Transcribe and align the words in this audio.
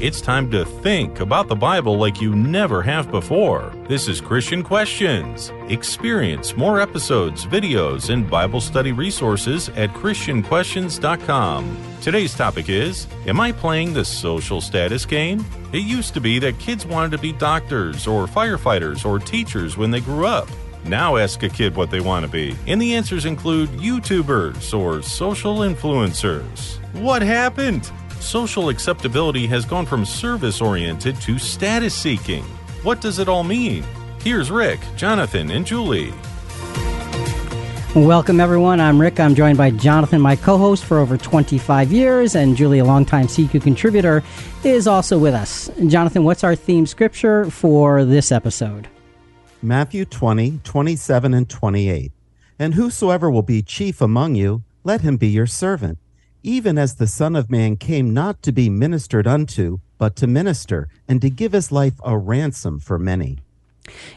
It's 0.00 0.22
time 0.22 0.50
to 0.52 0.64
think 0.64 1.20
about 1.20 1.48
the 1.48 1.54
Bible 1.54 1.98
like 1.98 2.22
you 2.22 2.34
never 2.34 2.80
have 2.80 3.10
before. 3.10 3.70
This 3.86 4.08
is 4.08 4.18
Christian 4.18 4.62
Questions. 4.62 5.52
Experience 5.68 6.56
more 6.56 6.80
episodes, 6.80 7.44
videos, 7.44 8.08
and 8.08 8.28
Bible 8.28 8.62
study 8.62 8.92
resources 8.92 9.68
at 9.70 9.90
ChristianQuestions.com. 9.90 11.76
Today's 12.00 12.34
topic 12.34 12.70
is 12.70 13.08
Am 13.26 13.40
I 13.40 13.52
playing 13.52 13.92
the 13.92 14.06
social 14.06 14.62
status 14.62 15.04
game? 15.04 15.44
It 15.74 15.82
used 15.82 16.14
to 16.14 16.20
be 16.22 16.38
that 16.38 16.58
kids 16.58 16.86
wanted 16.86 17.10
to 17.10 17.18
be 17.18 17.32
doctors 17.32 18.06
or 18.06 18.26
firefighters 18.26 19.04
or 19.04 19.18
teachers 19.18 19.76
when 19.76 19.90
they 19.90 20.00
grew 20.00 20.24
up. 20.24 20.48
Now 20.86 21.18
ask 21.18 21.42
a 21.42 21.50
kid 21.50 21.76
what 21.76 21.90
they 21.90 22.00
want 22.00 22.24
to 22.24 22.32
be, 22.32 22.56
and 22.66 22.80
the 22.80 22.94
answers 22.94 23.26
include 23.26 23.68
YouTubers 23.72 24.72
or 24.72 25.02
social 25.02 25.58
influencers. 25.58 26.78
What 26.94 27.20
happened? 27.20 27.92
Social 28.20 28.68
acceptability 28.68 29.46
has 29.46 29.64
gone 29.64 29.86
from 29.86 30.04
service 30.04 30.60
oriented 30.60 31.16
to 31.22 31.38
status 31.38 31.94
seeking. 31.94 32.44
What 32.82 33.00
does 33.00 33.18
it 33.18 33.28
all 33.28 33.42
mean? 33.42 33.82
Here's 34.22 34.50
Rick, 34.50 34.78
Jonathan, 34.94 35.50
and 35.50 35.64
Julie. 35.64 36.12
Welcome, 37.94 38.38
everyone. 38.38 38.78
I'm 38.78 39.00
Rick. 39.00 39.18
I'm 39.18 39.34
joined 39.34 39.56
by 39.56 39.70
Jonathan, 39.70 40.20
my 40.20 40.36
co 40.36 40.58
host 40.58 40.84
for 40.84 40.98
over 40.98 41.16
25 41.16 41.90
years, 41.90 42.36
and 42.36 42.56
Julie, 42.56 42.80
a 42.80 42.84
longtime 42.84 43.26
CQ 43.26 43.62
contributor, 43.62 44.22
is 44.64 44.86
also 44.86 45.18
with 45.18 45.32
us. 45.32 45.70
Jonathan, 45.86 46.22
what's 46.22 46.44
our 46.44 46.54
theme 46.54 46.84
scripture 46.84 47.50
for 47.50 48.04
this 48.04 48.30
episode? 48.30 48.86
Matthew 49.62 50.04
20, 50.04 50.60
27, 50.62 51.32
and 51.32 51.48
28. 51.48 52.12
And 52.58 52.74
whosoever 52.74 53.30
will 53.30 53.42
be 53.42 53.62
chief 53.62 54.02
among 54.02 54.34
you, 54.34 54.62
let 54.84 55.00
him 55.00 55.16
be 55.16 55.28
your 55.28 55.46
servant 55.46 55.98
even 56.42 56.78
as 56.78 56.94
the 56.94 57.06
Son 57.06 57.36
of 57.36 57.50
Man 57.50 57.76
came 57.76 58.14
not 58.14 58.42
to 58.42 58.52
be 58.52 58.70
ministered 58.70 59.26
unto, 59.26 59.80
but 59.98 60.16
to 60.16 60.26
minister, 60.26 60.88
and 61.06 61.20
to 61.20 61.30
give 61.30 61.52
his 61.52 61.70
life 61.70 62.00
a 62.04 62.16
ransom 62.16 62.80
for 62.80 62.98
many. 62.98 63.38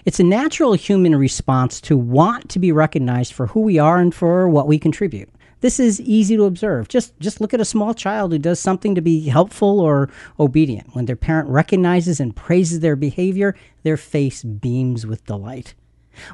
It's 0.06 0.20
a 0.20 0.24
natural 0.24 0.74
human 0.74 1.16
response 1.16 1.82
to 1.82 1.98
want 1.98 2.50
to 2.50 2.60
be 2.60 2.72
recognized 2.72 3.34
for 3.34 3.48
who 3.48 3.62
we 3.62 3.80
are 3.80 4.00
and 4.00 4.14
for 4.14 4.48
what 4.48 4.68
we 4.68 4.78
contribute. 4.78 5.30
This 5.62 5.80
is 5.80 6.02
easy 6.02 6.36
to 6.36 6.44
observe. 6.44 6.90
Just 6.90 7.18
just 7.20 7.40
look 7.40 7.54
at 7.54 7.62
a 7.62 7.66
small 7.66 7.94
child 7.94 8.34
who 8.34 8.38
does 8.38 8.60
something 8.60 8.96
to 8.96 9.02
be 9.02 9.30
helpful 9.30 9.80
or 9.80 10.10
obedient. 10.38 10.94
When 10.94 11.06
their 11.06 11.16
parent 11.16 11.48
recognizes 11.48 12.20
and 12.20 12.36
praises 12.36 12.82
their 12.82 12.98
behavior, 12.98 13.56
their 13.84 13.96
face 13.96 14.44
beams 14.44 15.08
with 15.08 15.26
delight. 15.26 15.74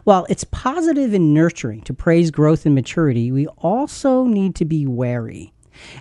While 0.04 0.26
it's 0.30 0.44
positive 0.46 1.14
and 1.14 1.34
nurturing 1.34 1.82
to 1.84 1.94
praise 1.94 2.32
growth 2.32 2.66
and 2.66 2.74
maturity, 2.74 3.32
we 3.32 3.46
also 3.60 4.26
need 4.26 4.56
to 4.56 4.66
be 4.66 4.88
wary. 4.88 5.54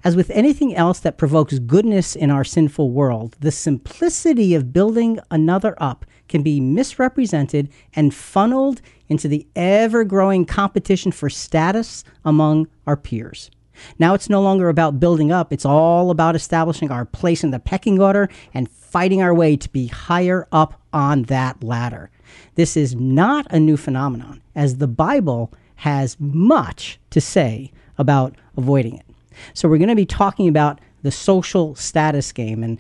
As 0.05 0.17
with 0.17 0.31
anything 0.31 0.75
else 0.75 1.01
that 1.01 1.19
provokes 1.19 1.59
goodness 1.59 2.17
in 2.17 2.31
our 2.31 2.45
sinful 2.45 2.91
world, 2.91 3.37
the 3.41 3.51
simplicity 3.51 4.55
of 4.55 4.73
building 4.73 5.19
another 5.31 5.75
up 5.79 6.05
can 6.29 6.43
be 6.43 6.61
misrepresented 6.61 7.69
and 7.95 8.15
funneled 8.15 8.81
into 9.09 9.29
the 9.29 9.47
ever 9.57 10.05
growing 10.05 10.45
competition 10.45 11.11
for 11.13 11.31
status 11.31 12.05
among 12.25 12.69
our 12.87 12.97
peers. 12.97 13.51
Now 13.99 14.15
it's 14.15 14.29
no 14.29 14.43
longer 14.43 14.69
about 14.69 15.01
building 15.01 15.31
up, 15.33 15.53
it's 15.53 15.65
all 15.65 16.11
about 16.11 16.35
establishing 16.35 16.91
our 16.91 17.05
place 17.05 17.45
in 17.45 17.51
the 17.51 17.61
pecking 17.61 18.01
order 18.01 18.29
and 18.53 18.69
fighting 18.69 19.23
our 19.23 19.35
way 19.35 19.57
to 19.57 19.69
be 19.71 19.87
higher 19.87 20.47
up 20.53 20.81
on 20.93 21.23
that 21.25 21.63
ladder. 21.63 22.11
This 22.57 22.77
is 22.77 22.95
not 22.95 23.47
a 23.51 23.61
new 23.61 23.77
phenomenon, 23.77 24.43
as 24.55 24.79
the 24.79 24.89
Bible 24.89 25.53
has 25.77 26.17
much 26.19 26.99
to 27.11 27.21
say 27.21 27.73
about 27.97 28.35
avoiding 28.57 28.97
it. 28.97 29.08
So 29.55 29.69
we're 29.69 29.79
going 29.79 29.89
to 29.89 29.97
be 29.97 30.07
talking 30.07 30.49
about 30.49 30.81
the 31.03 31.11
social 31.11 31.75
status 31.75 32.33
game. 32.33 32.63
And 32.63 32.79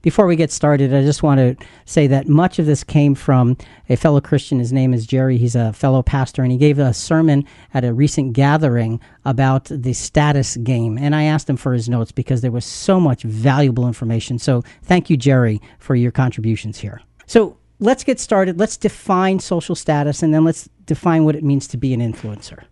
before 0.00 0.26
we 0.26 0.36
get 0.36 0.52
started, 0.52 0.94
I 0.94 1.02
just 1.02 1.22
want 1.22 1.38
to 1.38 1.66
say 1.84 2.06
that 2.06 2.28
much 2.28 2.58
of 2.58 2.66
this 2.66 2.84
came 2.84 3.14
from 3.14 3.56
a 3.88 3.96
fellow 3.96 4.20
Christian. 4.20 4.58
His 4.58 4.72
name 4.72 4.94
is 4.94 5.06
Jerry. 5.06 5.36
He's 5.36 5.56
a 5.56 5.72
fellow 5.72 6.02
pastor, 6.02 6.42
and 6.42 6.52
he 6.52 6.58
gave 6.58 6.78
a 6.78 6.94
sermon 6.94 7.44
at 7.74 7.84
a 7.84 7.92
recent 7.92 8.32
gathering 8.32 9.00
about 9.24 9.64
the 9.64 9.92
status 9.92 10.56
game. 10.58 10.96
And 10.98 11.14
I 11.16 11.24
asked 11.24 11.50
him 11.50 11.56
for 11.56 11.72
his 11.72 11.88
notes 11.88 12.12
because 12.12 12.42
there 12.42 12.52
was 12.52 12.64
so 12.64 13.00
much 13.00 13.24
valuable 13.24 13.86
information. 13.86 14.38
So 14.38 14.62
thank 14.84 15.10
you, 15.10 15.16
Jerry, 15.16 15.60
for 15.78 15.96
your 15.96 16.12
contributions 16.12 16.78
here. 16.78 17.00
So 17.26 17.58
let's 17.80 18.04
get 18.04 18.20
started. 18.20 18.58
Let's 18.58 18.76
define 18.76 19.40
social 19.40 19.74
status, 19.74 20.22
and 20.22 20.32
then 20.32 20.44
let's 20.44 20.68
define 20.86 21.24
what 21.24 21.34
it 21.34 21.42
means 21.42 21.66
to 21.68 21.76
be 21.76 21.92
an 21.92 22.00
influencer. 22.00 22.62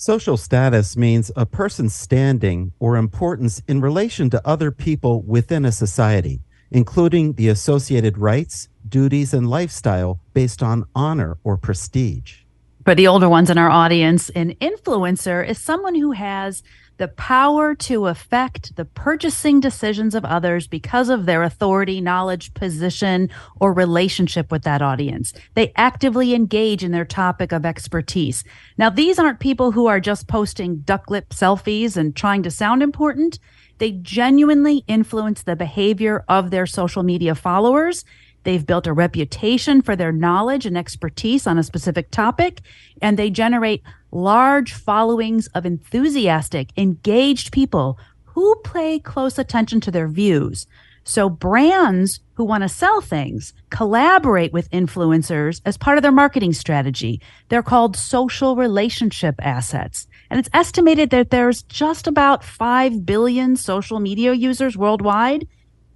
Social 0.00 0.36
status 0.36 0.96
means 0.96 1.32
a 1.34 1.44
person's 1.44 1.92
standing 1.92 2.70
or 2.78 2.96
importance 2.96 3.60
in 3.66 3.80
relation 3.80 4.30
to 4.30 4.40
other 4.46 4.70
people 4.70 5.22
within 5.22 5.64
a 5.64 5.72
society, 5.72 6.40
including 6.70 7.32
the 7.32 7.48
associated 7.48 8.16
rights, 8.16 8.68
duties, 8.88 9.34
and 9.34 9.50
lifestyle 9.50 10.20
based 10.34 10.62
on 10.62 10.84
honor 10.94 11.36
or 11.42 11.56
prestige. 11.56 12.42
For 12.84 12.94
the 12.94 13.08
older 13.08 13.28
ones 13.28 13.50
in 13.50 13.58
our 13.58 13.70
audience, 13.70 14.30
an 14.30 14.54
influencer 14.60 15.44
is 15.44 15.58
someone 15.58 15.96
who 15.96 16.12
has 16.12 16.62
the 16.98 17.08
power 17.08 17.74
to 17.74 18.06
affect 18.06 18.76
the 18.76 18.84
purchasing 18.84 19.60
decisions 19.60 20.14
of 20.14 20.24
others 20.24 20.66
because 20.66 21.08
of 21.08 21.24
their 21.26 21.42
authority, 21.42 22.00
knowledge, 22.00 22.52
position, 22.54 23.30
or 23.60 23.72
relationship 23.72 24.52
with 24.52 24.62
that 24.64 24.82
audience. 24.82 25.32
They 25.54 25.72
actively 25.76 26.34
engage 26.34 26.84
in 26.84 26.92
their 26.92 27.04
topic 27.04 27.52
of 27.52 27.64
expertise. 27.64 28.44
Now, 28.76 28.90
these 28.90 29.18
aren't 29.18 29.40
people 29.40 29.72
who 29.72 29.86
are 29.86 30.00
just 30.00 30.28
posting 30.28 30.78
duck 30.80 31.10
lip 31.10 31.30
selfies 31.30 31.96
and 31.96 32.14
trying 32.14 32.42
to 32.42 32.50
sound 32.50 32.82
important. 32.82 33.38
They 33.78 33.92
genuinely 33.92 34.84
influence 34.88 35.42
the 35.42 35.56
behavior 35.56 36.24
of 36.28 36.50
their 36.50 36.66
social 36.66 37.04
media 37.04 37.34
followers 37.34 38.04
They've 38.48 38.64
built 38.64 38.86
a 38.86 38.94
reputation 38.94 39.82
for 39.82 39.94
their 39.94 40.10
knowledge 40.10 40.64
and 40.64 40.78
expertise 40.78 41.46
on 41.46 41.58
a 41.58 41.62
specific 41.62 42.10
topic, 42.10 42.62
and 43.02 43.18
they 43.18 43.28
generate 43.28 43.82
large 44.10 44.72
followings 44.72 45.48
of 45.48 45.66
enthusiastic, 45.66 46.70
engaged 46.78 47.52
people 47.52 47.98
who 48.24 48.56
pay 48.64 49.00
close 49.00 49.38
attention 49.38 49.82
to 49.82 49.90
their 49.90 50.08
views. 50.08 50.66
So 51.04 51.28
brands 51.28 52.20
who 52.36 52.44
want 52.46 52.62
to 52.62 52.70
sell 52.70 53.02
things 53.02 53.52
collaborate 53.68 54.54
with 54.54 54.70
influencers 54.70 55.60
as 55.66 55.76
part 55.76 55.98
of 55.98 56.02
their 56.02 56.10
marketing 56.10 56.54
strategy. 56.54 57.20
They're 57.50 57.62
called 57.62 57.96
social 57.96 58.56
relationship 58.56 59.34
assets. 59.40 60.06
And 60.30 60.40
it's 60.40 60.48
estimated 60.54 61.10
that 61.10 61.28
there's 61.28 61.64
just 61.64 62.06
about 62.06 62.42
5 62.42 63.04
billion 63.04 63.56
social 63.56 64.00
media 64.00 64.32
users 64.32 64.74
worldwide. 64.74 65.46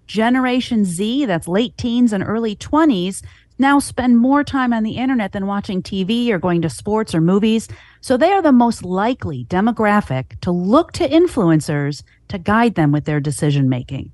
Generation 0.06 0.84
Z, 0.84 1.26
that's 1.26 1.48
late 1.48 1.76
teens 1.76 2.12
and 2.12 2.22
early 2.22 2.56
20s, 2.56 3.22
now 3.58 3.78
spend 3.78 4.18
more 4.18 4.42
time 4.42 4.72
on 4.72 4.82
the 4.82 4.96
internet 4.96 5.32
than 5.32 5.46
watching 5.46 5.82
TV 5.82 6.30
or 6.30 6.38
going 6.38 6.62
to 6.62 6.70
sports 6.70 7.14
or 7.14 7.20
movies. 7.20 7.68
So 8.00 8.16
they 8.16 8.32
are 8.32 8.42
the 8.42 8.52
most 8.52 8.84
likely 8.84 9.44
demographic 9.44 10.40
to 10.40 10.50
look 10.50 10.92
to 10.92 11.08
influencers 11.08 12.02
to 12.28 12.38
guide 12.38 12.74
them 12.74 12.92
with 12.92 13.04
their 13.04 13.20
decision 13.20 13.68
making. 13.68 14.10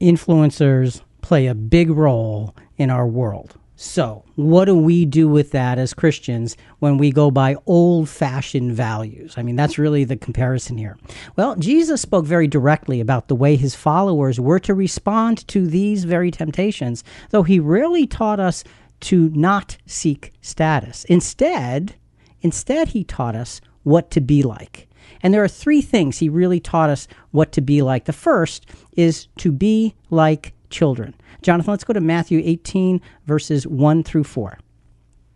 Influencers 0.00 1.02
play 1.20 1.46
a 1.46 1.54
big 1.54 1.90
role 1.90 2.54
in 2.76 2.90
our 2.90 3.06
world. 3.06 3.58
So, 3.78 4.24
what 4.36 4.64
do 4.64 4.74
we 4.74 5.04
do 5.04 5.28
with 5.28 5.50
that 5.50 5.78
as 5.78 5.92
Christians 5.92 6.56
when 6.78 6.96
we 6.96 7.12
go 7.12 7.30
by 7.30 7.56
old 7.66 8.08
fashioned 8.08 8.72
values? 8.72 9.34
I 9.36 9.42
mean, 9.42 9.54
that's 9.54 9.76
really 9.76 10.04
the 10.04 10.16
comparison 10.16 10.78
here. 10.78 10.96
Well, 11.36 11.56
Jesus 11.56 12.00
spoke 12.00 12.24
very 12.24 12.48
directly 12.48 13.00
about 13.02 13.28
the 13.28 13.34
way 13.34 13.54
his 13.54 13.74
followers 13.74 14.40
were 14.40 14.58
to 14.60 14.72
respond 14.72 15.46
to 15.48 15.66
these 15.66 16.04
very 16.04 16.30
temptations, 16.30 17.04
though 17.30 17.42
he 17.42 17.60
rarely 17.60 18.06
taught 18.06 18.40
us 18.40 18.64
to 19.00 19.28
not 19.34 19.76
seek 19.84 20.32
status. 20.40 21.04
Instead, 21.04 21.96
instead 22.40 22.88
he 22.88 23.04
taught 23.04 23.36
us 23.36 23.60
what 23.82 24.10
to 24.12 24.22
be 24.22 24.42
like. 24.42 24.88
And 25.22 25.34
there 25.34 25.44
are 25.44 25.48
three 25.48 25.82
things 25.82 26.18
he 26.18 26.30
really 26.30 26.60
taught 26.60 26.88
us 26.88 27.08
what 27.30 27.52
to 27.52 27.60
be 27.60 27.82
like. 27.82 28.06
The 28.06 28.12
first 28.14 28.66
is 28.96 29.26
to 29.36 29.52
be 29.52 29.94
like 30.08 30.54
children. 30.70 31.14
Jonathan, 31.42 31.72
let's 31.72 31.84
go 31.84 31.92
to 31.92 32.00
Matthew 32.00 32.40
18, 32.44 33.00
verses 33.26 33.66
1 33.66 34.02
through 34.02 34.24
4. 34.24 34.58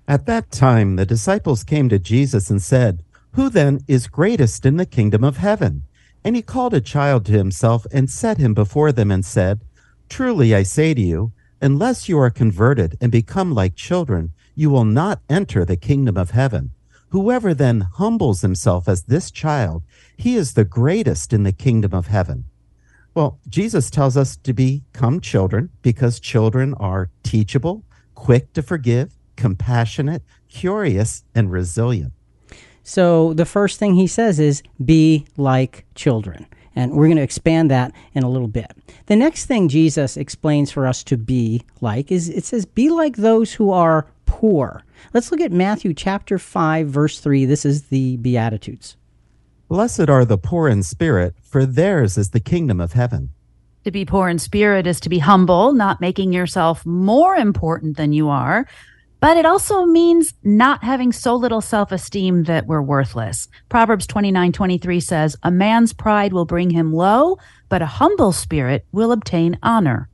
At 0.09 0.27
that 0.27 0.51
time, 0.51 0.97
the 0.97 1.07
disciples 1.07 1.63
came 1.63 1.89
to 1.89 1.99
Jesus 1.99 2.51
and 2.51 2.61
said, 2.61 3.05
Who 3.33 3.49
then 3.49 3.81
is 3.87 4.09
greatest 4.09 4.67
in 4.67 4.77
the 4.77 4.87
kingdom 4.87 5.23
of 5.23 5.37
heaven? 5.37 5.85
And 6.25 6.37
he 6.37 6.43
called 6.43 6.75
a 6.75 6.81
child 6.81 7.25
to 7.27 7.33
himself 7.33 7.87
and 7.93 8.11
set 8.11 8.39
him 8.39 8.53
before 8.53 8.93
them 8.93 9.11
and 9.11 9.25
said, 9.25 9.61
Truly 10.09 10.55
I 10.55 10.65
say 10.65 10.95
to 10.95 11.01
you, 11.01 11.33
unless 11.63 12.09
you 12.09 12.19
are 12.19 12.31
converted 12.31 12.97
and 13.01 13.13
become 13.13 13.55
like 13.55 13.77
children, 13.77 14.33
you 14.55 14.69
will 14.69 14.85
not 14.85 15.21
enter 15.29 15.65
the 15.65 15.77
kingdom 15.77 16.17
of 16.17 16.33
heaven. 16.33 16.73
Whoever 17.11 17.55
then 17.55 17.83
humbles 17.95 18.41
himself 18.41 18.89
as 18.89 19.05
this 19.05 19.31
child, 19.31 19.83
he 20.17 20.37
is 20.37 20.53
the 20.53 20.65
greatest 20.65 21.33
in 21.33 21.43
the 21.45 21.53
kingdom 21.53 21.93
of 21.93 22.07
heaven. 22.07 22.45
Well, 23.15 23.39
Jesus 23.49 23.91
tells 23.91 24.17
us 24.17 24.37
to 24.37 24.53
become 24.53 25.21
children 25.21 25.71
because 25.83 26.21
children 26.21 26.75
are 26.75 27.11
teachable, 27.23 27.85
quick 28.15 28.53
to 28.53 28.63
forgive, 28.63 29.15
compassionate, 29.37 30.23
curious, 30.49 31.25
and 31.35 31.51
resilient. 31.51 32.13
So 32.83 33.35
the 33.35 33.45
first 33.45 33.79
thing 33.79 33.95
he 33.95 34.07
says 34.07 34.39
is 34.39 34.63
be 34.85 35.27
like 35.37 35.85
children. 35.95 36.47
And 36.77 36.93
we're 36.93 37.07
going 37.07 37.17
to 37.17 37.23
expand 37.23 37.71
that 37.71 37.93
in 38.15 38.23
a 38.23 38.31
little 38.31 38.49
bit. 38.49 38.71
The 39.07 39.17
next 39.17 39.47
thing 39.47 39.69
Jesus 39.69 40.17
explains 40.17 40.71
for 40.71 40.87
us 40.87 41.03
to 41.05 41.17
be 41.17 41.63
like 41.81 42.13
is 42.13 42.29
it 42.29 42.45
says, 42.45 42.65
Be 42.65 42.91
like 42.91 43.17
those 43.17 43.53
who 43.53 43.73
are 43.73 44.07
poor. 44.27 44.85
Let's 45.13 45.33
look 45.33 45.41
at 45.41 45.53
Matthew 45.53 45.93
chapter 45.95 46.39
5, 46.39 46.87
verse 46.87 47.19
3. 47.19 47.45
This 47.45 47.65
is 47.65 47.85
the 47.85 48.17
Beatitudes. 48.19 48.97
Blessed 49.71 50.11
are 50.11 50.25
the 50.25 50.37
poor 50.37 50.67
in 50.67 50.83
spirit, 50.83 51.37
for 51.45 51.65
theirs 51.65 52.19
is 52.19 52.31
the 52.31 52.41
kingdom 52.41 52.81
of 52.81 52.95
heaven. 52.95 53.31
To 53.85 53.93
be 53.93 54.05
poor 54.05 54.29
in 54.29 54.41
spirit 54.41 54.85
is 54.85 54.99
to 54.99 55.09
be 55.09 55.21
humble, 55.21 55.73
not 55.73 56.01
making 56.01 56.33
yourself 56.33 56.85
more 56.85 57.37
important 57.37 57.97
than 57.97 58.13
you 58.13 58.29
are. 58.29 58.67
But 59.21 59.37
it 59.37 59.47
also 59.47 59.85
means 59.85 60.35
not 60.43 60.83
having 60.83 61.13
so 61.13 61.37
little 61.37 61.61
self 61.61 61.93
esteem 61.93 62.43
that 62.45 62.67
we're 62.67 62.83
worthless. 62.83 63.47
Proverbs 63.69 64.09
29 64.09 64.51
23 64.51 64.99
says, 64.99 65.37
A 65.45 65.53
man's 65.53 65.93
pride 65.93 66.33
will 66.33 66.47
bring 66.47 66.71
him 66.71 66.93
low, 66.93 67.39
but 67.69 67.81
a 67.81 67.87
humble 67.87 68.33
spirit 68.33 68.85
will 68.91 69.13
obtain 69.13 69.57
honor. 69.63 70.09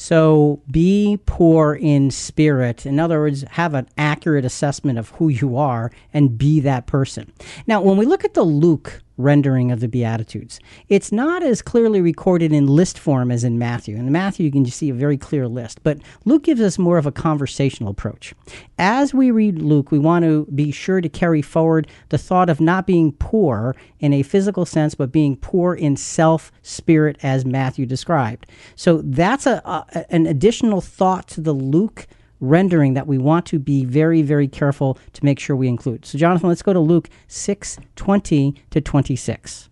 So 0.00 0.62
be 0.70 1.18
poor 1.26 1.74
in 1.74 2.10
spirit. 2.10 2.86
In 2.86 2.98
other 2.98 3.20
words, 3.20 3.44
have 3.50 3.74
an 3.74 3.86
accurate 3.98 4.46
assessment 4.46 4.98
of 4.98 5.10
who 5.10 5.28
you 5.28 5.58
are 5.58 5.92
and 6.14 6.38
be 6.38 6.58
that 6.60 6.86
person. 6.86 7.30
Now, 7.66 7.82
when 7.82 7.98
we 7.98 8.06
look 8.06 8.24
at 8.24 8.32
the 8.32 8.42
Luke 8.42 9.02
rendering 9.20 9.70
of 9.70 9.80
the 9.80 9.88
Beatitudes. 9.88 10.58
It's 10.88 11.12
not 11.12 11.42
as 11.42 11.62
clearly 11.62 12.00
recorded 12.00 12.52
in 12.52 12.66
list 12.66 12.98
form 12.98 13.30
as 13.30 13.44
in 13.44 13.58
Matthew. 13.58 13.96
In 13.96 14.10
Matthew, 14.10 14.46
you 14.46 14.52
can 14.52 14.64
just 14.64 14.78
see 14.78 14.90
a 14.90 14.94
very 14.94 15.16
clear 15.16 15.46
list, 15.46 15.82
but 15.82 15.98
Luke 16.24 16.44
gives 16.44 16.60
us 16.60 16.78
more 16.78 16.98
of 16.98 17.06
a 17.06 17.12
conversational 17.12 17.90
approach. 17.90 18.34
As 18.78 19.14
we 19.14 19.30
read 19.30 19.60
Luke, 19.62 19.90
we 19.90 19.98
want 19.98 20.24
to 20.24 20.46
be 20.54 20.70
sure 20.70 21.00
to 21.00 21.08
carry 21.08 21.42
forward 21.42 21.86
the 22.08 22.18
thought 22.18 22.50
of 22.50 22.60
not 22.60 22.86
being 22.86 23.12
poor 23.12 23.76
in 23.98 24.12
a 24.12 24.22
physical 24.22 24.64
sense, 24.64 24.94
but 24.94 25.12
being 25.12 25.36
poor 25.36 25.74
in 25.74 25.96
self 25.96 26.50
spirit, 26.62 27.16
as 27.22 27.44
Matthew 27.44 27.86
described. 27.86 28.46
So 28.74 29.02
that's 29.04 29.46
a, 29.46 29.62
a 29.64 30.06
an 30.10 30.26
additional 30.26 30.80
thought 30.80 31.28
to 31.28 31.40
the 31.40 31.52
Luke 31.52 32.06
rendering 32.40 32.94
that 32.94 33.06
we 33.06 33.18
want 33.18 33.46
to 33.46 33.58
be 33.58 33.84
very, 33.84 34.22
very 34.22 34.48
careful 34.48 34.98
to 35.12 35.24
make 35.24 35.38
sure 35.38 35.54
we 35.54 35.68
include. 35.68 36.04
So, 36.04 36.18
Jonathan, 36.18 36.48
let's 36.48 36.62
go 36.62 36.72
to 36.72 36.80
Luke 36.80 37.08
6 37.28 37.78
20 37.96 38.54
to 38.70 38.80
26. 38.80 39.68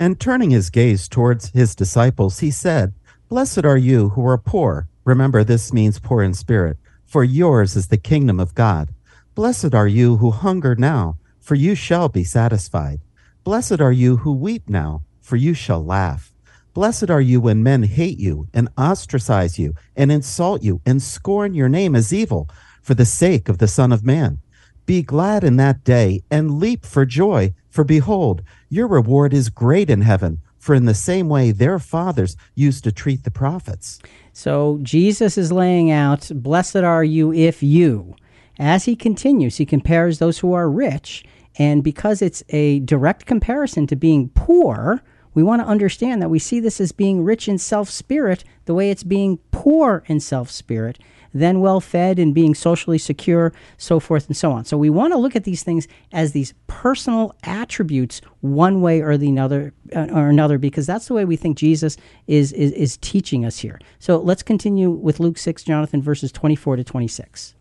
And 0.00 0.20
turning 0.20 0.50
his 0.50 0.70
gaze 0.70 1.08
towards 1.08 1.50
his 1.50 1.74
disciples, 1.74 2.38
he 2.38 2.50
said, 2.50 2.94
Blessed 3.28 3.64
are 3.64 3.76
you 3.76 4.10
who 4.10 4.26
are 4.26 4.38
poor. 4.38 4.88
Remember, 5.04 5.42
this 5.42 5.72
means 5.72 5.98
poor 5.98 6.22
in 6.22 6.34
spirit, 6.34 6.76
for 7.04 7.24
yours 7.24 7.76
is 7.76 7.88
the 7.88 7.96
kingdom 7.96 8.38
of 8.38 8.54
God. 8.54 8.94
Blessed 9.34 9.74
are 9.74 9.88
you 9.88 10.16
who 10.16 10.30
hunger 10.30 10.74
now, 10.74 11.16
for 11.40 11.54
you 11.54 11.74
shall 11.74 12.08
be 12.08 12.24
satisfied. 12.24 13.00
Blessed 13.44 13.80
are 13.80 13.92
you 13.92 14.18
who 14.18 14.32
weep 14.32 14.68
now, 14.68 15.02
for 15.20 15.36
you 15.36 15.54
shall 15.54 15.84
laugh. 15.84 16.34
Blessed 16.78 17.10
are 17.10 17.20
you 17.20 17.40
when 17.40 17.64
men 17.64 17.82
hate 17.82 18.20
you 18.20 18.46
and 18.54 18.68
ostracize 18.78 19.58
you 19.58 19.74
and 19.96 20.12
insult 20.12 20.62
you 20.62 20.80
and 20.86 21.02
scorn 21.02 21.52
your 21.52 21.68
name 21.68 21.96
as 21.96 22.12
evil 22.12 22.48
for 22.82 22.94
the 22.94 23.04
sake 23.04 23.48
of 23.48 23.58
the 23.58 23.66
Son 23.66 23.90
of 23.90 24.04
Man. 24.04 24.38
Be 24.86 25.02
glad 25.02 25.42
in 25.42 25.56
that 25.56 25.82
day 25.82 26.22
and 26.30 26.60
leap 26.60 26.86
for 26.86 27.04
joy, 27.04 27.52
for 27.68 27.82
behold, 27.82 28.42
your 28.68 28.86
reward 28.86 29.34
is 29.34 29.48
great 29.48 29.90
in 29.90 30.02
heaven. 30.02 30.40
For 30.60 30.72
in 30.72 30.84
the 30.84 30.94
same 30.94 31.28
way 31.28 31.50
their 31.50 31.80
fathers 31.80 32.36
used 32.54 32.84
to 32.84 32.92
treat 32.92 33.24
the 33.24 33.32
prophets. 33.32 33.98
So 34.32 34.78
Jesus 34.80 35.36
is 35.36 35.50
laying 35.50 35.90
out, 35.90 36.30
Blessed 36.32 36.76
are 36.76 37.02
you 37.02 37.32
if 37.32 37.60
you. 37.60 38.14
As 38.56 38.84
he 38.84 38.94
continues, 38.94 39.56
he 39.56 39.66
compares 39.66 40.20
those 40.20 40.38
who 40.38 40.52
are 40.52 40.70
rich, 40.70 41.24
and 41.58 41.82
because 41.82 42.22
it's 42.22 42.44
a 42.50 42.78
direct 42.78 43.26
comparison 43.26 43.88
to 43.88 43.96
being 43.96 44.28
poor, 44.28 45.02
we 45.34 45.42
want 45.42 45.62
to 45.62 45.68
understand 45.68 46.20
that 46.22 46.30
we 46.30 46.38
see 46.38 46.60
this 46.60 46.80
as 46.80 46.92
being 46.92 47.24
rich 47.24 47.48
in 47.48 47.58
self 47.58 47.90
spirit, 47.90 48.44
the 48.64 48.74
way 48.74 48.90
it's 48.90 49.04
being 49.04 49.38
poor 49.50 50.02
in 50.06 50.20
self 50.20 50.50
spirit, 50.50 50.98
then 51.34 51.60
well 51.60 51.80
fed 51.80 52.18
and 52.18 52.34
being 52.34 52.54
socially 52.54 52.98
secure, 52.98 53.52
so 53.76 54.00
forth 54.00 54.26
and 54.26 54.36
so 54.36 54.50
on. 54.52 54.64
So 54.64 54.76
we 54.76 54.90
want 54.90 55.12
to 55.12 55.18
look 55.18 55.36
at 55.36 55.44
these 55.44 55.62
things 55.62 55.86
as 56.12 56.32
these 56.32 56.54
personal 56.66 57.34
attributes, 57.44 58.20
one 58.40 58.80
way 58.80 59.00
or 59.00 59.16
the 59.16 59.38
other, 59.38 59.72
uh, 59.94 60.08
or 60.12 60.28
another, 60.28 60.58
because 60.58 60.86
that's 60.86 61.06
the 61.06 61.14
way 61.14 61.24
we 61.24 61.36
think 61.36 61.56
Jesus 61.58 61.96
is, 62.26 62.52
is 62.52 62.72
is 62.72 62.96
teaching 62.98 63.44
us 63.44 63.58
here. 63.58 63.78
So 63.98 64.18
let's 64.18 64.42
continue 64.42 64.90
with 64.90 65.20
Luke 65.20 65.38
six, 65.38 65.62
Jonathan, 65.62 66.02
verses 66.02 66.32
twenty 66.32 66.56
four 66.56 66.76
to 66.76 66.84
twenty 66.84 67.08
six. 67.08 67.54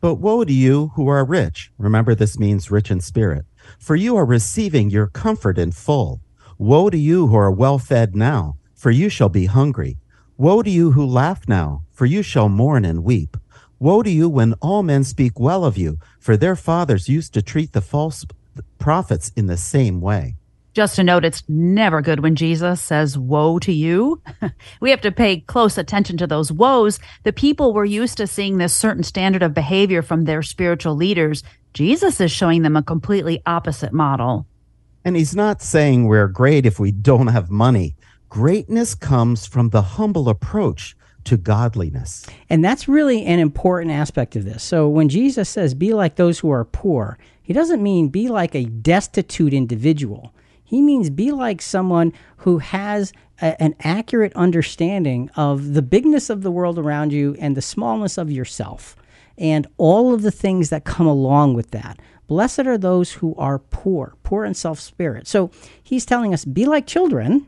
But 0.00 0.16
woe 0.16 0.44
to 0.44 0.52
you 0.52 0.90
who 0.96 1.08
are 1.08 1.24
rich. 1.24 1.70
Remember, 1.78 2.14
this 2.14 2.38
means 2.38 2.70
rich 2.70 2.90
in 2.90 3.00
spirit. 3.00 3.46
For 3.78 3.96
you 3.96 4.16
are 4.16 4.26
receiving 4.26 4.90
your 4.90 5.06
comfort 5.06 5.56
in 5.56 5.72
full. 5.72 6.20
Woe 6.58 6.88
to 6.88 6.96
you 6.96 7.26
who 7.26 7.36
are 7.36 7.50
well 7.50 7.78
fed 7.78 8.14
now, 8.14 8.56
for 8.74 8.90
you 8.90 9.08
shall 9.08 9.28
be 9.28 9.46
hungry. 9.46 9.98
Woe 10.36 10.62
to 10.62 10.70
you 10.70 10.92
who 10.92 11.04
laugh 11.04 11.48
now, 11.48 11.82
for 11.90 12.06
you 12.06 12.22
shall 12.22 12.48
mourn 12.48 12.84
and 12.84 13.02
weep. 13.02 13.36
Woe 13.80 14.02
to 14.02 14.10
you 14.10 14.28
when 14.28 14.54
all 14.62 14.82
men 14.82 15.02
speak 15.02 15.38
well 15.38 15.64
of 15.64 15.76
you, 15.76 15.98
for 16.20 16.36
their 16.36 16.54
fathers 16.54 17.08
used 17.08 17.34
to 17.34 17.42
treat 17.42 17.72
the 17.72 17.80
false 17.80 18.24
prophets 18.78 19.32
in 19.36 19.46
the 19.46 19.56
same 19.56 20.00
way. 20.00 20.36
Just 20.74 20.98
a 20.98 21.04
note, 21.04 21.24
it's 21.24 21.42
never 21.48 22.02
good 22.02 22.20
when 22.20 22.34
Jesus 22.36 22.80
says, 22.80 23.18
Woe 23.18 23.58
to 23.60 23.72
you. 23.72 24.20
we 24.80 24.90
have 24.90 25.00
to 25.02 25.12
pay 25.12 25.40
close 25.40 25.76
attention 25.76 26.16
to 26.18 26.26
those 26.26 26.50
woes. 26.50 26.98
The 27.24 27.32
people 27.32 27.72
were 27.72 27.84
used 27.84 28.16
to 28.18 28.26
seeing 28.26 28.58
this 28.58 28.74
certain 28.74 29.04
standard 29.04 29.42
of 29.42 29.54
behavior 29.54 30.02
from 30.02 30.24
their 30.24 30.42
spiritual 30.42 30.94
leaders. 30.94 31.42
Jesus 31.74 32.20
is 32.20 32.32
showing 32.32 32.62
them 32.62 32.76
a 32.76 32.82
completely 32.82 33.40
opposite 33.46 33.92
model. 33.92 34.46
And 35.04 35.16
he's 35.16 35.36
not 35.36 35.60
saying 35.60 36.06
we're 36.06 36.28
great 36.28 36.64
if 36.64 36.80
we 36.80 36.90
don't 36.90 37.26
have 37.26 37.50
money. 37.50 37.94
Greatness 38.28 38.94
comes 38.94 39.46
from 39.46 39.68
the 39.68 39.82
humble 39.82 40.28
approach 40.28 40.96
to 41.24 41.36
godliness. 41.36 42.26
And 42.50 42.64
that's 42.64 42.88
really 42.88 43.24
an 43.24 43.38
important 43.38 43.92
aspect 43.92 44.36
of 44.36 44.44
this. 44.44 44.62
So 44.62 44.88
when 44.88 45.08
Jesus 45.08 45.48
says, 45.48 45.74
be 45.74 45.92
like 45.92 46.16
those 46.16 46.38
who 46.38 46.50
are 46.50 46.64
poor, 46.64 47.18
he 47.42 47.52
doesn't 47.52 47.82
mean 47.82 48.08
be 48.08 48.28
like 48.28 48.54
a 48.54 48.64
destitute 48.64 49.52
individual. 49.52 50.34
He 50.64 50.80
means 50.80 51.10
be 51.10 51.32
like 51.32 51.60
someone 51.60 52.12
who 52.38 52.58
has 52.58 53.12
a, 53.40 53.60
an 53.62 53.74
accurate 53.80 54.32
understanding 54.34 55.30
of 55.36 55.74
the 55.74 55.82
bigness 55.82 56.30
of 56.30 56.42
the 56.42 56.50
world 56.50 56.78
around 56.78 57.12
you 57.12 57.36
and 57.38 57.56
the 57.56 57.62
smallness 57.62 58.18
of 58.18 58.30
yourself 58.32 58.96
and 59.36 59.66
all 59.76 60.14
of 60.14 60.22
the 60.22 60.30
things 60.30 60.70
that 60.70 60.84
come 60.84 61.06
along 61.06 61.54
with 61.54 61.70
that. 61.72 61.98
Blessed 62.26 62.60
are 62.60 62.78
those 62.78 63.12
who 63.12 63.34
are 63.36 63.58
poor, 63.58 64.14
poor 64.22 64.44
in 64.44 64.54
self 64.54 64.80
spirit. 64.80 65.26
So 65.26 65.50
he's 65.82 66.06
telling 66.06 66.32
us 66.32 66.44
be 66.44 66.64
like 66.64 66.86
children 66.86 67.46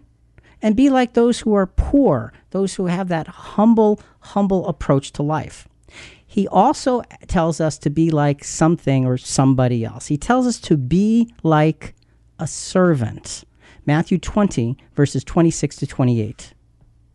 and 0.63 0.77
be 0.77 0.91
like 0.91 1.15
those 1.15 1.41
who 1.41 1.55
are 1.55 1.67
poor, 1.67 2.33
those 2.51 2.75
who 2.75 2.87
have 2.87 3.09
that 3.09 3.27
humble, 3.27 4.01
humble 4.21 4.67
approach 4.67 5.13
to 5.13 5.23
life. 5.23 5.69
He 6.27 6.49
also 6.49 7.03
tells 7.29 7.61
us 7.61 7.79
to 7.79 7.91
be 7.91 8.11
like 8.11 8.45
something 8.45 9.07
or 9.07 9.17
somebody 9.17 9.85
else. 9.85 10.07
He 10.09 10.19
tells 10.19 10.47
us 10.47 10.59
to 10.61 10.77
be 10.77 11.33
like 11.43 11.95
a 12.39 12.47
servant. 12.47 13.45
Matthew 13.87 14.19
20, 14.19 14.77
verses 14.95 15.25
26 15.25 15.77
to 15.77 15.87
28. 15.87 16.53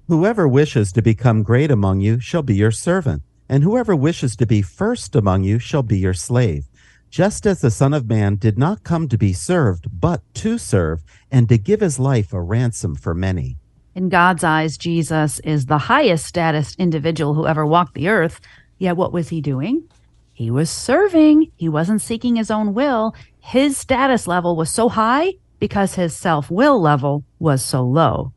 Whoever 0.08 0.48
wishes 0.48 0.92
to 0.94 1.02
become 1.02 1.44
great 1.44 1.70
among 1.70 2.00
you 2.02 2.20
shall 2.20 2.42
be 2.42 2.56
your 2.56 2.72
servant, 2.72 3.22
and 3.48 3.64
whoever 3.64 3.96
wishes 3.96 4.36
to 4.38 4.48
be 4.48 4.62
first 4.62 5.16
among 5.16 5.44
you 5.44 5.60
shall 5.60 5.84
be 5.84 6.00
your 6.00 6.14
slave 6.14 6.71
just 7.12 7.46
as 7.46 7.60
the 7.60 7.70
Son 7.70 7.94
of 7.94 8.10
Man 8.10 8.38
did 8.38 8.58
not 8.58 8.86
come 8.86 9.10
to 9.10 9.18
be 9.18 9.34
served, 9.34 10.00
but 10.00 10.22
to 10.34 10.58
serve, 10.58 11.04
and 11.30 11.50
to 11.50 11.58
give 11.58 11.82
his 11.82 12.00
life 12.00 12.32
a 12.32 12.42
ransom 12.42 12.96
for 12.96 13.14
many. 13.14 13.58
In 13.94 14.08
God's 14.08 14.46
eyes, 14.46 14.78
Jesus 14.78 15.40
is 15.42 15.66
the 15.66 15.78
highest 15.78 16.26
status 16.26 16.74
individual 16.80 17.34
who 17.34 17.46
ever 17.46 17.66
walked 17.66 17.96
the 17.96 18.08
earth. 18.08 18.40
Yet 18.78 18.96
what 18.96 19.12
was 19.12 19.28
he 19.28 19.42
doing? 19.42 19.84
He 20.32 20.50
was 20.50 20.70
serving. 20.70 21.52
He 21.58 21.68
wasn't 21.68 22.02
seeking 22.02 22.38
his 22.38 22.50
own 22.50 22.74
will. 22.74 23.14
His 23.42 23.76
status 23.76 24.26
level 24.26 24.56
was 24.56 24.72
so 24.72 24.88
high 24.88 25.34
because 25.60 25.96
his 25.96 26.16
self 26.16 26.50
will 26.50 26.82
level 26.82 27.26
was 27.38 27.64
so 27.64 27.84
low. 27.84 28.32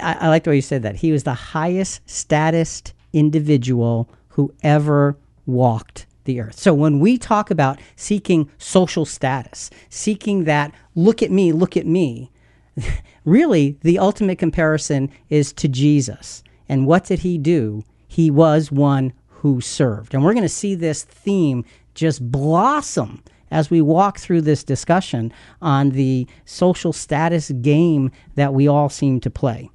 I, 0.00 0.14
I 0.22 0.28
like 0.28 0.44
the 0.44 0.50
way 0.50 0.56
you 0.56 0.62
said 0.62 0.82
that. 0.82 0.96
He 0.96 1.12
was 1.12 1.24
the 1.24 1.34
highest 1.34 2.00
status 2.08 2.82
individual 3.12 4.08
who 4.28 4.52
ever 4.62 5.18
walked 5.44 6.06
the 6.24 6.40
earth. 6.40 6.58
So 6.58 6.74
when 6.74 7.00
we 7.00 7.18
talk 7.18 7.50
about 7.50 7.80
seeking 7.96 8.50
social 8.58 9.04
status, 9.04 9.70
seeking 9.88 10.44
that 10.44 10.72
look 10.94 11.22
at 11.22 11.30
me, 11.30 11.52
look 11.52 11.76
at 11.76 11.86
me, 11.86 12.30
really 13.24 13.78
the 13.82 13.98
ultimate 13.98 14.38
comparison 14.38 15.10
is 15.30 15.52
to 15.54 15.68
Jesus. 15.68 16.42
And 16.68 16.86
what 16.86 17.04
did 17.04 17.20
he 17.20 17.38
do? 17.38 17.84
He 18.08 18.30
was 18.30 18.72
one 18.72 19.12
who 19.28 19.60
served. 19.60 20.14
And 20.14 20.24
we're 20.24 20.32
going 20.32 20.42
to 20.42 20.48
see 20.48 20.74
this 20.74 21.02
theme 21.02 21.64
just 21.94 22.30
blossom 22.30 23.22
as 23.50 23.70
we 23.70 23.80
walk 23.80 24.18
through 24.18 24.40
this 24.40 24.64
discussion 24.64 25.32
on 25.62 25.90
the 25.90 26.26
social 26.44 26.92
status 26.92 27.50
game 27.50 28.10
that 28.34 28.54
we 28.54 28.66
all 28.66 28.88
seem 28.88 29.20
to 29.20 29.30
play. 29.30 29.70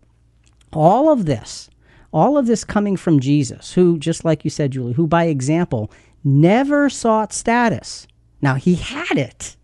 All 0.74 1.12
of 1.12 1.26
this, 1.26 1.70
all 2.12 2.38
of 2.38 2.48
this 2.48 2.64
coming 2.64 2.98
from 2.98 3.20
Jesus, 3.20 3.74
who, 3.74 3.98
just 3.98 4.26
like 4.26 4.44
you 4.44 4.50
said, 4.50 4.72
Julie, 4.72 4.94
who 4.94 5.08
by 5.08 5.26
example 5.26 5.92
never 6.24 6.90
sought 6.90 7.34
status. 7.34 8.08
Now, 8.42 8.56
he 8.56 8.76
had 8.76 9.18
it, 9.18 9.56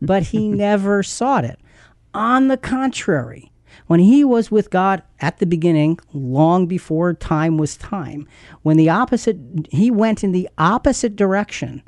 but 0.00 0.24
he 0.24 0.48
never 0.48 1.02
sought 1.02 1.44
it. 1.44 1.58
On 2.14 2.48
the 2.48 2.56
contrary, 2.56 3.50
when 3.86 4.00
he 4.00 4.24
was 4.24 4.50
with 4.50 4.70
God 4.70 5.02
at 5.20 5.38
the 5.38 5.46
beginning, 5.46 5.98
long 6.12 6.66
before 6.66 7.14
time 7.14 7.56
was 7.56 7.76
time, 7.76 8.26
when 8.62 8.76
the 8.76 8.88
opposite, 8.88 9.38
he 9.70 9.90
went 9.90 10.24
in 10.24 10.32
the 10.32 10.48
opposite 10.58 11.16
direction. 11.16 11.82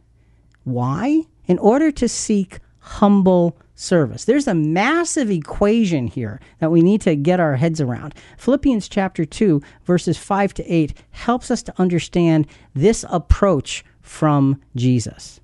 Why? 0.64 1.22
In 1.46 1.58
order 1.58 1.90
to 1.92 2.08
seek 2.08 2.60
humble 2.78 3.56
service. 3.74 4.24
There's 4.24 4.46
a 4.46 4.54
massive 4.54 5.30
equation 5.30 6.06
here 6.06 6.40
that 6.60 6.70
we 6.70 6.82
need 6.82 7.00
to 7.02 7.16
get 7.16 7.40
our 7.40 7.56
heads 7.56 7.80
around. 7.80 8.14
Philippians 8.38 8.88
chapter 8.88 9.24
2, 9.24 9.60
verses 9.84 10.18
5 10.18 10.54
to 10.54 10.64
8 10.72 10.94
helps 11.10 11.50
us 11.50 11.62
to 11.64 11.80
understand 11.80 12.46
this 12.74 13.04
approach 13.08 13.84
from 14.02 14.60
Jesus. 14.76 15.40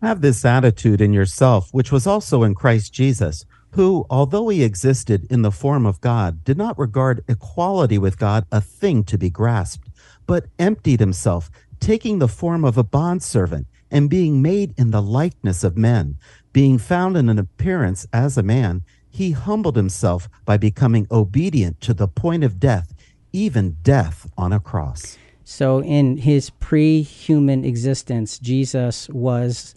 Have 0.00 0.20
this 0.20 0.44
attitude 0.44 1.00
in 1.00 1.12
yourself, 1.12 1.68
which 1.72 1.92
was 1.92 2.06
also 2.06 2.42
in 2.42 2.54
Christ 2.54 2.92
Jesus, 2.92 3.44
who, 3.72 4.04
although 4.10 4.48
he 4.48 4.64
existed 4.64 5.26
in 5.30 5.42
the 5.42 5.52
form 5.52 5.86
of 5.86 6.00
God, 6.00 6.42
did 6.42 6.58
not 6.58 6.78
regard 6.78 7.24
equality 7.28 7.98
with 7.98 8.18
God 8.18 8.44
a 8.50 8.60
thing 8.60 9.04
to 9.04 9.16
be 9.16 9.30
grasped, 9.30 9.88
but 10.26 10.46
emptied 10.58 11.00
himself, 11.00 11.50
taking 11.78 12.18
the 12.18 12.28
form 12.28 12.64
of 12.64 12.76
a 12.76 12.84
bondservant, 12.84 13.66
and 13.90 14.08
being 14.08 14.40
made 14.40 14.74
in 14.78 14.90
the 14.90 15.02
likeness 15.02 15.62
of 15.62 15.76
men 15.76 16.16
being 16.52 16.78
found 16.78 17.16
in 17.16 17.28
an 17.28 17.38
appearance 17.38 18.06
as 18.12 18.36
a 18.36 18.42
man, 18.42 18.82
he 19.08 19.32
humbled 19.32 19.76
himself 19.76 20.28
by 20.44 20.56
becoming 20.56 21.06
obedient 21.10 21.80
to 21.80 21.94
the 21.94 22.08
point 22.08 22.44
of 22.44 22.60
death, 22.60 22.94
even 23.32 23.76
death 23.82 24.30
on 24.36 24.52
a 24.52 24.60
cross. 24.60 25.16
So, 25.44 25.82
in 25.82 26.18
his 26.18 26.50
pre 26.50 27.02
human 27.02 27.64
existence, 27.64 28.38
Jesus 28.38 29.08
was 29.08 29.74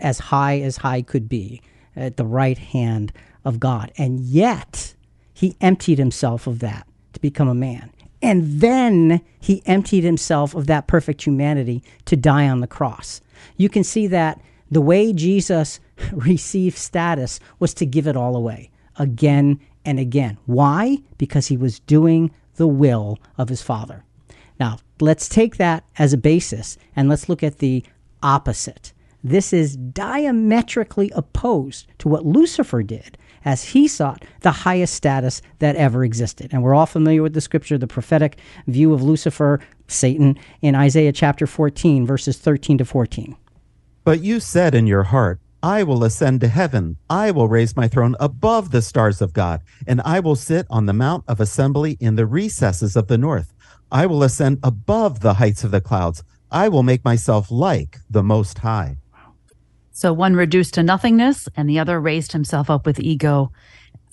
as 0.00 0.18
high 0.18 0.60
as 0.60 0.78
high 0.78 1.02
could 1.02 1.28
be 1.28 1.62
at 1.94 2.16
the 2.16 2.26
right 2.26 2.58
hand 2.58 3.12
of 3.44 3.60
God. 3.60 3.92
And 3.96 4.20
yet, 4.20 4.94
he 5.32 5.56
emptied 5.60 5.98
himself 5.98 6.46
of 6.46 6.58
that 6.60 6.86
to 7.12 7.20
become 7.20 7.48
a 7.48 7.54
man. 7.54 7.90
And 8.22 8.60
then 8.60 9.20
he 9.38 9.62
emptied 9.66 10.02
himself 10.02 10.54
of 10.54 10.66
that 10.66 10.86
perfect 10.86 11.24
humanity 11.24 11.82
to 12.06 12.16
die 12.16 12.48
on 12.48 12.60
the 12.60 12.66
cross. 12.66 13.20
You 13.56 13.68
can 13.68 13.84
see 13.84 14.06
that 14.08 14.40
the 14.70 14.80
way 14.80 15.12
Jesus 15.12 15.80
received 16.12 16.76
status 16.76 17.38
was 17.58 17.74
to 17.74 17.86
give 17.86 18.06
it 18.06 18.16
all 18.16 18.36
away 18.36 18.70
again 18.98 19.60
and 19.84 20.00
again. 20.00 20.38
Why? 20.46 20.98
Because 21.18 21.46
he 21.46 21.56
was 21.56 21.80
doing 21.80 22.30
the 22.56 22.66
will 22.66 23.18
of 23.38 23.48
his 23.48 23.62
Father. 23.62 24.04
Now, 24.58 24.78
let's 25.00 25.28
take 25.28 25.56
that 25.56 25.84
as 25.98 26.12
a 26.12 26.18
basis 26.18 26.78
and 26.94 27.08
let's 27.08 27.28
look 27.28 27.42
at 27.42 27.58
the 27.58 27.84
opposite. 28.22 28.92
This 29.22 29.52
is 29.52 29.76
diametrically 29.76 31.10
opposed 31.14 31.86
to 31.98 32.08
what 32.08 32.24
Lucifer 32.24 32.82
did 32.82 33.18
as 33.44 33.64
he 33.64 33.88
sought 33.88 34.24
the 34.40 34.50
highest 34.50 34.94
status 34.94 35.42
that 35.60 35.76
ever 35.76 36.04
existed. 36.04 36.52
And 36.52 36.62
we're 36.62 36.74
all 36.74 36.86
familiar 36.86 37.22
with 37.22 37.34
the 37.34 37.40
scripture, 37.40 37.78
the 37.78 37.86
prophetic 37.86 38.38
view 38.66 38.92
of 38.92 39.02
Lucifer, 39.02 39.60
Satan, 39.88 40.38
in 40.62 40.74
Isaiah 40.74 41.12
chapter 41.12 41.46
14, 41.46 42.06
verses 42.06 42.38
13 42.38 42.78
to 42.78 42.84
14. 42.84 43.36
But 44.04 44.20
you 44.22 44.40
said 44.40 44.74
in 44.74 44.86
your 44.86 45.04
heart, 45.04 45.40
I 45.62 45.82
will 45.82 46.04
ascend 46.04 46.40
to 46.42 46.48
heaven. 46.48 46.96
I 47.10 47.32
will 47.32 47.48
raise 47.48 47.74
my 47.74 47.88
throne 47.88 48.14
above 48.20 48.70
the 48.70 48.82
stars 48.82 49.20
of 49.20 49.32
God, 49.32 49.62
and 49.86 50.00
I 50.04 50.20
will 50.20 50.36
sit 50.36 50.66
on 50.70 50.86
the 50.86 50.92
mount 50.92 51.24
of 51.26 51.40
assembly 51.40 51.96
in 51.98 52.14
the 52.14 52.26
recesses 52.26 52.94
of 52.94 53.08
the 53.08 53.18
north. 53.18 53.52
I 53.90 54.06
will 54.06 54.22
ascend 54.22 54.58
above 54.62 55.20
the 55.20 55.34
heights 55.34 55.64
of 55.64 55.70
the 55.70 55.80
clouds. 55.80 56.22
I 56.50 56.68
will 56.68 56.82
make 56.82 57.04
myself 57.04 57.50
like 57.50 57.98
the 58.10 58.22
Most 58.22 58.58
High. 58.58 58.98
So 59.92 60.12
one 60.12 60.34
reduced 60.34 60.74
to 60.74 60.82
nothingness, 60.82 61.48
and 61.56 61.68
the 61.68 61.78
other 61.78 62.00
raised 62.00 62.32
himself 62.32 62.68
up 62.68 62.84
with 62.84 63.00
ego. 63.00 63.52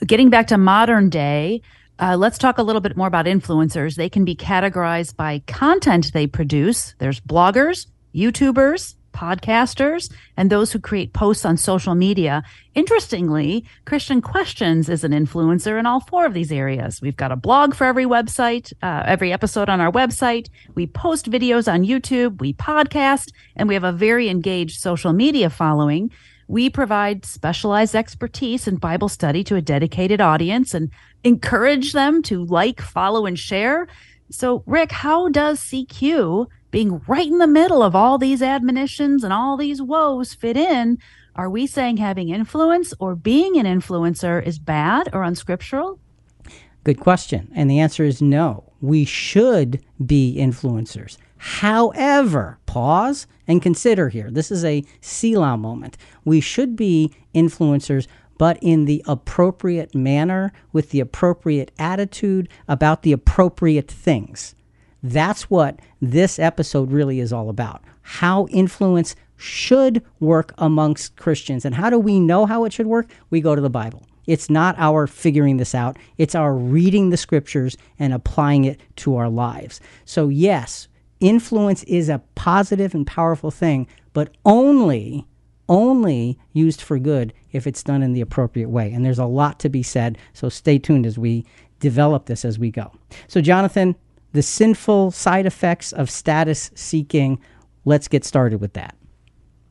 Getting 0.06 0.30
back 0.30 0.48
to 0.48 0.58
modern 0.58 1.10
day, 1.10 1.62
uh, 2.00 2.15
let's 2.18 2.38
talk 2.38 2.58
a 2.58 2.63
little 2.63 2.82
bit 2.82 2.96
more 2.98 3.08
about 3.08 3.25
influencers. 3.25 3.96
They 3.96 4.10
can 4.10 4.25
be 4.25 4.36
categorized 4.36 5.15
by 5.15 5.44
content 5.46 6.13
they 6.13 6.27
produce. 6.27 6.96
There's 7.00 7.20
bloggers, 7.20 7.88
YouTubers, 8.15 8.96
podcasters, 9.13 10.12
and 10.36 10.50
those 10.50 10.72
who 10.72 10.79
create 10.79 11.13
posts 11.13 11.46
on 11.46 11.55
social 11.55 11.96
media. 11.96 12.43
Interestingly, 12.75 13.65
Christian 13.86 14.22
Questions 14.22 14.89
is 14.89 15.03
an 15.03 15.12
influencer 15.12 15.79
in 15.79 15.86
all 15.86 16.00
four 16.00 16.25
of 16.25 16.34
these 16.34 16.51
areas. 16.51 17.01
We've 17.01 17.15
got 17.15 17.32
a 17.32 17.36
blog 17.36 17.75
for 17.75 17.86
every 17.86 18.05
website, 18.05 18.74
uh, 18.82 19.03
every 19.05 19.32
episode 19.32 19.70
on 19.70 19.79
our 19.79 19.91
website. 19.91 20.50
We 20.75 20.88
post 20.88 21.29
videos 21.29 21.72
on 21.72 21.84
YouTube, 21.84 22.41
we 22.41 22.53
podcast, 22.53 23.32
and 23.55 23.67
we 23.67 23.75
have 23.75 23.84
a 23.84 23.91
very 23.91 24.29
engaged 24.29 24.79
social 24.79 25.13
media 25.13 25.50
following. 25.50 26.12
We 26.48 26.70
provide 26.70 27.25
specialized 27.25 27.96
expertise 27.96 28.67
in 28.67 28.75
Bible 28.75 29.10
study 29.10 29.43
to 29.46 29.55
a 29.55 29.62
dedicated 29.62 30.20
audience 30.20 30.74
and 30.74 30.91
encourage 31.24 31.93
them 31.93 32.22
to 32.24 32.43
like, 32.43 32.82
follow, 32.82 33.25
and 33.25 33.39
share. 33.39 33.88
So, 34.29 34.63
Rick, 34.65 34.91
how 34.91 35.29
does 35.29 35.60
CQ 35.60 36.48
being 36.74 37.00
right 37.08 37.27
in 37.27 37.38
the 37.38 37.46
middle 37.46 37.84
of 37.84 37.96
all 37.96 38.18
these 38.18 38.42
admonitions 38.42 39.24
and 39.24 39.32
all 39.32 39.56
these 39.56 39.80
woes 39.80 40.34
fit 40.34 40.58
in, 40.58 40.98
are 41.36 41.48
we 41.48 41.68
saying 41.68 41.98
having 41.98 42.30
influence 42.30 42.96
or 43.00 43.15
being 43.15 43.58
an 43.58 43.68
influencer 43.68 44.44
is 44.44 44.58
bad 44.58 45.08
or 45.13 45.22
unscriptural? 45.22 46.00
Good 46.84 47.00
question. 47.00 47.51
And 47.53 47.70
the 47.70 47.80
answer 47.80 48.03
is 48.03 48.24
no. 48.24 48.74
We 48.82 49.06
should 49.06 49.86
be 50.03 50.36
influencers. 50.39 51.18
However, 51.38 52.58
pause 52.65 53.27
and 53.48 53.62
consider 53.62 54.10
here. 54.10 54.32
This 54.32 54.50
is 54.50 54.65
a 54.65 54.84
Selah 55.00 55.58
moment. 55.58 55.96
We 56.25 56.42
should 56.42 56.75
be 56.75 57.13
influencers, 57.36 58.08
but 58.39 58.58
in 58.63 58.86
the 58.86 59.03
appropriate 59.06 59.94
manner, 59.94 60.51
with 60.72 60.89
the 60.89 61.01
appropriate 61.01 61.72
attitude 61.77 62.50
about 62.68 63.03
the 63.03 63.12
appropriate 63.12 63.92
things. 63.92 64.56
That's 65.04 65.50
what 65.50 65.80
this 66.02 66.40
episode 66.40 66.92
really 66.92 67.20
is 67.20 67.34
all 67.34 67.50
about. 67.50 67.84
How 68.02 68.48
influence 68.48 69.16
should 69.36 70.02
work 70.22 70.54
amongst 70.58 71.18
Christians. 71.18 71.66
And 71.66 71.76
how 71.76 71.90
do 71.90 72.00
we 72.00 72.20
know 72.20 72.46
how 72.46 72.64
it 72.64 72.72
should 72.72 72.88
work? 72.88 73.10
We 73.30 73.42
go 73.42 73.56
to 73.56 73.62
the 73.62 73.70
Bible. 73.70 74.04
It's 74.26 74.50
not 74.50 74.76
our 74.78 75.06
figuring 75.06 75.58
this 75.58 75.76
out, 75.76 75.98
it's 76.18 76.34
our 76.34 76.56
reading 76.56 77.10
the 77.10 77.18
scriptures 77.18 77.76
and 78.00 78.14
applying 78.14 78.64
it 78.64 78.80
to 78.98 79.18
our 79.18 79.28
lives. 79.30 79.82
So, 80.06 80.30
yes, 80.30 80.88
influence 81.20 81.84
is 81.84 82.08
a 82.08 82.22
positive 82.36 82.94
and 82.94 83.06
powerful 83.06 83.52
thing, 83.52 83.86
but 84.14 84.30
only 84.46 85.28
only 85.70 86.38
used 86.52 86.82
for 86.82 87.00
good 87.00 87.34
if 87.52 87.66
it's 87.66 87.84
done 87.84 88.04
in 88.04 88.12
the 88.12 88.22
appropriate 88.22 88.70
way. 88.70 88.92
And 88.92 89.06
there's 89.06 89.20
a 89.20 89.26
lot 89.26 89.60
to 89.62 89.70
be 89.70 89.82
said, 89.82 90.18
so 90.34 90.50
stay 90.50 90.78
tuned 90.78 91.06
as 91.06 91.18
we 91.18 91.46
develop 91.80 92.26
this 92.26 92.44
as 92.44 92.60
we 92.60 92.70
go. 92.70 92.92
So, 93.28 93.42
Jonathan, 93.42 93.96
the 94.34 94.42
sinful 94.42 95.12
side 95.12 95.46
effects 95.46 95.94
of 95.94 96.10
status 96.10 96.72
seeking. 96.75 97.40
Let's 97.86 98.08
get 98.08 98.25
started 98.25 98.60
with 98.60 98.74
that. 98.74 98.96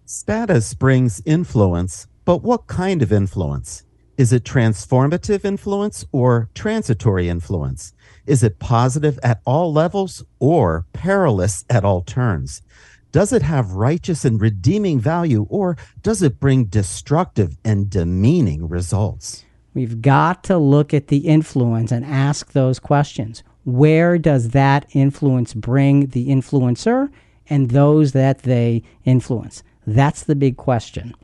Status 0.06 0.74
brings 0.74 1.22
influence, 1.24 2.06
but 2.24 2.42
what 2.42 2.66
kind 2.66 3.02
of 3.02 3.12
influence? 3.12 3.84
Is 4.16 4.32
it 4.32 4.44
transformative 4.44 5.44
influence 5.44 6.04
or 6.12 6.48
transitory 6.54 7.28
influence? 7.28 7.92
Is 8.26 8.42
it 8.42 8.58
positive 8.58 9.18
at 9.22 9.40
all 9.44 9.72
levels 9.72 10.22
or 10.38 10.86
perilous 10.92 11.64
at 11.68 11.84
all 11.84 12.02
turns? 12.02 12.62
Does 13.10 13.32
it 13.32 13.42
have 13.42 13.72
righteous 13.72 14.24
and 14.24 14.40
redeeming 14.40 15.00
value 15.00 15.46
or 15.50 15.76
does 16.02 16.22
it 16.22 16.38
bring 16.40 16.66
destructive 16.66 17.56
and 17.64 17.90
demeaning 17.90 18.68
results? 18.68 19.44
We've 19.74 20.02
got 20.02 20.44
to 20.44 20.58
look 20.58 20.94
at 20.94 21.08
the 21.08 21.26
influence 21.26 21.90
and 21.90 22.04
ask 22.04 22.52
those 22.52 22.78
questions 22.78 23.42
where 23.64 24.18
does 24.18 24.50
that 24.50 24.86
influence 24.92 25.54
bring 25.54 26.06
the 26.06 26.28
influencer 26.28 27.10
and 27.48 27.70
those 27.70 28.12
that 28.12 28.40
they 28.40 28.82
influence? 29.04 29.62
That's 29.86 30.24
the 30.24 30.34
big 30.34 30.56
question. 30.56 31.14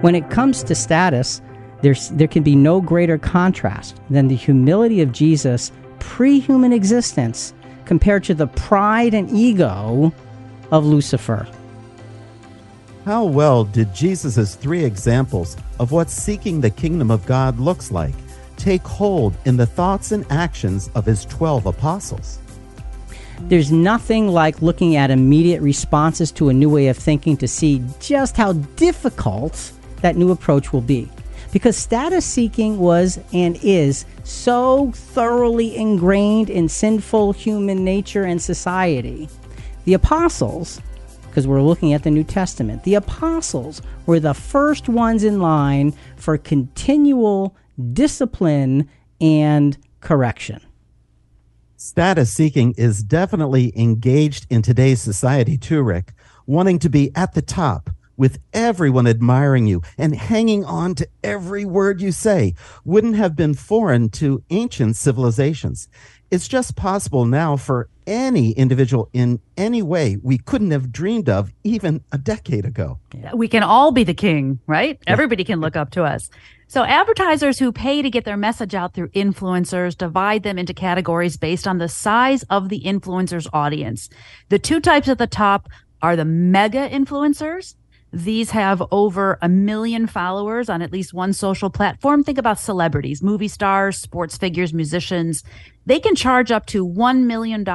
When 0.00 0.14
it 0.14 0.30
comes 0.30 0.62
to 0.64 0.74
status, 0.74 1.40
there's, 1.82 2.10
there 2.10 2.28
can 2.28 2.42
be 2.42 2.56
no 2.56 2.80
greater 2.80 3.18
contrast 3.18 4.00
than 4.10 4.28
the 4.28 4.36
humility 4.36 5.00
of 5.00 5.12
Jesus' 5.12 5.72
pre 5.98 6.38
human 6.38 6.72
existence 6.72 7.54
compared 7.84 8.24
to 8.24 8.34
the 8.34 8.46
pride 8.46 9.14
and 9.14 9.30
ego 9.30 10.12
of 10.70 10.84
Lucifer. 10.84 11.46
How 13.04 13.24
well 13.24 13.64
did 13.64 13.92
Jesus' 13.94 14.54
three 14.54 14.84
examples 14.84 15.56
of 15.80 15.90
what 15.90 16.08
seeking 16.08 16.60
the 16.60 16.70
kingdom 16.70 17.10
of 17.10 17.26
God 17.26 17.58
looks 17.58 17.90
like 17.90 18.14
take 18.62 18.82
hold 18.82 19.36
in 19.44 19.56
the 19.56 19.66
thoughts 19.66 20.12
and 20.12 20.24
actions 20.30 20.88
of 20.94 21.04
his 21.04 21.24
12 21.24 21.66
apostles. 21.66 22.38
There's 23.48 23.72
nothing 23.72 24.28
like 24.28 24.62
looking 24.62 24.94
at 24.94 25.10
immediate 25.10 25.60
responses 25.60 26.30
to 26.32 26.48
a 26.48 26.54
new 26.54 26.70
way 26.70 26.86
of 26.86 26.96
thinking 26.96 27.36
to 27.38 27.48
see 27.48 27.84
just 27.98 28.36
how 28.36 28.52
difficult 28.52 29.72
that 30.00 30.16
new 30.16 30.30
approach 30.30 30.72
will 30.72 30.80
be. 30.80 31.08
Because 31.50 31.76
status 31.76 32.24
seeking 32.24 32.78
was 32.78 33.18
and 33.32 33.58
is 33.62 34.04
so 34.22 34.92
thoroughly 34.94 35.76
ingrained 35.76 36.48
in 36.48 36.68
sinful 36.68 37.32
human 37.32 37.84
nature 37.84 38.22
and 38.22 38.40
society. 38.40 39.28
The 39.84 39.94
apostles, 39.94 40.80
because 41.28 41.48
we're 41.48 41.62
looking 41.62 41.92
at 41.92 42.04
the 42.04 42.10
New 42.10 42.24
Testament, 42.24 42.84
the 42.84 42.94
apostles 42.94 43.82
were 44.06 44.20
the 44.20 44.34
first 44.34 44.88
ones 44.88 45.24
in 45.24 45.40
line 45.40 45.94
for 46.16 46.38
continual 46.38 47.54
discipline 47.92 48.88
and 49.20 49.78
correction. 50.00 50.60
Status 51.76 52.32
seeking 52.32 52.74
is 52.76 53.02
definitely 53.02 53.72
engaged 53.76 54.46
in 54.50 54.62
today's 54.62 55.02
society 55.02 55.58
too, 55.58 55.82
Rick, 55.82 56.12
wanting 56.46 56.78
to 56.78 56.88
be 56.88 57.10
at 57.16 57.34
the 57.34 57.42
top 57.42 57.90
with 58.16 58.38
everyone 58.52 59.06
admiring 59.06 59.66
you 59.66 59.82
and 59.98 60.14
hanging 60.14 60.64
on 60.64 60.94
to 60.94 61.08
every 61.24 61.64
word 61.64 62.00
you 62.00 62.12
say 62.12 62.54
wouldn't 62.84 63.16
have 63.16 63.34
been 63.34 63.54
foreign 63.54 64.08
to 64.08 64.42
ancient 64.50 64.94
civilizations. 64.94 65.88
It's 66.30 66.48
just 66.48 66.76
possible 66.76 67.24
now 67.24 67.56
for 67.56 67.88
any 68.06 68.52
individual 68.52 69.08
in 69.12 69.40
any 69.56 69.82
way 69.82 70.18
we 70.22 70.38
couldn't 70.38 70.70
have 70.70 70.92
dreamed 70.92 71.28
of 71.28 71.52
even 71.64 72.02
a 72.10 72.18
decade 72.18 72.64
ago. 72.64 72.98
We 73.34 73.48
can 73.48 73.62
all 73.62 73.92
be 73.92 74.04
the 74.04 74.14
king, 74.14 74.60
right? 74.66 74.98
Everybody 75.06 75.44
can 75.44 75.60
look 75.60 75.76
up 75.76 75.90
to 75.90 76.04
us. 76.04 76.30
So 76.72 76.84
advertisers 76.84 77.58
who 77.58 77.70
pay 77.70 78.00
to 78.00 78.08
get 78.08 78.24
their 78.24 78.38
message 78.38 78.74
out 78.74 78.94
through 78.94 79.08
influencers 79.08 79.94
divide 79.94 80.42
them 80.42 80.56
into 80.56 80.72
categories 80.72 81.36
based 81.36 81.68
on 81.68 81.76
the 81.76 81.86
size 81.86 82.44
of 82.44 82.70
the 82.70 82.80
influencer's 82.80 83.46
audience. 83.52 84.08
The 84.48 84.58
two 84.58 84.80
types 84.80 85.06
at 85.08 85.18
the 85.18 85.26
top 85.26 85.68
are 86.00 86.16
the 86.16 86.24
mega 86.24 86.88
influencers. 86.88 87.74
These 88.10 88.52
have 88.52 88.82
over 88.90 89.38
a 89.42 89.50
million 89.50 90.06
followers 90.06 90.70
on 90.70 90.80
at 90.80 90.92
least 90.92 91.12
one 91.12 91.34
social 91.34 91.68
platform. 91.68 92.24
Think 92.24 92.38
about 92.38 92.58
celebrities, 92.58 93.22
movie 93.22 93.48
stars, 93.48 93.98
sports 93.98 94.38
figures, 94.38 94.72
musicians. 94.72 95.44
They 95.84 96.00
can 96.00 96.14
charge 96.14 96.50
up 96.50 96.64
to 96.68 96.88
$1 96.88 97.24
million 97.24 97.66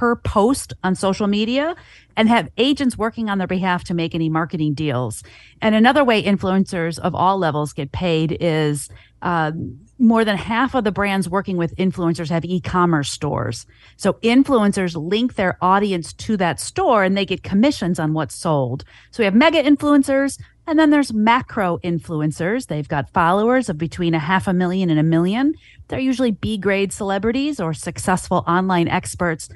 per 0.00 0.16
post 0.16 0.72
on 0.82 0.94
social 0.94 1.26
media 1.26 1.76
and 2.16 2.26
have 2.26 2.48
agents 2.56 2.96
working 2.96 3.28
on 3.28 3.36
their 3.36 3.46
behalf 3.46 3.84
to 3.84 3.92
make 3.92 4.14
any 4.14 4.30
marketing 4.30 4.72
deals. 4.72 5.22
And 5.60 5.74
another 5.74 6.02
way 6.02 6.22
influencers 6.22 6.98
of 6.98 7.14
all 7.14 7.36
levels 7.36 7.74
get 7.74 7.92
paid 7.92 8.34
is 8.40 8.88
uh, 9.20 9.52
more 9.98 10.24
than 10.24 10.38
half 10.38 10.74
of 10.74 10.84
the 10.84 10.90
brands 10.90 11.28
working 11.28 11.58
with 11.58 11.76
influencers 11.76 12.30
have 12.30 12.46
e-commerce 12.46 13.10
stores. 13.10 13.66
So 13.98 14.14
influencers 14.22 14.96
link 14.96 15.34
their 15.34 15.58
audience 15.60 16.14
to 16.14 16.38
that 16.38 16.60
store 16.60 17.04
and 17.04 17.14
they 17.14 17.26
get 17.26 17.42
commissions 17.42 17.98
on 17.98 18.14
what's 18.14 18.34
sold. 18.34 18.84
So 19.10 19.20
we 19.20 19.26
have 19.26 19.34
mega 19.34 19.62
influencers 19.62 20.38
and 20.66 20.78
then 20.78 20.88
there's 20.88 21.12
macro 21.12 21.78
influencers. 21.84 22.68
They've 22.68 22.88
got 22.88 23.10
followers 23.10 23.68
of 23.68 23.76
between 23.76 24.14
a 24.14 24.18
half 24.18 24.48
a 24.48 24.54
million 24.54 24.88
and 24.88 24.98
a 24.98 25.02
million. 25.02 25.52
They're 25.88 25.98
usually 25.98 26.30
B 26.30 26.56
grade 26.56 26.90
celebrities 26.90 27.60
or 27.60 27.74
successful 27.74 28.44
online 28.46 28.88
experts 28.88 29.50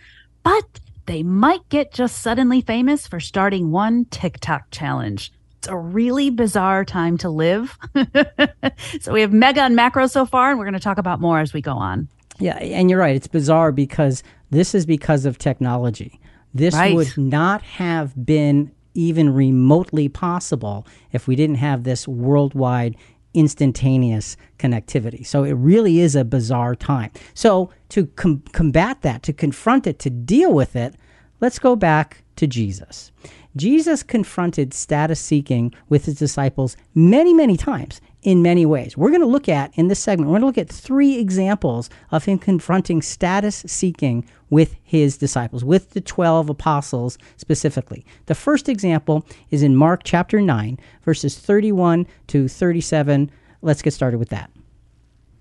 but 0.45 0.81
they 1.07 1.23
might 1.23 1.69
get 1.69 1.93
just 1.93 2.23
suddenly 2.23 2.61
famous 2.61 3.07
for 3.07 3.19
starting 3.19 3.73
one 3.73 4.05
TikTok 4.07 4.71
challenge. 4.71 5.33
It's 5.59 5.69
a 5.69 5.77
really 5.77 6.31
bizarre 6.31 6.85
time 6.85 7.19
to 7.19 7.31
live. 7.31 7.77
so 9.01 9.13
we 9.13 9.23
have 9.23 9.33
mega 9.33 9.63
and 9.63 9.75
macro 9.75 10.07
so 10.07 10.25
far, 10.25 10.51
and 10.51 10.59
we're 10.59 10.67
going 10.67 10.75
to 10.75 10.81
talk 10.81 10.99
about 10.99 11.21
more 11.21 11.41
as 11.41 11.53
we 11.53 11.61
go 11.61 11.73
on. 11.73 12.09
Yeah, 12.39 12.57
and 12.59 12.91
you're 12.91 12.99
right. 12.99 13.17
It's 13.17 13.27
bizarre 13.27 13.73
because 13.73 14.23
this 14.51 14.75
is 14.75 14.87
because 14.87 15.25
of 15.25 15.39
technology. 15.39 16.21
This 16.53 16.75
right. 16.75 16.95
would 16.95 17.17
not 17.17 17.63
have 17.63 18.13
been 18.25 18.71
even 18.95 19.35
remotely 19.35 20.09
possible 20.09 20.87
if 21.13 21.27
we 21.27 21.37
didn't 21.37 21.57
have 21.57 21.85
this 21.85 22.07
worldwide 22.07 22.97
instantaneous 23.35 24.37
connectivity. 24.59 25.27
So 25.27 25.45
it 25.45 25.53
really 25.53 26.01
is 26.01 26.17
a 26.17 26.25
bizarre 26.25 26.75
time. 26.75 27.11
So 27.35 27.71
to 27.91 28.07
com- 28.07 28.43
combat 28.53 29.03
that, 29.03 29.23
to 29.25 29.33
confront 29.33 29.87
it, 29.87 29.99
to 30.01 30.11
deal 30.11 30.53
with 30.53 30.77
it, 30.77 30.95
let's 31.41 31.59
go 31.59 31.77
back 31.77 32.23
to 32.37 32.47
Jesus. 32.47 33.13
Jesus 33.57 34.03
confronted 34.03 34.75
status 34.75 35.21
seeking 35.21 35.73
with 35.89 36.07
his 36.07 36.19
disciples 36.19 36.77
many, 36.95 37.33
many 37.33 37.57
times 37.57 38.01
in 38.25 38.43
many 38.43 38.65
ways. 38.67 38.97
We're 38.97 39.11
going 39.11 39.21
to 39.21 39.27
look 39.27 39.49
at, 39.49 39.71
in 39.75 39.89
this 39.89 40.01
segment, 40.01 40.29
we're 40.29 40.41
going 40.41 40.53
to 40.53 40.61
look 40.61 40.71
at 40.71 40.75
three 40.75 41.19
examples 41.19 41.91
of 42.11 42.25
him 42.25 42.39
confronting 42.39 43.03
status 43.03 43.63
seeking 43.67 44.27
with 44.49 44.75
his 44.83 45.19
disciples, 45.19 45.63
with 45.63 45.91
the 45.91 46.01
12 46.01 46.49
apostles 46.49 47.19
specifically. 47.37 48.05
The 48.27 48.35
first 48.35 48.69
example 48.69 49.27
is 49.51 49.63
in 49.63 49.77
Mark 49.77 50.03
chapter 50.05 50.41
9, 50.41 50.79
verses 51.03 51.39
31 51.39 52.07
to 52.29 52.49
37. 52.49 53.31
Let's 53.61 53.83
get 53.83 53.93
started 53.93 54.19
with 54.19 54.31
that. 54.31 54.51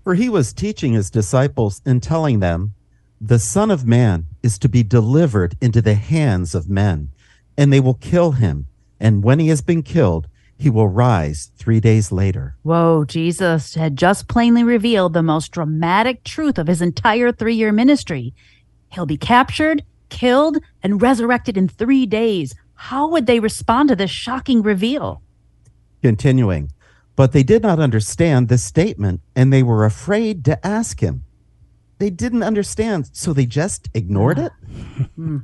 For 0.02 0.14
he 0.14 0.28
was 0.28 0.52
teaching 0.52 0.92
his 0.92 1.10
disciples 1.10 1.80
and 1.86 2.02
telling 2.02 2.40
them, 2.40 2.74
The 3.18 3.38
Son 3.38 3.70
of 3.70 3.86
Man 3.86 4.26
is 4.42 4.58
to 4.58 4.68
be 4.68 4.82
delivered 4.82 5.56
into 5.62 5.80
the 5.80 5.94
hands 5.94 6.54
of 6.54 6.68
men, 6.68 7.08
and 7.56 7.72
they 7.72 7.80
will 7.80 7.94
kill 7.94 8.32
him. 8.32 8.66
And 9.00 9.24
when 9.24 9.38
he 9.38 9.48
has 9.48 9.62
been 9.62 9.82
killed, 9.82 10.28
he 10.58 10.70
will 10.70 10.88
rise 10.88 11.50
three 11.56 11.80
days 11.80 12.12
later. 12.12 12.56
Whoa, 12.62 13.04
Jesus 13.04 13.74
had 13.74 13.96
just 13.96 14.28
plainly 14.28 14.62
revealed 14.62 15.12
the 15.12 15.22
most 15.22 15.52
dramatic 15.52 16.24
truth 16.24 16.58
of 16.58 16.68
his 16.68 16.80
entire 16.80 17.32
three 17.32 17.54
year 17.54 17.72
ministry. 17.72 18.34
He'll 18.92 19.06
be 19.06 19.16
captured, 19.16 19.82
killed, 20.08 20.58
and 20.82 21.02
resurrected 21.02 21.56
in 21.56 21.68
three 21.68 22.06
days. 22.06 22.54
How 22.74 23.08
would 23.08 23.26
they 23.26 23.40
respond 23.40 23.88
to 23.88 23.96
this 23.96 24.10
shocking 24.10 24.62
reveal? 24.62 25.22
Continuing, 26.02 26.70
but 27.16 27.32
they 27.32 27.42
did 27.42 27.62
not 27.62 27.80
understand 27.80 28.48
this 28.48 28.64
statement 28.64 29.20
and 29.34 29.52
they 29.52 29.62
were 29.62 29.84
afraid 29.84 30.44
to 30.44 30.66
ask 30.66 31.00
him. 31.00 31.24
They 31.98 32.10
didn't 32.10 32.42
understand, 32.42 33.08
so 33.12 33.32
they 33.32 33.46
just 33.46 33.88
ignored 33.94 34.38
it? 34.38 34.52
Hmm. 35.14 35.38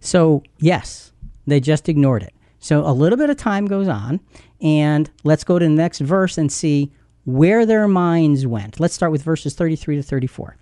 so, 0.00 0.42
yes, 0.58 1.12
they 1.46 1.60
just 1.60 1.88
ignored 1.88 2.22
it. 2.22 2.32
So 2.62 2.86
a 2.86 2.94
little 2.94 3.18
bit 3.18 3.28
of 3.28 3.36
time 3.36 3.66
goes 3.66 3.88
on, 3.88 4.20
and 4.60 5.10
let's 5.24 5.42
go 5.42 5.58
to 5.58 5.64
the 5.64 5.70
next 5.70 5.98
verse 5.98 6.38
and 6.38 6.50
see 6.50 6.92
where 7.24 7.66
their 7.66 7.88
minds 7.88 8.46
went. 8.46 8.78
Let's 8.78 8.94
start 8.94 9.10
with 9.10 9.24
verses 9.24 9.54
33 9.56 9.96
to 9.96 10.02
34. 10.02 10.56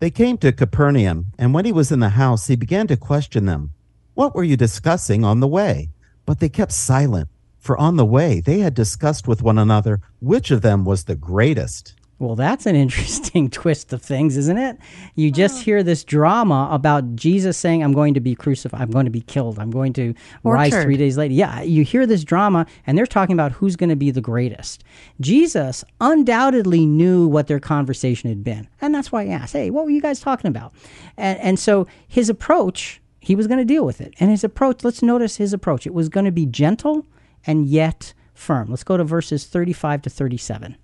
They 0.00 0.10
came 0.10 0.38
to 0.38 0.52
Capernaum, 0.52 1.26
and 1.38 1.52
when 1.52 1.66
he 1.66 1.72
was 1.72 1.92
in 1.92 2.00
the 2.00 2.10
house, 2.10 2.46
he 2.46 2.56
began 2.56 2.86
to 2.86 2.96
question 2.96 3.44
them. 3.44 3.72
What 4.14 4.34
were 4.34 4.42
you 4.42 4.56
discussing 4.56 5.22
on 5.22 5.40
the 5.40 5.46
way? 5.46 5.90
But 6.24 6.40
they 6.40 6.48
kept 6.48 6.72
silent, 6.72 7.28
for 7.58 7.76
on 7.76 7.96
the 7.96 8.06
way 8.06 8.40
they 8.40 8.60
had 8.60 8.72
discussed 8.72 9.28
with 9.28 9.42
one 9.42 9.58
another 9.58 10.00
which 10.20 10.50
of 10.50 10.62
them 10.62 10.86
was 10.86 11.04
the 11.04 11.14
greatest. 11.14 11.94
Well, 12.20 12.34
that's 12.34 12.66
an 12.66 12.74
interesting 12.74 13.48
twist 13.50 13.92
of 13.92 14.02
things, 14.02 14.36
isn't 14.36 14.58
it? 14.58 14.76
You 15.14 15.30
just 15.30 15.58
oh. 15.58 15.64
hear 15.64 15.82
this 15.84 16.02
drama 16.02 16.68
about 16.72 17.14
Jesus 17.14 17.56
saying, 17.56 17.84
I'm 17.84 17.92
going 17.92 18.14
to 18.14 18.20
be 18.20 18.34
crucified, 18.34 18.80
I'm 18.80 18.90
going 18.90 19.04
to 19.04 19.10
be 19.10 19.20
killed, 19.20 19.58
I'm 19.58 19.70
going 19.70 19.92
to 19.94 20.14
rise 20.42 20.72
three 20.72 20.96
days 20.96 21.16
later. 21.16 21.34
Yeah, 21.34 21.62
you 21.62 21.84
hear 21.84 22.06
this 22.06 22.24
drama, 22.24 22.66
and 22.86 22.98
they're 22.98 23.06
talking 23.06 23.34
about 23.34 23.52
who's 23.52 23.76
going 23.76 23.90
to 23.90 23.96
be 23.96 24.10
the 24.10 24.20
greatest. 24.20 24.82
Jesus 25.20 25.84
undoubtedly 26.00 26.86
knew 26.86 27.28
what 27.28 27.46
their 27.46 27.60
conversation 27.60 28.28
had 28.28 28.42
been. 28.42 28.68
And 28.80 28.92
that's 28.92 29.12
why 29.12 29.24
he 29.24 29.30
asked, 29.30 29.52
Hey, 29.52 29.70
what 29.70 29.84
were 29.84 29.90
you 29.90 30.02
guys 30.02 30.18
talking 30.18 30.48
about? 30.48 30.72
And, 31.16 31.38
and 31.38 31.58
so 31.58 31.86
his 32.08 32.28
approach, 32.28 33.00
he 33.20 33.36
was 33.36 33.46
going 33.46 33.58
to 33.58 33.64
deal 33.64 33.84
with 33.84 34.00
it. 34.00 34.14
And 34.18 34.30
his 34.30 34.42
approach, 34.42 34.82
let's 34.82 35.02
notice 35.02 35.36
his 35.36 35.52
approach. 35.52 35.86
It 35.86 35.94
was 35.94 36.08
going 36.08 36.26
to 36.26 36.32
be 36.32 36.46
gentle 36.46 37.06
and 37.46 37.66
yet 37.66 38.12
firm. 38.34 38.70
Let's 38.70 38.84
go 38.84 38.96
to 38.96 39.04
verses 39.04 39.46
35 39.46 40.02
to 40.02 40.10
37. 40.10 40.76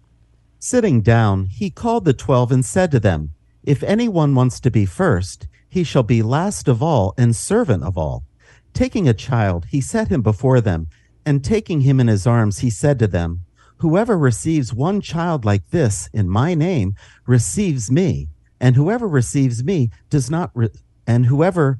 Sitting 0.66 1.02
down, 1.02 1.44
he 1.44 1.68
called 1.68 2.06
the 2.06 2.14
twelve 2.14 2.50
and 2.50 2.64
said 2.64 2.90
to 2.90 2.98
them, 2.98 3.34
If 3.64 3.82
anyone 3.82 4.34
wants 4.34 4.60
to 4.60 4.70
be 4.70 4.86
first, 4.86 5.46
he 5.68 5.84
shall 5.84 6.02
be 6.02 6.22
last 6.22 6.68
of 6.68 6.82
all 6.82 7.12
and 7.18 7.36
servant 7.36 7.82
of 7.82 7.98
all. 7.98 8.24
Taking 8.72 9.06
a 9.06 9.12
child, 9.12 9.66
he 9.66 9.82
set 9.82 10.08
him 10.08 10.22
before 10.22 10.62
them, 10.62 10.86
and 11.26 11.44
taking 11.44 11.82
him 11.82 12.00
in 12.00 12.06
his 12.06 12.26
arms, 12.26 12.60
he 12.60 12.70
said 12.70 12.98
to 13.00 13.06
them, 13.06 13.42
Whoever 13.80 14.16
receives 14.16 14.72
one 14.72 15.02
child 15.02 15.44
like 15.44 15.68
this 15.68 16.08
in 16.14 16.30
my 16.30 16.54
name 16.54 16.94
receives 17.26 17.90
me, 17.90 18.30
and 18.58 18.74
whoever 18.74 19.06
receives 19.06 19.62
me 19.62 19.90
does 20.08 20.30
not 20.30 20.50
re- 20.54 20.70
and 21.06 21.26
whoever 21.26 21.78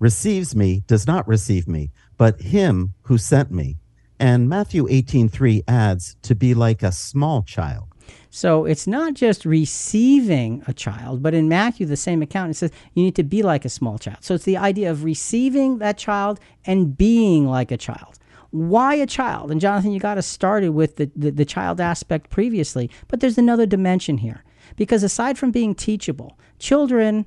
receives 0.00 0.56
me 0.56 0.82
does 0.88 1.06
not 1.06 1.28
receive 1.28 1.68
me, 1.68 1.92
but 2.18 2.40
him 2.40 2.94
who 3.02 3.16
sent 3.16 3.52
me. 3.52 3.76
And 4.18 4.48
Matthew 4.48 4.88
18:3 4.88 5.62
adds 5.68 6.16
to 6.22 6.34
be 6.34 6.52
like 6.52 6.82
a 6.82 6.90
small 6.90 7.44
child. 7.44 7.93
So 8.36 8.64
it's 8.64 8.88
not 8.88 9.14
just 9.14 9.44
receiving 9.44 10.64
a 10.66 10.72
child, 10.72 11.22
but 11.22 11.34
in 11.34 11.48
Matthew, 11.48 11.86
the 11.86 11.96
same 11.96 12.20
account, 12.20 12.50
it 12.50 12.54
says 12.54 12.72
you 12.92 13.04
need 13.04 13.14
to 13.14 13.22
be 13.22 13.44
like 13.44 13.64
a 13.64 13.68
small 13.68 13.96
child. 13.96 14.24
So 14.24 14.34
it's 14.34 14.42
the 14.42 14.56
idea 14.56 14.90
of 14.90 15.04
receiving 15.04 15.78
that 15.78 15.98
child 15.98 16.40
and 16.64 16.98
being 16.98 17.46
like 17.46 17.70
a 17.70 17.76
child. 17.76 18.18
Why 18.50 18.96
a 18.96 19.06
child? 19.06 19.52
And 19.52 19.60
Jonathan, 19.60 19.92
you 19.92 20.00
got 20.00 20.18
us 20.18 20.26
started 20.26 20.70
with 20.70 20.96
the, 20.96 21.12
the, 21.14 21.30
the 21.30 21.44
child 21.44 21.80
aspect 21.80 22.28
previously, 22.28 22.90
but 23.06 23.20
there's 23.20 23.38
another 23.38 23.66
dimension 23.66 24.18
here. 24.18 24.42
Because 24.74 25.04
aside 25.04 25.38
from 25.38 25.52
being 25.52 25.72
teachable, 25.72 26.36
children 26.58 27.26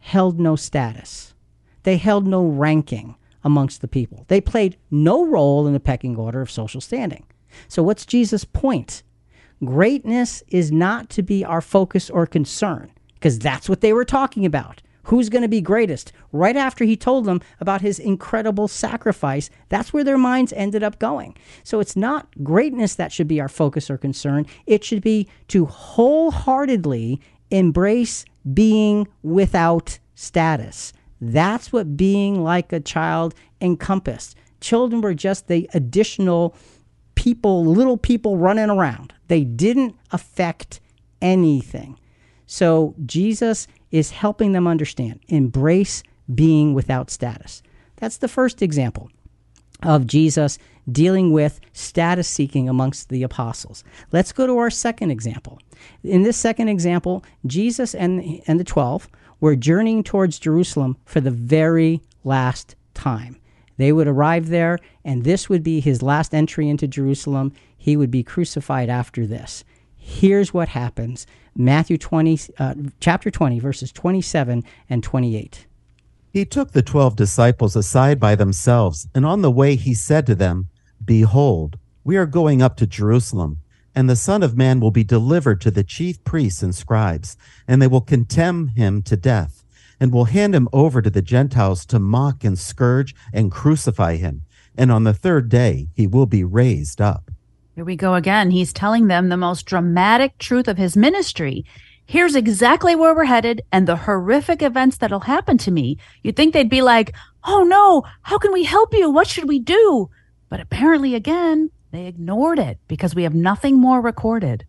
held 0.00 0.38
no 0.38 0.54
status, 0.54 1.32
they 1.84 1.96
held 1.96 2.26
no 2.26 2.44
ranking 2.44 3.14
amongst 3.42 3.80
the 3.80 3.88
people. 3.88 4.26
They 4.28 4.42
played 4.42 4.76
no 4.90 5.24
role 5.24 5.66
in 5.66 5.72
the 5.72 5.80
pecking 5.80 6.14
order 6.14 6.42
of 6.42 6.50
social 6.50 6.82
standing. 6.82 7.24
So, 7.68 7.82
what's 7.82 8.04
Jesus' 8.04 8.44
point? 8.44 9.02
Greatness 9.64 10.42
is 10.48 10.70
not 10.70 11.08
to 11.10 11.22
be 11.22 11.44
our 11.44 11.60
focus 11.60 12.10
or 12.10 12.26
concern 12.26 12.90
because 13.14 13.38
that's 13.38 13.68
what 13.68 13.80
they 13.80 13.92
were 13.92 14.04
talking 14.04 14.44
about. 14.44 14.82
Who's 15.04 15.28
going 15.28 15.42
to 15.42 15.48
be 15.48 15.60
greatest? 15.60 16.12
Right 16.32 16.56
after 16.56 16.84
he 16.84 16.96
told 16.96 17.24
them 17.24 17.40
about 17.60 17.80
his 17.80 17.98
incredible 17.98 18.66
sacrifice, 18.66 19.48
that's 19.68 19.92
where 19.92 20.02
their 20.02 20.18
minds 20.18 20.52
ended 20.52 20.82
up 20.82 20.98
going. 20.98 21.36
So 21.62 21.78
it's 21.78 21.94
not 21.96 22.28
greatness 22.42 22.96
that 22.96 23.12
should 23.12 23.28
be 23.28 23.40
our 23.40 23.48
focus 23.48 23.88
or 23.88 23.96
concern. 23.96 24.46
It 24.66 24.82
should 24.82 25.02
be 25.02 25.28
to 25.48 25.66
wholeheartedly 25.66 27.20
embrace 27.50 28.24
being 28.52 29.06
without 29.22 30.00
status. 30.16 30.92
That's 31.20 31.72
what 31.72 31.96
being 31.96 32.42
like 32.42 32.72
a 32.72 32.80
child 32.80 33.34
encompassed. 33.60 34.36
Children 34.60 35.00
were 35.00 35.14
just 35.14 35.46
the 35.46 35.70
additional 35.72 36.56
people, 37.14 37.64
little 37.64 37.96
people 37.96 38.36
running 38.36 38.70
around. 38.70 39.14
They 39.28 39.44
didn't 39.44 39.96
affect 40.12 40.80
anything. 41.20 41.98
So 42.46 42.94
Jesus 43.04 43.66
is 43.90 44.10
helping 44.10 44.52
them 44.52 44.66
understand, 44.66 45.20
embrace 45.28 46.02
being 46.32 46.74
without 46.74 47.10
status. 47.10 47.62
That's 47.96 48.18
the 48.18 48.28
first 48.28 48.62
example 48.62 49.10
of 49.82 50.06
Jesus 50.06 50.58
dealing 50.90 51.32
with 51.32 51.60
status 51.72 52.28
seeking 52.28 52.68
amongst 52.68 53.08
the 53.08 53.22
apostles. 53.22 53.84
Let's 54.12 54.32
go 54.32 54.46
to 54.46 54.58
our 54.58 54.70
second 54.70 55.10
example. 55.10 55.58
In 56.04 56.22
this 56.22 56.36
second 56.36 56.68
example, 56.68 57.24
Jesus 57.46 57.94
and, 57.94 58.40
and 58.46 58.60
the 58.60 58.64
12 58.64 59.08
were 59.40 59.56
journeying 59.56 60.04
towards 60.04 60.38
Jerusalem 60.38 60.96
for 61.04 61.20
the 61.20 61.30
very 61.30 62.00
last 62.24 62.76
time. 62.94 63.36
They 63.76 63.92
would 63.92 64.08
arrive 64.08 64.48
there, 64.48 64.78
and 65.04 65.24
this 65.24 65.48
would 65.48 65.62
be 65.62 65.80
his 65.80 66.02
last 66.02 66.34
entry 66.34 66.68
into 66.68 66.88
Jerusalem. 66.88 67.52
He 67.86 67.96
would 67.96 68.10
be 68.10 68.24
crucified 68.24 68.88
after 68.88 69.28
this. 69.28 69.62
Here's 69.94 70.52
what 70.52 70.70
happens 70.70 71.24
Matthew 71.54 71.96
20, 71.96 72.40
uh, 72.58 72.74
chapter 72.98 73.30
20, 73.30 73.60
verses 73.60 73.92
27 73.92 74.64
and 74.90 75.04
28. 75.04 75.66
He 76.32 76.44
took 76.44 76.72
the 76.72 76.82
twelve 76.82 77.14
disciples 77.14 77.76
aside 77.76 78.18
by 78.18 78.34
themselves, 78.34 79.06
and 79.14 79.24
on 79.24 79.42
the 79.42 79.52
way 79.52 79.76
he 79.76 79.94
said 79.94 80.26
to 80.26 80.34
them, 80.34 80.66
Behold, 81.04 81.78
we 82.02 82.16
are 82.16 82.26
going 82.26 82.60
up 82.60 82.76
to 82.78 82.88
Jerusalem, 82.88 83.58
and 83.94 84.10
the 84.10 84.16
Son 84.16 84.42
of 84.42 84.56
Man 84.56 84.80
will 84.80 84.90
be 84.90 85.04
delivered 85.04 85.60
to 85.60 85.70
the 85.70 85.84
chief 85.84 86.24
priests 86.24 86.64
and 86.64 86.74
scribes, 86.74 87.36
and 87.68 87.80
they 87.80 87.86
will 87.86 88.00
condemn 88.00 88.66
him 88.66 89.00
to 89.02 89.16
death 89.16 89.62
and 90.00 90.12
will 90.12 90.24
hand 90.24 90.56
him 90.56 90.68
over 90.72 91.00
to 91.00 91.10
the 91.10 91.22
Gentiles 91.22 91.86
to 91.86 92.00
mock 92.00 92.42
and 92.42 92.58
scourge 92.58 93.14
and 93.32 93.52
crucify 93.52 94.16
him. 94.16 94.42
And 94.76 94.90
on 94.90 95.04
the 95.04 95.14
third 95.14 95.48
day, 95.48 95.86
he 95.94 96.08
will 96.08 96.26
be 96.26 96.42
raised 96.42 97.00
up. 97.00 97.30
Here 97.76 97.84
we 97.84 97.94
go 97.94 98.14
again. 98.14 98.52
He's 98.52 98.72
telling 98.72 99.08
them 99.08 99.28
the 99.28 99.36
most 99.36 99.66
dramatic 99.66 100.38
truth 100.38 100.66
of 100.66 100.78
his 100.78 100.96
ministry. 100.96 101.66
Here's 102.06 102.34
exactly 102.34 102.96
where 102.96 103.14
we're 103.14 103.26
headed 103.26 103.60
and 103.70 103.86
the 103.86 103.96
horrific 103.96 104.62
events 104.62 104.96
that'll 104.96 105.20
happen 105.20 105.58
to 105.58 105.70
me. 105.70 105.98
You'd 106.22 106.36
think 106.36 106.54
they'd 106.54 106.70
be 106.70 106.80
like, 106.80 107.14
Oh 107.44 107.64
no, 107.64 108.02
how 108.22 108.38
can 108.38 108.54
we 108.54 108.64
help 108.64 108.94
you? 108.94 109.10
What 109.10 109.26
should 109.26 109.46
we 109.46 109.58
do? 109.58 110.08
But 110.48 110.60
apparently, 110.60 111.14
again, 111.14 111.70
they 111.90 112.06
ignored 112.06 112.58
it 112.58 112.78
because 112.88 113.14
we 113.14 113.24
have 113.24 113.34
nothing 113.34 113.78
more 113.78 114.00
recorded. 114.00 114.64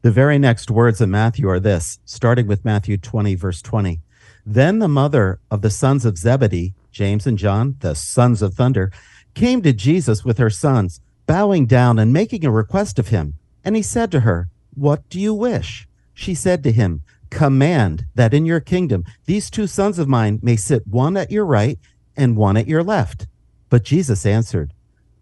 The 0.00 0.10
very 0.10 0.36
next 0.40 0.68
words 0.68 1.00
of 1.00 1.10
Matthew 1.10 1.48
are 1.48 1.60
this, 1.60 2.00
starting 2.04 2.48
with 2.48 2.64
Matthew 2.64 2.96
20, 2.96 3.36
verse 3.36 3.62
20. 3.62 4.00
Then 4.44 4.80
the 4.80 4.88
mother 4.88 5.38
of 5.48 5.62
the 5.62 5.70
sons 5.70 6.04
of 6.04 6.18
Zebedee, 6.18 6.74
James 6.90 7.24
and 7.24 7.38
John, 7.38 7.76
the 7.78 7.94
sons 7.94 8.42
of 8.42 8.54
thunder, 8.54 8.90
came 9.34 9.62
to 9.62 9.72
Jesus 9.72 10.24
with 10.24 10.38
her 10.38 10.50
sons, 10.50 11.00
bowing 11.32 11.64
down 11.64 11.98
and 11.98 12.12
making 12.12 12.44
a 12.44 12.50
request 12.50 12.98
of 12.98 13.08
him. 13.08 13.32
And 13.64 13.74
he 13.74 13.80
said 13.80 14.10
to 14.10 14.20
her, 14.20 14.50
What 14.74 15.08
do 15.08 15.18
you 15.18 15.32
wish? 15.32 15.88
She 16.12 16.34
said 16.34 16.62
to 16.62 16.70
him, 16.70 17.00
Command 17.30 18.04
that 18.14 18.34
in 18.34 18.44
your 18.44 18.60
kingdom 18.60 19.06
these 19.24 19.48
two 19.48 19.66
sons 19.66 19.98
of 19.98 20.06
mine 20.06 20.40
may 20.42 20.56
sit 20.56 20.86
one 20.86 21.16
at 21.16 21.30
your 21.30 21.46
right 21.46 21.78
and 22.14 22.36
one 22.36 22.58
at 22.58 22.68
your 22.68 22.82
left. 22.82 23.28
But 23.70 23.82
Jesus 23.82 24.26
answered, 24.26 24.74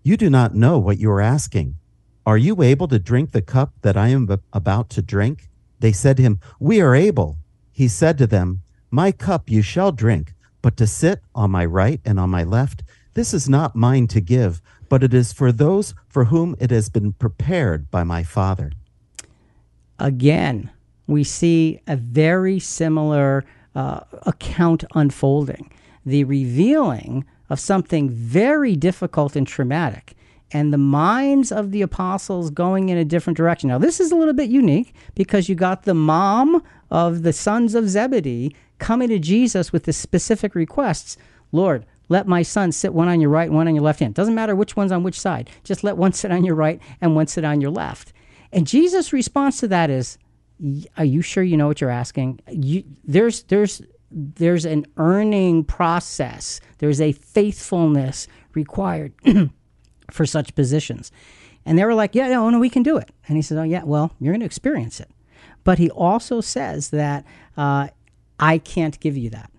You 0.03 0.17
do 0.17 0.29
not 0.29 0.53
know 0.53 0.81
what 0.81 0.99
you 0.99 1.09
are 1.13 1.21
asking. 1.21 1.77
Are 2.27 2.37
you 2.37 2.61
able 2.61 2.89
to 2.89 2.99
drink 2.99 3.31
the 3.31 3.41
cup 3.41 3.73
that 3.83 3.97
I 3.97 4.09
am 4.09 4.29
about 4.53 4.91
to 4.91 5.03
drink? 5.03 5.49
They 5.79 5.93
said 5.93 6.17
to 6.17 6.25
him, 6.25 6.41
We 6.59 6.81
are 6.81 6.97
able. 6.97 7.39
He 7.71 7.87
said 7.87 8.19
to 8.19 8.27
them, 8.27 8.63
my 8.91 9.13
cup 9.13 9.49
you 9.49 9.63
shall 9.63 9.93
drink, 9.93 10.35
but 10.61 10.77
to 10.79 10.89
sit 10.89 11.23
on 11.37 11.53
my 11.53 11.65
right 11.65 12.01
and 12.05 12.19
on 12.19 12.31
my 12.31 12.43
left, 12.43 12.83
this 13.15 13.33
is 13.33 13.49
not 13.49 13.77
mine 13.77 14.09
to 14.09 14.21
give, 14.21 14.61
but 14.91 15.03
it 15.03 15.15
is 15.15 15.33
for 15.33 15.53
those 15.53 15.95
for 16.09 16.27
whom 16.27 16.55
it 16.61 16.71
has 16.71 16.91
been 16.91 17.15
prepared 17.15 17.91
by 17.91 18.05
my 18.05 18.23
Father. 18.23 18.73
Again, 19.99 20.69
we 21.07 21.25
see 21.25 21.81
a 21.87 21.97
very 21.97 22.59
similar 22.59 23.47
uh, 23.75 24.01
account 24.27 24.85
unfolding 24.95 25.73
the 26.05 26.25
revealing 26.25 27.25
of 27.51 27.61
something 27.61 28.09
very 28.09 28.75
difficult 28.75 29.37
and 29.37 29.47
traumatic 29.47 30.15
and 30.51 30.73
the 30.73 30.79
minds 30.79 31.53
of 31.53 31.71
the 31.71 31.83
apostles 31.83 32.51
going 32.51 32.89
in 32.89 32.97
a 32.97 33.05
different 33.05 33.37
direction. 33.37 33.69
Now, 33.69 33.79
this 33.79 34.01
is 34.01 34.11
a 34.11 34.17
little 34.17 34.35
bit 34.35 34.49
unique 34.49 34.95
because 35.15 35.49
you 35.49 35.55
got 35.55 35.83
the 35.83 35.95
mom 35.95 36.63
of 36.91 37.23
the 37.23 37.33
sons 37.33 37.75
of 37.75 37.89
Zebedee 37.89 38.57
coming 38.79 39.11
to 39.11 39.19
Jesus 39.19 39.73
with 39.73 39.85
the 39.85 39.93
specific 39.93 40.55
requests 40.55 41.17
Lord, 41.53 41.85
let 42.11 42.27
my 42.27 42.43
son 42.43 42.73
sit 42.73 42.93
one 42.93 43.09
on 43.09 43.21
your 43.21 43.31
right 43.31 43.51
one 43.51 43.67
on 43.69 43.75
your 43.75 43.85
left 43.85 44.01
hand. 44.01 44.15
Doesn't 44.15 44.35
matter 44.35 44.55
which 44.55 44.77
one's 44.77 44.93
on 44.93 45.03
which 45.03 45.19
side. 45.19 45.49
Just 45.65 45.83
let 45.83 45.97
one 45.97 46.13
sit 46.21 46.31
on 46.31 46.45
your 46.45 46.57
right 46.57 46.83
and 47.01 47.17
one 47.17 47.27
sit 47.29 47.45
on 47.45 47.63
your 47.63 47.71
left. 47.71 48.13
And 48.53 48.67
Jesus' 48.67 49.15
response 49.15 49.61
to 49.61 49.69
that 49.69 49.89
is, 49.89 50.19
"Are 50.99 51.05
you 51.05 51.23
sure 51.23 51.43
you 51.43 51.57
know 51.57 51.69
what 51.69 51.81
you're 51.81 51.89
asking? 51.89 52.41
You, 52.51 52.85
there's 53.05 53.45
there's 53.45 53.81
there's 54.11 54.67
an 54.67 54.87
earning 54.99 55.65
process. 55.65 56.61
There's 56.79 57.01
a 57.01 57.13
faithfulness 57.13 58.27
required 58.55 59.15
for 60.11 60.27
such 60.27 60.55
positions." 60.55 61.11
And 61.65 61.79
they 61.79 61.85
were 61.85 61.95
like, 61.95 62.17
"Yeah, 62.17 62.29
no, 62.29 62.51
no, 62.51 62.59
we 62.59 62.71
can 62.71 62.83
do 62.83 62.97
it." 62.97 63.11
And 63.29 63.37
he 63.37 63.43
said, 63.43 63.57
"Oh, 63.57 63.63
yeah, 63.63 63.85
well, 63.85 64.13
you're 64.19 64.33
going 64.33 64.41
to 64.41 64.47
experience 64.47 64.99
it." 64.99 65.11
But 65.63 65.79
he 65.79 65.91
also 65.91 66.41
says 66.41 66.91
that 66.91 67.25
uh, 67.57 67.89
I 68.41 68.59
can't 68.59 68.99
give 68.99 69.17
you 69.17 69.31
that. 69.31 69.51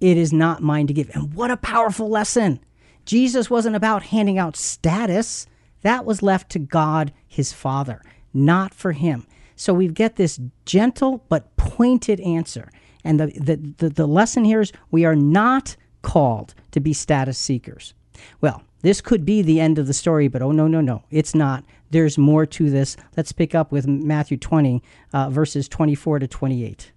It 0.00 0.16
is 0.16 0.32
not 0.32 0.62
mine 0.62 0.86
to 0.86 0.92
give. 0.92 1.10
And 1.14 1.34
what 1.34 1.50
a 1.50 1.56
powerful 1.56 2.08
lesson. 2.08 2.60
Jesus 3.04 3.48
wasn't 3.48 3.76
about 3.76 4.04
handing 4.04 4.38
out 4.38 4.56
status, 4.56 5.46
that 5.82 6.04
was 6.04 6.22
left 6.22 6.50
to 6.50 6.58
God, 6.58 7.12
his 7.26 7.52
Father, 7.52 8.02
not 8.34 8.74
for 8.74 8.92
him. 8.92 9.26
So 9.56 9.72
we 9.74 9.88
get 9.88 10.16
this 10.16 10.40
gentle 10.64 11.24
but 11.28 11.56
pointed 11.56 12.20
answer. 12.20 12.70
And 13.04 13.18
the, 13.18 13.26
the, 13.26 13.56
the, 13.78 13.88
the 13.90 14.06
lesson 14.06 14.44
here 14.44 14.60
is 14.60 14.72
we 14.90 15.04
are 15.04 15.16
not 15.16 15.76
called 16.02 16.54
to 16.72 16.80
be 16.80 16.92
status 16.92 17.38
seekers. 17.38 17.94
Well, 18.40 18.62
this 18.82 19.00
could 19.00 19.24
be 19.24 19.42
the 19.42 19.60
end 19.60 19.78
of 19.78 19.86
the 19.86 19.94
story, 19.94 20.28
but 20.28 20.42
oh, 20.42 20.52
no, 20.52 20.68
no, 20.68 20.80
no, 20.80 21.02
it's 21.10 21.34
not. 21.34 21.64
There's 21.90 22.18
more 22.18 22.46
to 22.46 22.70
this. 22.70 22.96
Let's 23.16 23.32
pick 23.32 23.54
up 23.54 23.72
with 23.72 23.86
Matthew 23.86 24.36
20, 24.36 24.82
uh, 25.12 25.30
verses 25.30 25.68
24 25.68 26.20
to 26.20 26.28
28. 26.28 26.92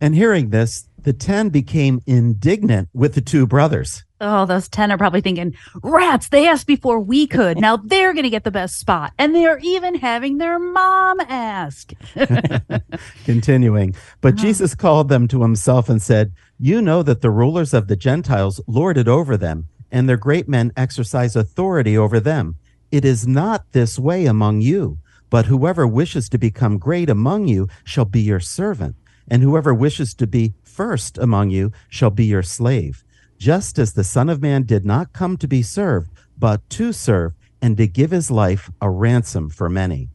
And 0.00 0.14
hearing 0.14 0.50
this, 0.50 0.88
the 1.04 1.12
ten 1.12 1.50
became 1.50 2.00
indignant 2.06 2.88
with 2.92 3.14
the 3.14 3.20
two 3.20 3.46
brothers. 3.46 4.04
Oh, 4.20 4.46
those 4.46 4.70
10 4.70 4.90
are 4.90 4.96
probably 4.96 5.20
thinking, 5.20 5.54
rats, 5.82 6.30
they 6.30 6.48
asked 6.48 6.66
before 6.66 6.98
we 6.98 7.26
could. 7.26 7.60
Now 7.60 7.76
they're 7.76 8.14
going 8.14 8.24
to 8.24 8.30
get 8.30 8.44
the 8.44 8.50
best 8.50 8.78
spot. 8.78 9.12
And 9.18 9.34
they're 9.34 9.58
even 9.58 9.96
having 9.96 10.38
their 10.38 10.58
mom 10.58 11.20
ask. 11.20 11.92
Continuing. 13.26 13.94
But 14.22 14.34
oh. 14.34 14.36
Jesus 14.36 14.74
called 14.74 15.10
them 15.10 15.28
to 15.28 15.42
himself 15.42 15.90
and 15.90 16.00
said, 16.00 16.32
You 16.58 16.80
know 16.80 17.02
that 17.02 17.20
the 17.20 17.30
rulers 17.30 17.74
of 17.74 17.86
the 17.86 17.96
Gentiles 17.96 18.62
lord 18.66 18.96
it 18.96 19.08
over 19.08 19.36
them, 19.36 19.68
and 19.92 20.08
their 20.08 20.16
great 20.16 20.48
men 20.48 20.72
exercise 20.74 21.36
authority 21.36 21.98
over 21.98 22.18
them. 22.18 22.56
It 22.90 23.04
is 23.04 23.26
not 23.26 23.72
this 23.72 23.98
way 23.98 24.24
among 24.24 24.62
you, 24.62 24.98
but 25.28 25.46
whoever 25.46 25.86
wishes 25.86 26.30
to 26.30 26.38
become 26.38 26.78
great 26.78 27.10
among 27.10 27.46
you 27.46 27.68
shall 27.84 28.06
be 28.06 28.22
your 28.22 28.40
servant 28.40 28.96
and 29.28 29.42
whoever 29.42 29.72
wishes 29.74 30.14
to 30.14 30.26
be 30.26 30.54
first 30.62 31.18
among 31.18 31.50
you 31.50 31.72
shall 31.88 32.10
be 32.10 32.24
your 32.24 32.42
slave, 32.42 33.04
just 33.38 33.78
as 33.78 33.92
the 33.92 34.04
Son 34.04 34.28
of 34.28 34.42
Man 34.42 34.62
did 34.64 34.84
not 34.84 35.12
come 35.12 35.36
to 35.38 35.48
be 35.48 35.62
served, 35.62 36.10
but 36.38 36.68
to 36.70 36.92
serve 36.92 37.34
and 37.60 37.76
to 37.76 37.86
give 37.86 38.10
his 38.10 38.30
life 38.30 38.70
a 38.80 38.90
ransom 38.90 39.48
for 39.48 39.68
many. 39.68 40.10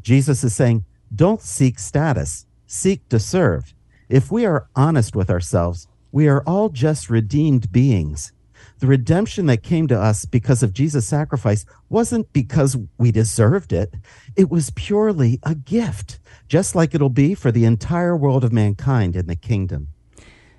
Jesus 0.00 0.44
is 0.44 0.54
saying, 0.54 0.84
don't 1.14 1.40
seek 1.40 1.78
status, 1.78 2.46
seek 2.66 3.08
to 3.08 3.18
serve. 3.18 3.74
If 4.08 4.30
we 4.30 4.46
are 4.46 4.68
honest 4.76 5.16
with 5.16 5.30
ourselves, 5.30 5.88
we 6.12 6.28
are 6.28 6.42
all 6.46 6.68
just 6.68 7.10
redeemed 7.10 7.72
beings. 7.72 8.32
The 8.78 8.86
redemption 8.86 9.46
that 9.46 9.62
came 9.62 9.88
to 9.88 10.00
us 10.00 10.24
because 10.24 10.62
of 10.62 10.72
Jesus' 10.72 11.08
sacrifice 11.08 11.64
wasn't 11.88 12.32
because 12.32 12.76
we 12.96 13.10
deserved 13.10 13.72
it. 13.72 13.94
It 14.36 14.50
was 14.50 14.70
purely 14.70 15.40
a 15.42 15.54
gift, 15.54 16.19
just 16.50 16.74
like 16.74 16.96
it'll 16.96 17.08
be 17.08 17.32
for 17.32 17.52
the 17.52 17.64
entire 17.64 18.16
world 18.16 18.42
of 18.42 18.52
mankind 18.52 19.14
in 19.14 19.28
the 19.28 19.36
kingdom. 19.36 19.86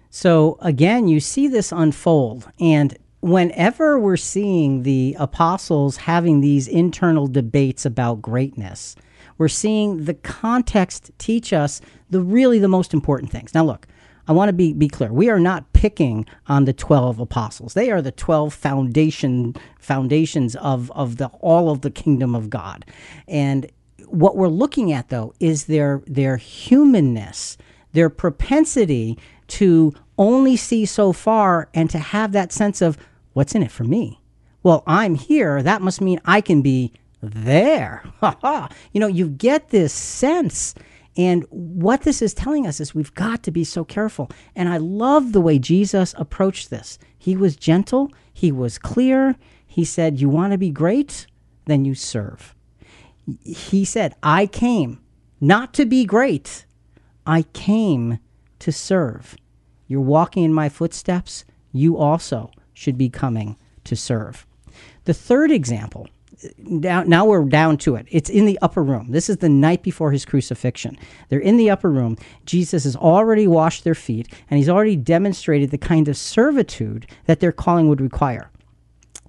So 0.09 0.57
again, 0.61 1.09
you 1.09 1.19
see 1.19 1.49
this 1.49 1.73
unfold. 1.73 2.49
And 2.61 2.97
whenever 3.19 3.99
we're 3.99 4.15
seeing 4.15 4.83
the 4.83 5.17
apostles 5.19 5.97
having 5.97 6.39
these 6.39 6.69
internal 6.69 7.27
debates 7.27 7.85
about 7.85 8.21
greatness, 8.21 8.95
we're 9.37 9.49
seeing 9.49 10.05
the 10.05 10.13
context 10.13 11.11
teach 11.17 11.51
us 11.51 11.81
the 12.09 12.21
really 12.21 12.57
the 12.57 12.69
most 12.69 12.93
important 12.93 13.29
things. 13.29 13.53
Now, 13.53 13.65
look, 13.65 13.85
I 14.29 14.31
want 14.31 14.47
to 14.47 14.53
be, 14.53 14.71
be 14.71 14.87
clear. 14.87 15.11
We 15.11 15.29
are 15.29 15.39
not 15.39 15.73
picking 15.73 16.25
on 16.47 16.63
the 16.63 16.73
12 16.73 17.19
apostles. 17.19 17.73
They 17.73 17.91
are 17.91 18.01
the 18.01 18.13
12 18.13 18.53
foundation 18.53 19.55
foundations 19.77 20.55
of, 20.55 20.89
of 20.91 21.17
the 21.17 21.27
all 21.41 21.69
of 21.69 21.81
the 21.81 21.91
kingdom 21.91 22.33
of 22.33 22.49
God. 22.49 22.85
And 23.27 23.69
what 24.13 24.35
we're 24.35 24.47
looking 24.47 24.91
at 24.91 25.09
though 25.09 25.33
is 25.39 25.65
their 25.65 26.01
their 26.05 26.37
humanness, 26.37 27.57
their 27.93 28.09
propensity 28.09 29.17
to 29.47 29.93
only 30.17 30.55
see 30.55 30.85
so 30.85 31.11
far 31.13 31.69
and 31.73 31.89
to 31.89 31.99
have 31.99 32.31
that 32.31 32.51
sense 32.51 32.81
of 32.81 32.97
what's 33.33 33.55
in 33.55 33.63
it 33.63 33.71
for 33.71 33.83
me. 33.83 34.21
Well, 34.63 34.83
I'm 34.85 35.15
here, 35.15 35.63
that 35.63 35.81
must 35.81 36.01
mean 36.01 36.21
I 36.25 36.41
can 36.41 36.61
be 36.61 36.93
there. 37.21 38.03
you 38.91 38.99
know, 38.99 39.07
you 39.07 39.27
get 39.29 39.69
this 39.69 39.93
sense 39.93 40.75
and 41.17 41.45
what 41.49 42.01
this 42.01 42.21
is 42.21 42.33
telling 42.33 42.65
us 42.65 42.79
is 42.79 42.95
we've 42.95 43.13
got 43.13 43.43
to 43.43 43.51
be 43.51 43.63
so 43.63 43.83
careful. 43.83 44.29
And 44.55 44.69
I 44.69 44.77
love 44.77 45.33
the 45.33 45.41
way 45.41 45.59
Jesus 45.59 46.15
approached 46.17 46.69
this. 46.69 46.97
He 47.17 47.35
was 47.35 47.55
gentle, 47.55 48.11
he 48.33 48.51
was 48.51 48.77
clear. 48.77 49.35
He 49.67 49.85
said, 49.85 50.19
You 50.19 50.29
want 50.29 50.51
to 50.51 50.57
be 50.57 50.71
great? 50.71 51.27
Then 51.65 51.85
you 51.85 51.95
serve. 51.95 52.55
He 53.43 53.85
said, 53.85 54.15
I 54.23 54.47
came 54.47 54.99
not 55.39 55.73
to 55.75 55.85
be 55.85 56.05
great, 56.05 56.65
I 57.25 57.43
came 57.53 58.19
to 58.59 58.71
serve. 58.71 59.35
You're 59.87 60.01
walking 60.01 60.43
in 60.43 60.53
my 60.53 60.69
footsteps, 60.69 61.45
you 61.71 61.97
also 61.97 62.51
should 62.73 62.97
be 62.97 63.09
coming 63.09 63.57
to 63.83 63.95
serve. 63.95 64.45
The 65.05 65.13
third 65.13 65.51
example 65.51 66.07
now, 66.57 67.03
now 67.03 67.25
we're 67.25 67.45
down 67.45 67.77
to 67.77 67.95
it. 67.95 68.07
It's 68.09 68.29
in 68.29 68.45
the 68.45 68.57
upper 68.61 68.83
room. 68.83 69.11
This 69.11 69.29
is 69.29 69.37
the 69.37 69.49
night 69.49 69.83
before 69.83 70.11
his 70.11 70.25
crucifixion. 70.25 70.97
They're 71.29 71.39
in 71.39 71.57
the 71.57 71.69
upper 71.69 71.91
room. 71.91 72.17
Jesus 72.45 72.83
has 72.83 72.95
already 72.95 73.47
washed 73.47 73.83
their 73.83 73.95
feet, 73.95 74.27
and 74.49 74.57
he's 74.57 74.69
already 74.69 74.95
demonstrated 74.95 75.71
the 75.71 75.77
kind 75.77 76.07
of 76.07 76.17
servitude 76.17 77.07
that 77.25 77.39
their 77.39 77.51
calling 77.51 77.87
would 77.89 78.01
require. 78.01 78.49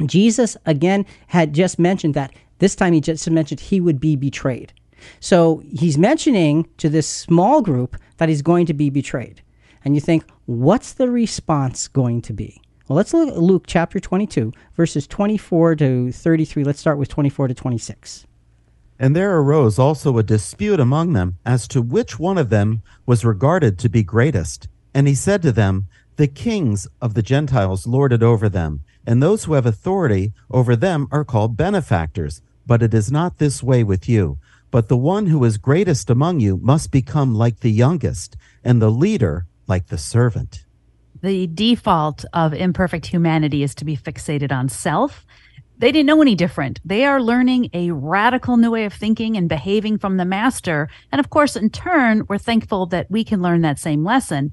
Jesus, 0.07 0.57
again, 0.67 1.05
had 1.29 1.53
just 1.53 1.79
mentioned 1.79 2.15
that 2.15 2.33
this 2.63 2.77
time 2.77 2.93
he 2.93 3.01
just 3.01 3.29
mentioned 3.29 3.59
he 3.59 3.81
would 3.81 3.99
be 3.99 4.15
betrayed. 4.15 4.73
So 5.19 5.63
he's 5.69 5.99
mentioning 5.99 6.69
to 6.79 6.89
this 6.89 7.09
small 7.09 7.61
group 7.61 7.97
that 8.19 8.29
he's 8.29 8.41
going 8.41 8.67
to 8.67 8.75
be 8.75 8.89
betrayed. 8.89 9.43
And 9.85 9.97
you 9.97 10.01
think, 10.01 10.25
what's 10.47 10.93
the 10.93 11.11
response 11.11 11.89
going 11.89 12.23
to 12.23 12.33
be? 12.33 12.63
Well, 12.87 12.97
let's 12.97 13.13
look 13.13 13.31
at 13.31 13.39
Luke 13.39 13.65
chapter 13.67 13.99
22, 13.99 14.53
verses 14.75 15.09
24 15.09 15.75
to 15.77 16.13
33. 16.13 16.63
Let's 16.63 16.79
start 16.79 16.99
with 16.99 17.09
24 17.09 17.49
to 17.49 17.55
26. 17.55 18.27
And 18.97 19.17
there 19.17 19.37
arose 19.39 19.81
also 19.81 20.17
a 20.19 20.23
dispute 20.23 20.79
among 20.79 21.15
them 21.15 21.39
as 21.45 21.67
to 21.67 21.83
which 21.83 22.21
one 22.21 22.39
of 22.39 22.49
them 22.49 22.83
was 23.07 23.25
regarded 23.25 23.77
to 23.81 23.89
be 23.89 24.05
greatest. 24.05 24.69
And 24.95 25.09
he 25.09 25.17
said 25.17 25.43
to 25.43 25.51
them, 25.51 25.89
The 26.15 26.29
kings 26.29 26.87
of 27.01 27.15
the 27.15 27.23
Gentiles 27.23 27.89
lord 27.89 28.13
it 28.13 28.23
over 28.23 28.49
them, 28.49 28.83
and 29.05 29.21
those 29.21 29.45
who 29.45 29.55
have 29.55 29.67
authority 29.67 30.33
over 30.49 30.77
them 30.77 31.09
are 31.11 31.25
called 31.25 31.57
benefactors. 31.57 32.41
But 32.67 32.83
it 32.83 32.95
is 32.95 33.11
not 33.11 33.39
this 33.39 33.63
way 33.63 33.85
with 33.85 34.09
you. 34.09 34.39
But 34.71 34.89
the 34.89 34.97
one 34.97 35.27
who 35.27 35.45
is 35.45 35.59
greatest 35.59 36.09
among 36.11 36.41
you 36.41 36.57
must 36.57 36.91
become 36.91 37.35
like 37.35 37.61
the 37.61 37.71
youngest, 37.71 38.37
and 38.65 38.81
the 38.81 38.91
leader 38.91 39.47
like 39.67 39.89
the 39.89 39.99
servant 39.99 40.65
the 41.23 41.47
default 41.47 42.25
of 42.33 42.53
imperfect 42.53 43.07
humanity 43.07 43.63
is 43.63 43.75
to 43.77 43.85
be 43.85 43.97
fixated 43.97 44.53
on 44.53 44.69
self. 44.69 45.25
They 45.79 45.91
didn't 45.91 46.07
know 46.07 46.21
any 46.21 46.35
different. 46.35 46.81
They 46.85 47.05
are 47.05 47.23
learning 47.23 47.71
a 47.73 47.93
radical 47.93 48.57
new 48.57 48.71
way 48.71 48.85
of 48.85 48.93
thinking 48.93 49.37
and 49.37 49.49
behaving 49.49 49.99
from 49.99 50.17
the 50.17 50.25
master. 50.25 50.89
And 51.11 51.19
of 51.21 51.31
course, 51.31 51.57
in 51.57 51.71
turn, 51.71 52.25
we're 52.29 52.39
thankful 52.39 52.87
that 52.87 53.11
we 53.11 53.25
can 53.25 53.41
learn 53.41 53.63
that 53.63 53.79
same 53.79 54.05
lesson. 54.05 54.53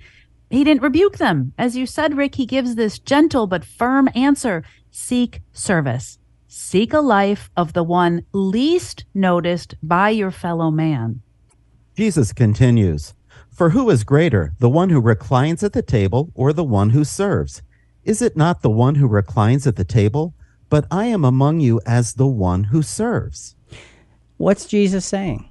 He 0.49 0.63
didn't 0.63 0.81
rebuke 0.81 1.17
them. 1.17 1.53
As 1.57 1.75
you 1.75 1.85
said, 1.85 2.17
Rick, 2.17 2.35
he 2.35 2.45
gives 2.45 2.75
this 2.75 2.97
gentle 2.97 3.45
but 3.47 3.65
firm 3.65 4.09
answer 4.15 4.63
seek 4.91 5.41
service. 5.53 6.17
Seek 6.51 6.93
a 6.93 6.99
life 6.99 7.51
of 7.55 7.73
the 7.73 7.83
one 7.83 8.25
least 8.33 9.05
noticed 9.13 9.75
by 9.83 10.09
your 10.09 10.31
fellow 10.31 10.71
man. 10.71 11.21
Jesus 11.95 12.33
continues 12.33 13.13
for 13.51 13.69
who 13.69 13.87
is 13.91 14.03
greater, 14.03 14.55
the 14.57 14.67
one 14.67 14.89
who 14.89 14.99
reclines 14.99 15.61
at 15.61 15.73
the 15.73 15.83
table 15.83 16.31
or 16.33 16.51
the 16.51 16.63
one 16.63 16.89
who 16.89 17.03
serves? 17.03 17.61
Is 18.03 18.19
it 18.19 18.35
not 18.35 18.63
the 18.63 18.69
one 18.71 18.95
who 18.95 19.07
reclines 19.07 19.67
at 19.67 19.75
the 19.75 19.83
table? 19.83 20.33
But 20.69 20.87
I 20.89 21.05
am 21.05 21.23
among 21.23 21.59
you 21.59 21.81
as 21.85 22.13
the 22.13 22.25
one 22.25 22.63
who 22.63 22.81
serves. 22.81 23.55
What's 24.37 24.65
Jesus 24.65 25.05
saying? 25.05 25.47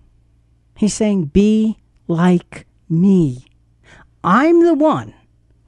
He's 0.76 0.94
saying, 0.94 1.26
Be 1.26 1.78
like 2.08 2.66
me. 2.88 3.46
I'm 4.24 4.64
the 4.64 4.74
one 4.74 5.14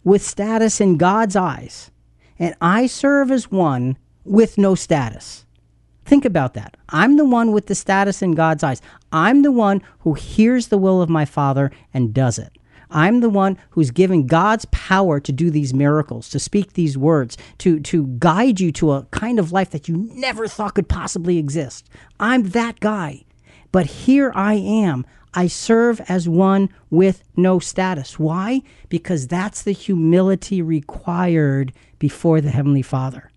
with 0.02 0.26
status 0.26 0.80
in 0.80 0.96
God's 0.96 1.36
eyes, 1.36 1.92
and 2.36 2.56
I 2.60 2.86
serve 2.86 3.30
as 3.30 3.48
one 3.48 3.96
with 4.24 4.58
no 4.58 4.74
status. 4.74 5.44
Think 6.04 6.24
about 6.24 6.54
that. 6.54 6.76
I'm 6.88 7.16
the 7.16 7.24
one 7.24 7.52
with 7.52 7.66
the 7.66 7.74
status 7.74 8.22
in 8.22 8.32
God's 8.32 8.64
eyes. 8.64 8.82
I'm 9.12 9.42
the 9.42 9.52
one 9.52 9.82
who 10.00 10.14
hears 10.14 10.68
the 10.68 10.78
will 10.78 11.00
of 11.00 11.08
my 11.08 11.24
Father 11.24 11.70
and 11.94 12.12
does 12.12 12.38
it. 12.38 12.52
I'm 12.90 13.20
the 13.20 13.30
one 13.30 13.56
who's 13.70 13.92
given 13.92 14.26
God's 14.26 14.64
power 14.72 15.20
to 15.20 15.32
do 15.32 15.50
these 15.50 15.72
miracles, 15.72 16.28
to 16.30 16.40
speak 16.40 16.72
these 16.72 16.98
words, 16.98 17.36
to, 17.58 17.78
to 17.80 18.08
guide 18.18 18.58
you 18.58 18.72
to 18.72 18.92
a 18.92 19.04
kind 19.12 19.38
of 19.38 19.52
life 19.52 19.70
that 19.70 19.88
you 19.88 20.08
never 20.12 20.48
thought 20.48 20.74
could 20.74 20.88
possibly 20.88 21.38
exist. 21.38 21.88
I'm 22.18 22.50
that 22.50 22.80
guy. 22.80 23.24
But 23.70 23.86
here 23.86 24.32
I 24.34 24.54
am. 24.54 25.06
I 25.32 25.46
serve 25.46 26.00
as 26.08 26.28
one 26.28 26.70
with 26.90 27.22
no 27.36 27.60
status. 27.60 28.18
Why? 28.18 28.62
Because 28.88 29.28
that's 29.28 29.62
the 29.62 29.72
humility 29.72 30.60
required 30.60 31.72
before 32.00 32.40
the 32.40 32.50
Heavenly 32.50 32.82
Father. 32.82 33.29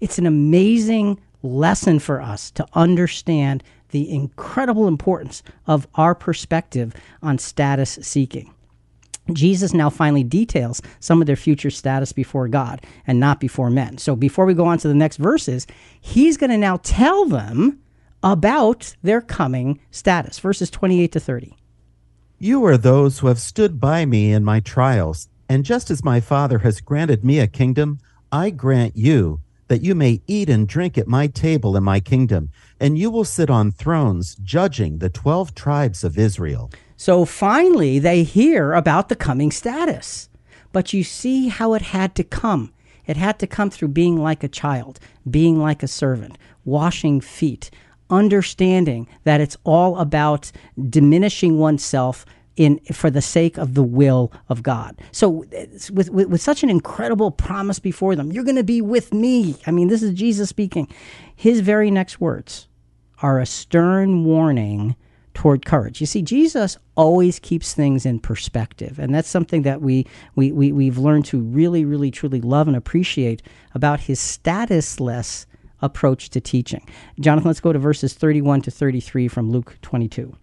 It's 0.00 0.18
an 0.18 0.26
amazing 0.26 1.20
lesson 1.42 1.98
for 1.98 2.20
us 2.20 2.50
to 2.52 2.66
understand 2.74 3.62
the 3.90 4.10
incredible 4.10 4.88
importance 4.88 5.42
of 5.66 5.86
our 5.94 6.14
perspective 6.14 6.94
on 7.22 7.38
status 7.38 7.98
seeking. 8.02 8.52
Jesus 9.32 9.74
now 9.74 9.90
finally 9.90 10.22
details 10.22 10.80
some 11.00 11.20
of 11.20 11.26
their 11.26 11.36
future 11.36 11.70
status 11.70 12.12
before 12.12 12.48
God 12.48 12.84
and 13.06 13.18
not 13.18 13.40
before 13.40 13.70
men. 13.70 13.98
So 13.98 14.14
before 14.14 14.46
we 14.46 14.54
go 14.54 14.66
on 14.66 14.78
to 14.78 14.88
the 14.88 14.94
next 14.94 15.16
verses, 15.16 15.66
he's 16.00 16.36
going 16.36 16.50
to 16.50 16.58
now 16.58 16.78
tell 16.82 17.26
them 17.26 17.80
about 18.22 18.94
their 19.02 19.20
coming 19.20 19.80
status. 19.90 20.38
Verses 20.38 20.70
28 20.70 21.12
to 21.12 21.20
30. 21.20 21.56
You 22.38 22.64
are 22.66 22.76
those 22.76 23.18
who 23.18 23.28
have 23.28 23.38
stood 23.38 23.80
by 23.80 24.04
me 24.04 24.32
in 24.32 24.44
my 24.44 24.60
trials, 24.60 25.28
and 25.48 25.64
just 25.64 25.90
as 25.90 26.04
my 26.04 26.20
Father 26.20 26.58
has 26.58 26.80
granted 26.80 27.24
me 27.24 27.38
a 27.38 27.46
kingdom, 27.46 27.98
I 28.30 28.50
grant 28.50 28.96
you 28.96 29.40
that 29.68 29.82
you 29.82 29.94
may 29.94 30.22
eat 30.26 30.48
and 30.48 30.68
drink 30.68 30.96
at 30.96 31.08
my 31.08 31.26
table 31.26 31.76
in 31.76 31.84
my 31.84 32.00
kingdom, 32.00 32.50
and 32.78 32.98
you 32.98 33.10
will 33.10 33.24
sit 33.24 33.50
on 33.50 33.70
thrones 33.70 34.36
judging 34.36 34.98
the 34.98 35.10
12 35.10 35.54
tribes 35.54 36.04
of 36.04 36.18
Israel. 36.18 36.70
So 36.96 37.24
finally, 37.24 37.98
they 37.98 38.22
hear 38.22 38.72
about 38.72 39.08
the 39.08 39.16
coming 39.16 39.50
status. 39.50 40.28
But 40.72 40.92
you 40.92 41.04
see 41.04 41.48
how 41.48 41.74
it 41.74 41.82
had 41.82 42.14
to 42.16 42.24
come. 42.24 42.72
It 43.06 43.16
had 43.16 43.38
to 43.38 43.46
come 43.46 43.70
through 43.70 43.88
being 43.88 44.20
like 44.20 44.42
a 44.42 44.48
child, 44.48 44.98
being 45.28 45.60
like 45.60 45.82
a 45.82 45.88
servant, 45.88 46.38
washing 46.64 47.20
feet, 47.20 47.70
understanding 48.10 49.08
that 49.24 49.40
it's 49.40 49.56
all 49.64 49.98
about 49.98 50.52
diminishing 50.90 51.58
oneself 51.58 52.26
in 52.56 52.78
for 52.92 53.10
the 53.10 53.20
sake 53.20 53.58
of 53.58 53.74
the 53.74 53.82
will 53.82 54.32
of 54.48 54.62
God. 54.62 54.96
So 55.12 55.28
with, 55.28 55.90
with, 55.90 56.28
with 56.28 56.40
such 56.40 56.62
an 56.62 56.70
incredible 56.70 57.30
promise 57.30 57.78
before 57.78 58.16
them, 58.16 58.32
you're 58.32 58.44
going 58.44 58.56
to 58.56 58.64
be 58.64 58.80
with 58.80 59.12
me. 59.12 59.56
I 59.66 59.70
mean, 59.70 59.88
this 59.88 60.02
is 60.02 60.12
Jesus 60.14 60.48
speaking. 60.48 60.88
His 61.34 61.60
very 61.60 61.90
next 61.90 62.20
words 62.20 62.68
are 63.22 63.38
a 63.38 63.46
stern 63.46 64.24
warning 64.24 64.96
toward 65.34 65.66
courage. 65.66 66.00
You 66.00 66.06
see, 66.06 66.22
Jesus 66.22 66.78
always 66.96 67.38
keeps 67.38 67.74
things 67.74 68.06
in 68.06 68.20
perspective, 68.20 68.98
and 68.98 69.14
that's 69.14 69.28
something 69.28 69.62
that 69.62 69.82
we, 69.82 70.06
we, 70.34 70.50
we 70.50 70.72
we've 70.72 70.96
learned 70.96 71.26
to 71.26 71.38
really, 71.38 71.84
really, 71.84 72.10
truly 72.10 72.40
love 72.40 72.68
and 72.68 72.76
appreciate 72.76 73.42
about 73.74 74.00
his 74.00 74.18
statusless 74.18 75.44
approach 75.82 76.30
to 76.30 76.40
teaching. 76.40 76.88
Jonathan, 77.20 77.48
let's 77.48 77.60
go 77.60 77.70
to 77.70 77.78
verses 77.78 78.14
31 78.14 78.62
to 78.62 78.70
33 78.70 79.28
from 79.28 79.50
Luke 79.50 79.76
22. 79.82 80.34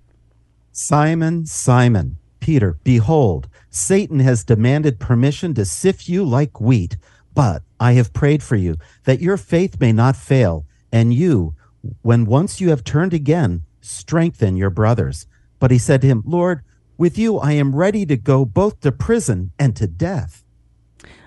Simon, 0.76 1.46
Simon, 1.46 2.18
Peter, 2.40 2.80
behold, 2.84 3.48
Satan 3.70 4.20
has 4.20 4.44
demanded 4.44 5.00
permission 5.00 5.54
to 5.54 5.66
sift 5.66 6.10
you 6.10 6.26
like 6.26 6.60
wheat, 6.60 6.98
but 7.36 7.62
I 7.80 7.92
have 7.94 8.12
prayed 8.12 8.42
for 8.42 8.56
you 8.56 8.78
that 9.04 9.22
your 9.22 9.38
faith 9.38 9.80
may 9.80 9.92
not 9.92 10.16
fail, 10.16 10.66
and 10.92 11.14
you, 11.14 11.54
when 12.02 12.26
once 12.26 12.60
you 12.60 12.72
have 12.72 12.84
turned 12.84 13.14
again, 13.14 13.62
strengthen 13.82 14.58
your 14.58 14.72
brothers. 14.72 15.28
But 15.60 15.70
he 15.70 15.78
said 15.78 16.02
to 16.02 16.08
him, 16.08 16.24
Lord, 16.26 16.64
with 16.98 17.20
you 17.20 17.38
I 17.38 17.52
am 17.52 17.76
ready 17.76 18.04
to 18.08 18.18
go 18.18 18.44
both 18.44 18.80
to 18.80 18.92
prison 18.92 19.52
and 19.60 19.76
to 19.76 19.86
death. 19.86 20.44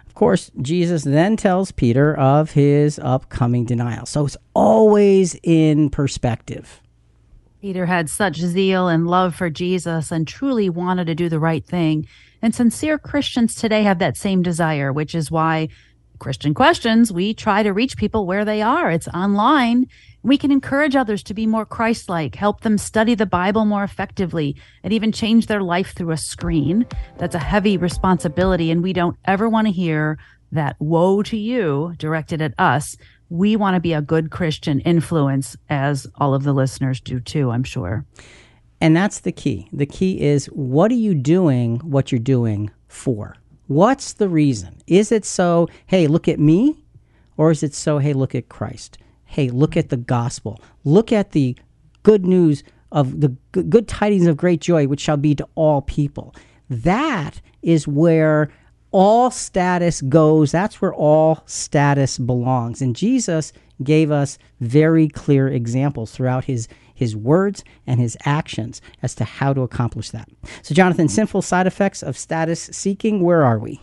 Of 0.09 0.15
course, 0.15 0.51
Jesus 0.61 1.05
then 1.05 1.37
tells 1.37 1.71
Peter 1.71 2.19
of 2.19 2.51
his 2.51 2.99
upcoming 2.99 3.65
denial. 3.65 4.07
So 4.07 4.27
it's 4.27 4.37
always 4.55 5.37
in 5.45 5.89
perspective 5.91 6.83
Peter 7.67 7.87
had 7.87 8.09
such 8.09 8.37
zeal 8.37 8.87
and 8.87 9.09
love 9.09 9.35
for 9.35 9.51
Jesus 9.51 10.13
and 10.13 10.29
truly 10.29 10.71
wanted 10.71 11.09
to 11.09 11.17
do 11.17 11.29
the 11.29 11.41
right 11.41 11.67
thing. 11.67 12.07
And 12.41 12.55
sincere 12.55 12.97
Christians 12.97 13.57
today 13.57 13.83
have 13.83 13.99
that 13.99 14.17
same 14.17 14.41
desire, 14.41 14.93
which 14.93 15.17
is 15.17 15.33
why 15.33 15.71
Christian 16.21 16.55
Questions, 16.55 17.11
we 17.11 17.35
try 17.35 17.65
to 17.65 17.73
reach 17.73 17.97
people 17.97 18.25
where 18.25 18.45
they 18.45 18.63
are. 18.63 18.89
It's 18.93 19.09
online. 19.09 19.89
We 20.23 20.39
can 20.39 20.53
encourage 20.53 20.95
others 20.95 21.25
to 21.25 21.35
be 21.35 21.45
more 21.45 21.67
Christ 21.67 22.09
like, 22.09 22.37
help 22.37 22.61
them 22.61 22.79
study 22.79 23.17
the 23.17 23.27
Bible 23.27 23.65
more 23.65 23.83
effectively, 23.83 24.55
and 24.85 24.93
even 24.93 25.11
change 25.11 25.49
their 25.49 25.61
life 25.61 25.93
through 25.93 26.13
a 26.13 26.17
screen. 26.17 26.87
That's 27.19 27.35
a 27.35 27.41
heavy 27.41 27.77
responsibility. 27.77 28.71
And 28.71 28.81
we 28.81 28.93
don't 28.93 29.17
ever 29.25 29.49
want 29.49 29.67
to 29.67 29.73
hear 29.73 30.19
that 30.53 30.77
woe 30.79 31.21
to 31.25 31.37
you 31.37 31.95
directed 31.99 32.41
at 32.41 32.55
us. 32.59 32.97
We 33.29 33.57
want 33.57 33.75
to 33.75 33.81
be 33.81 33.93
a 33.93 34.03
good 34.03 34.31
Christian 34.31 34.81
influence, 34.81 35.57
as 35.69 36.07
all 36.17 36.35
of 36.35 36.45
the 36.45 36.53
listeners 36.53 37.01
do 37.01 37.19
too, 37.21 37.51
I'm 37.51 37.65
sure. 37.65 38.05
And 38.81 38.97
that's 38.97 39.21
the 39.21 39.33
key. 39.33 39.69
The 39.73 39.87
key 39.87 40.21
is 40.21 40.47
what 40.47 40.91
are 40.91 40.97
you 40.97 41.15
doing 41.15 41.79
what 41.79 42.13
you're 42.13 42.19
doing 42.19 42.71
for? 42.89 43.37
What's 43.67 44.13
the 44.13 44.29
reason? 44.29 44.77
Is 44.87 45.11
it 45.11 45.25
so, 45.25 45.69
hey, 45.87 46.07
look 46.07 46.29
at 46.29 46.39
me? 46.39 46.85
Or 47.37 47.51
is 47.51 47.63
it 47.63 47.75
so, 47.75 47.99
hey, 47.99 48.13
look 48.13 48.35
at 48.35 48.49
Christ? 48.49 48.99
Hey, 49.25 49.51
look 49.51 49.77
at 49.77 49.89
the 49.89 49.97
gospel. 49.97 50.61
Look 50.85 51.13
at 51.13 51.33
the 51.33 51.57
good 52.03 52.25
news 52.25 52.63
of 52.93 53.21
the 53.21 53.29
good 53.51 53.89
tidings 53.89 54.27
of 54.27 54.37
great 54.37 54.61
joy, 54.61 54.87
which 54.87 55.01
shall 55.01 55.17
be 55.17 55.35
to 55.35 55.49
all 55.57 55.83
people. 55.83 56.35
That 56.71 57.41
is 57.63 57.89
where 57.89 58.51
all 58.97 59.31
status 59.31 60.01
goes. 60.01 60.53
That's 60.53 60.81
where 60.81 60.95
all 60.95 61.43
status 61.45 62.17
belongs. 62.17 62.81
And 62.81 62.97
Jesus 62.97 63.53
gave 63.83 64.11
us 64.11 64.39
very 64.61 65.07
clear 65.07 65.49
examples 65.49 66.13
throughout 66.13 66.45
his 66.45 66.67
his 66.95 67.15
words 67.15 67.63
and 67.87 68.01
his 68.01 68.17
actions 68.25 68.81
as 69.03 69.15
to 69.17 69.25
how 69.25 69.53
to 69.53 69.61
accomplish 69.61 70.09
that. 70.13 70.31
So, 70.63 70.75
Jonathan, 70.75 71.09
sinful 71.09 71.43
side 71.43 71.67
effects 71.67 72.03
of 72.03 72.17
status 72.17 72.71
seeking, 72.73 73.21
where 73.21 73.45
are 73.45 73.59
we? 73.59 73.83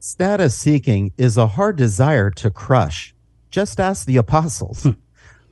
Status 0.00 0.54
seeking 0.54 1.12
is 1.16 1.38
a 1.38 1.46
hard 1.46 1.76
desire 1.76 2.30
to 2.32 2.50
crush. 2.50 3.14
Just 3.50 3.80
ask 3.80 4.04
the 4.04 4.18
apostles. 4.18 4.82
Hmm. 4.82 4.90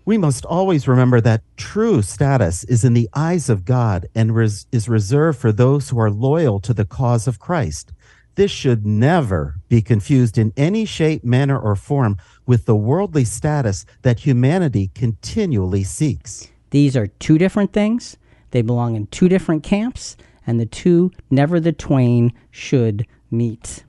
We 0.05 0.19
must 0.19 0.45
always 0.45 0.89
remember 0.89 1.21
that 1.23 1.43
true 1.57 2.03
status 2.03 2.65
is 2.65 2.85
in 2.85 2.95
the 2.95 3.09
eyes 3.15 3.49
of 3.49 3.65
God 3.65 4.09
and 4.15 4.35
res- 4.35 4.67
is 4.73 4.89
reserved 4.89 5.39
for 5.39 5.53
those 5.53 5.89
who 5.89 5.99
are 5.99 6.11
loyal 6.11 6.59
to 6.61 6.75
the 6.75 6.85
cause 6.85 7.27
of 7.27 7.39
Christ. 7.39 7.93
This 8.41 8.51
should 8.51 8.87
never 8.87 9.57
be 9.69 9.83
confused 9.83 10.39
in 10.39 10.55
any 10.57 10.87
shape, 10.87 11.23
manner, 11.23 11.59
or 11.59 11.77
form 11.77 12.17
with 12.47 12.65
the 12.65 12.75
worldly 12.75 13.27
status 13.27 13.85
that 14.01 14.21
humanity 14.21 14.91
continually 14.95 15.85
seeks. 15.85 16.49
These 16.71 16.97
are 16.97 17.09
two 17.09 17.37
different 17.37 17.75
things. 17.75 18.17
They 18.53 18.63
belong 18.63 18.97
in 18.97 19.09
two 19.09 19.29
different 19.29 19.63
camps, 19.63 20.17
and 20.47 20.59
the 20.59 20.65
two, 20.65 21.11
never 21.29 21.61
the 21.61 21.73
twain, 21.73 22.33
should 22.51 23.07
meet. 23.31 23.85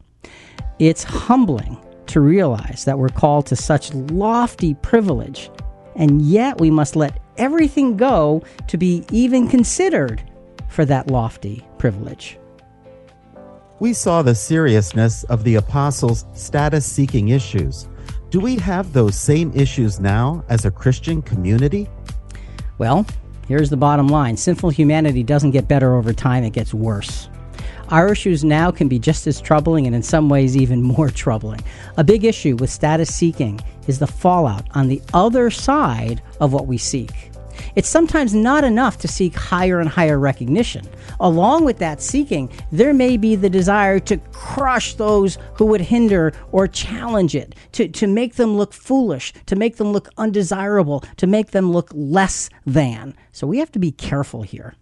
It's 0.80 1.06
humbling 1.06 1.78
to 2.08 2.20
realize 2.20 2.84
that 2.84 3.00
we're 3.00 3.08
called 3.08 3.46
to 3.46 3.56
such 3.56 3.94
lofty 3.94 4.74
privilege, 4.74 5.50
and 5.96 6.22
yet 6.22 6.60
we 6.60 6.70
must 6.70 6.98
let 6.98 7.22
everything 7.38 7.96
go 7.96 8.44
to 8.68 8.78
be 8.78 9.06
even 9.12 9.48
considered 9.48 10.30
for 10.68 10.84
that 10.84 11.10
lofty 11.10 11.66
privilege. 11.78 12.38
We 13.82 13.94
saw 13.94 14.22
the 14.22 14.36
seriousness 14.36 15.24
of 15.24 15.44
the 15.44 15.56
apostles' 15.56 16.28
status 16.34 16.86
seeking 16.86 17.30
issues. 17.30 17.89
Do 18.30 18.39
we 18.39 18.58
have 18.58 18.94
those 18.94 19.20
same 19.20 19.52
issues 19.56 20.00
now 20.00 20.46
as 20.50 20.65
a 20.65 20.70
Christian 20.70 21.24
community? 21.24 21.89
Well, 22.78 23.08
here's 23.48 23.72
the 23.72 23.78
bottom 23.78 24.08
line 24.08 24.38
sinful 24.38 24.70
humanity 24.70 25.24
doesn't 25.24 25.50
get 25.50 25.67
better 25.67 25.96
over 25.96 26.13
time, 26.13 26.44
it 26.44 26.54
gets 26.54 26.76
worse. 26.76 27.28
Our 27.89 28.12
issues 28.12 28.44
now 28.44 28.70
can 28.70 28.88
be 28.88 29.00
just 29.00 29.26
as 29.26 29.41
troubling 29.41 29.88
and 29.88 29.96
in 29.96 30.04
some 30.04 30.30
ways 30.30 30.56
even 30.56 30.84
more 30.84 31.10
troubling. 31.10 31.62
A 31.98 32.04
big 32.04 32.24
issue 32.24 32.58
with 32.58 32.70
status 32.70 33.12
seeking 33.12 33.60
is 33.88 33.98
the 33.98 34.06
fallout 34.06 34.67
on 34.76 34.89
the 34.89 35.02
other 35.12 35.50
side 35.50 36.22
of 36.39 36.54
what 36.54 36.67
we 36.67 36.78
seek. 36.78 37.31
It's 37.76 37.89
sometimes 37.89 38.34
not 38.34 38.63
enough 38.63 38.97
to 39.00 39.08
seek 39.08 39.36
higher 39.36 39.80
and 39.80 39.89
higher 39.89 40.19
recognition. 40.19 40.88
Along 41.19 41.65
with 41.65 41.78
that 41.80 42.02
seeking, 42.02 42.50
there 42.71 42.93
may 42.93 43.17
be 43.17 43.36
the 43.36 43.50
desire 43.50 44.00
to 44.00 44.17
crush 44.32 44.95
those 44.95 45.38
who 45.56 45.65
would 45.65 45.82
hinder 45.82 46.34
or 46.52 46.67
challenge 46.67 47.36
it, 47.36 47.56
to, 47.74 47.88
to 47.88 48.08
make 48.08 48.36
them 48.36 48.58
look 48.58 48.74
foolish, 48.74 49.34
to 49.45 49.56
make 49.56 49.78
them 49.78 49.91
look 49.91 50.10
undesirable, 50.17 51.04
to 51.17 51.28
make 51.28 51.52
them 51.52 51.71
look 51.71 51.89
less 51.93 52.50
than. 52.65 53.15
So 53.32 53.47
we 53.47 53.60
have 53.60 53.71
to 53.74 53.80
be 53.80 53.91
careful 53.91 54.41
here. 54.41 54.76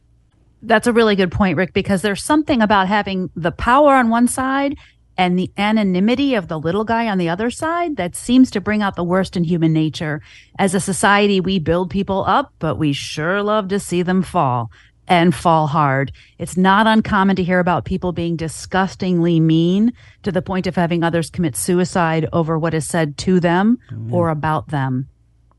That's 0.62 0.88
a 0.88 0.94
really 0.94 1.16
good 1.16 1.32
point, 1.32 1.58
Rick, 1.58 1.74
because 1.74 2.02
there's 2.02 2.24
something 2.24 2.62
about 2.62 2.88
having 2.88 3.30
the 3.36 3.52
power 3.52 3.96
on 3.96 4.10
one 4.10 4.28
side 4.28 4.76
and 5.20 5.38
the 5.38 5.52
anonymity 5.58 6.34
of 6.34 6.48
the 6.48 6.58
little 6.58 6.86
guy 6.86 7.10
on 7.10 7.18
the 7.18 7.28
other 7.28 7.52
side 7.52 7.98
that 7.98 8.16
seems 8.16 8.50
to 8.50 8.62
bring 8.62 8.82
out 8.82 8.96
the 8.96 9.04
worst 9.04 9.36
in 9.36 9.44
human 9.44 9.74
nature. 9.74 10.22
As 10.58 10.74
a 10.74 10.80
society, 10.80 11.42
we 11.42 11.60
build 11.60 11.90
people 11.90 12.24
up, 12.26 12.54
but 12.58 12.78
we 12.78 12.94
sure 12.94 13.44
love 13.44 13.68
to 13.68 13.82
see 13.82 14.02
them 14.02 14.24
fall 14.24 14.72
and 15.10 15.36
fall 15.36 15.68
hard. 15.68 16.14
It's 16.38 16.56
not 16.56 16.88
uncommon 16.88 17.36
to 17.36 17.44
hear 17.44 17.60
about 17.60 17.84
people 17.84 18.14
being 18.14 18.38
disgustingly 18.38 19.42
mean 19.42 19.92
to 20.24 20.32
the 20.32 20.42
point 20.42 20.68
of 20.68 20.78
having 20.78 21.04
others 21.04 21.30
commit 21.30 21.58
suicide 21.58 22.30
over 22.32 22.58
what 22.58 22.74
is 22.74 22.88
said 22.88 23.18
to 23.18 23.42
them 23.42 23.78
mm-hmm. 23.92 24.14
or 24.14 24.30
about 24.30 24.70
them. 24.70 25.10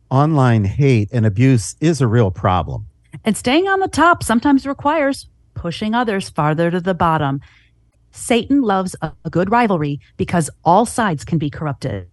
Online 0.08 0.64
hate 0.64 1.10
and 1.12 1.26
abuse 1.26 1.76
is 1.82 2.00
a 2.00 2.08
real 2.08 2.30
problem. 2.30 2.86
And 3.26 3.36
staying 3.36 3.68
on 3.68 3.80
the 3.80 3.88
top 3.88 4.22
sometimes 4.22 4.66
requires 4.66 5.28
pushing 5.52 5.94
others 5.94 6.30
farther 6.30 6.70
to 6.70 6.80
the 6.80 6.94
bottom. 6.94 7.42
Satan 8.10 8.62
loves 8.62 8.96
a, 9.02 9.12
good 9.30 9.50
rivalry 9.50 10.00
because 10.16 10.50
all 10.64 10.86
sides 10.86 11.24
can 11.24 11.38
be 11.38 11.50
corrupted. 11.50 12.08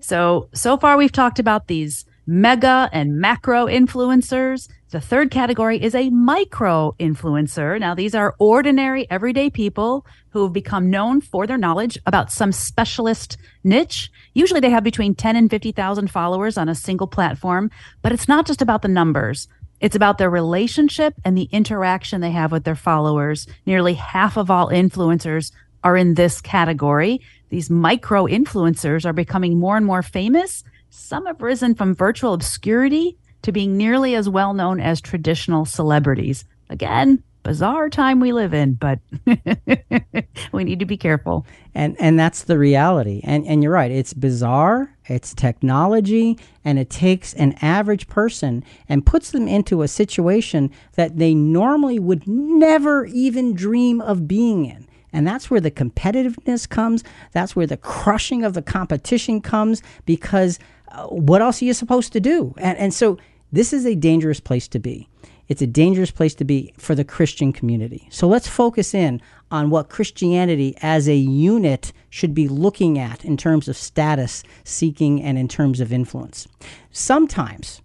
So, 0.00 0.48
so 0.52 0.76
far 0.76 0.96
we've 0.96 1.12
talked 1.12 1.38
about 1.38 1.68
these 1.68 2.04
mega 2.26 2.88
and 2.92 3.18
macro 3.18 3.66
influencers. 3.66 4.68
The 4.90 5.00
third 5.00 5.30
category 5.30 5.82
is 5.82 5.94
a 5.94 6.10
micro 6.10 6.94
influencer. 6.98 7.78
Now, 7.80 7.94
these 7.94 8.14
are 8.14 8.34
ordinary, 8.38 9.10
everyday 9.10 9.50
people 9.50 10.06
who 10.30 10.42
have 10.44 10.52
become 10.52 10.90
known 10.90 11.20
for 11.20 11.46
their 11.46 11.58
knowledge 11.58 11.98
about 12.06 12.30
some 12.30 12.52
specialist 12.52 13.36
niche. 13.64 14.10
Usually 14.34 14.60
they 14.60 14.70
have 14.70 14.84
between 14.84 15.14
10 15.14 15.36
and 15.36 15.50
50,000 15.50 16.10
followers 16.10 16.56
on 16.56 16.68
a 16.68 16.74
single 16.74 17.06
platform, 17.06 17.70
but 18.02 18.12
it's 18.12 18.28
not 18.28 18.46
just 18.46 18.62
about 18.62 18.82
the 18.82 18.88
numbers. 18.88 19.48
It's 19.82 19.96
about 19.96 20.16
their 20.16 20.30
relationship 20.30 21.14
and 21.24 21.36
the 21.36 21.48
interaction 21.50 22.20
they 22.20 22.30
have 22.30 22.52
with 22.52 22.62
their 22.62 22.76
followers. 22.76 23.48
Nearly 23.66 23.94
half 23.94 24.36
of 24.36 24.48
all 24.48 24.68
influencers 24.68 25.50
are 25.82 25.96
in 25.96 26.14
this 26.14 26.40
category. 26.40 27.20
These 27.48 27.68
micro 27.68 28.26
influencers 28.26 29.04
are 29.04 29.12
becoming 29.12 29.58
more 29.58 29.76
and 29.76 29.84
more 29.84 30.04
famous. 30.04 30.62
Some 30.90 31.26
have 31.26 31.42
risen 31.42 31.74
from 31.74 31.96
virtual 31.96 32.32
obscurity 32.32 33.18
to 33.42 33.50
being 33.50 33.76
nearly 33.76 34.14
as 34.14 34.28
well 34.28 34.54
known 34.54 34.78
as 34.78 35.00
traditional 35.00 35.64
celebrities. 35.64 36.44
Again, 36.70 37.24
bizarre 37.42 37.88
time 37.88 38.20
we 38.20 38.32
live 38.32 38.54
in, 38.54 38.74
but 38.74 38.98
we 40.52 40.64
need 40.64 40.78
to 40.78 40.86
be 40.86 40.96
careful. 40.96 41.46
And 41.74 41.96
and 41.98 42.18
that's 42.18 42.44
the 42.44 42.58
reality. 42.58 43.20
And 43.24 43.46
and 43.46 43.62
you're 43.62 43.72
right, 43.72 43.90
it's 43.90 44.14
bizarre, 44.14 44.94
it's 45.06 45.34
technology, 45.34 46.38
and 46.64 46.78
it 46.78 46.90
takes 46.90 47.34
an 47.34 47.54
average 47.62 48.08
person 48.08 48.64
and 48.88 49.06
puts 49.06 49.30
them 49.30 49.48
into 49.48 49.82
a 49.82 49.88
situation 49.88 50.70
that 50.94 51.18
they 51.18 51.34
normally 51.34 51.98
would 51.98 52.26
never 52.26 53.06
even 53.06 53.54
dream 53.54 54.00
of 54.00 54.28
being 54.28 54.64
in. 54.64 54.86
And 55.12 55.26
that's 55.26 55.50
where 55.50 55.60
the 55.60 55.70
competitiveness 55.70 56.68
comes. 56.68 57.04
That's 57.32 57.54
where 57.54 57.66
the 57.66 57.76
crushing 57.76 58.44
of 58.44 58.54
the 58.54 58.62
competition 58.62 59.40
comes 59.40 59.82
because 60.06 60.58
uh, 60.88 61.06
what 61.06 61.42
else 61.42 61.60
are 61.60 61.66
you 61.66 61.74
supposed 61.74 62.12
to 62.14 62.20
do? 62.20 62.54
And, 62.56 62.78
and 62.78 62.94
so 62.94 63.18
this 63.52 63.72
is 63.72 63.84
a 63.84 63.94
dangerous 63.94 64.40
place 64.40 64.66
to 64.68 64.78
be. 64.78 65.08
It's 65.48 65.62
a 65.62 65.66
dangerous 65.66 66.10
place 66.10 66.34
to 66.36 66.44
be 66.44 66.72
for 66.78 66.94
the 66.94 67.04
Christian 67.04 67.52
community. 67.52 68.06
So 68.10 68.28
let's 68.28 68.48
focus 68.48 68.94
in 68.94 69.20
on 69.50 69.70
what 69.70 69.88
Christianity 69.88 70.74
as 70.80 71.08
a 71.08 71.16
unit 71.16 71.92
should 72.10 72.34
be 72.34 72.48
looking 72.48 72.98
at 72.98 73.24
in 73.24 73.36
terms 73.36 73.68
of 73.68 73.76
status 73.76 74.42
seeking 74.64 75.22
and 75.22 75.36
in 75.36 75.48
terms 75.48 75.80
of 75.80 75.92
influence. 75.92 76.48
Sometimes 76.90 77.82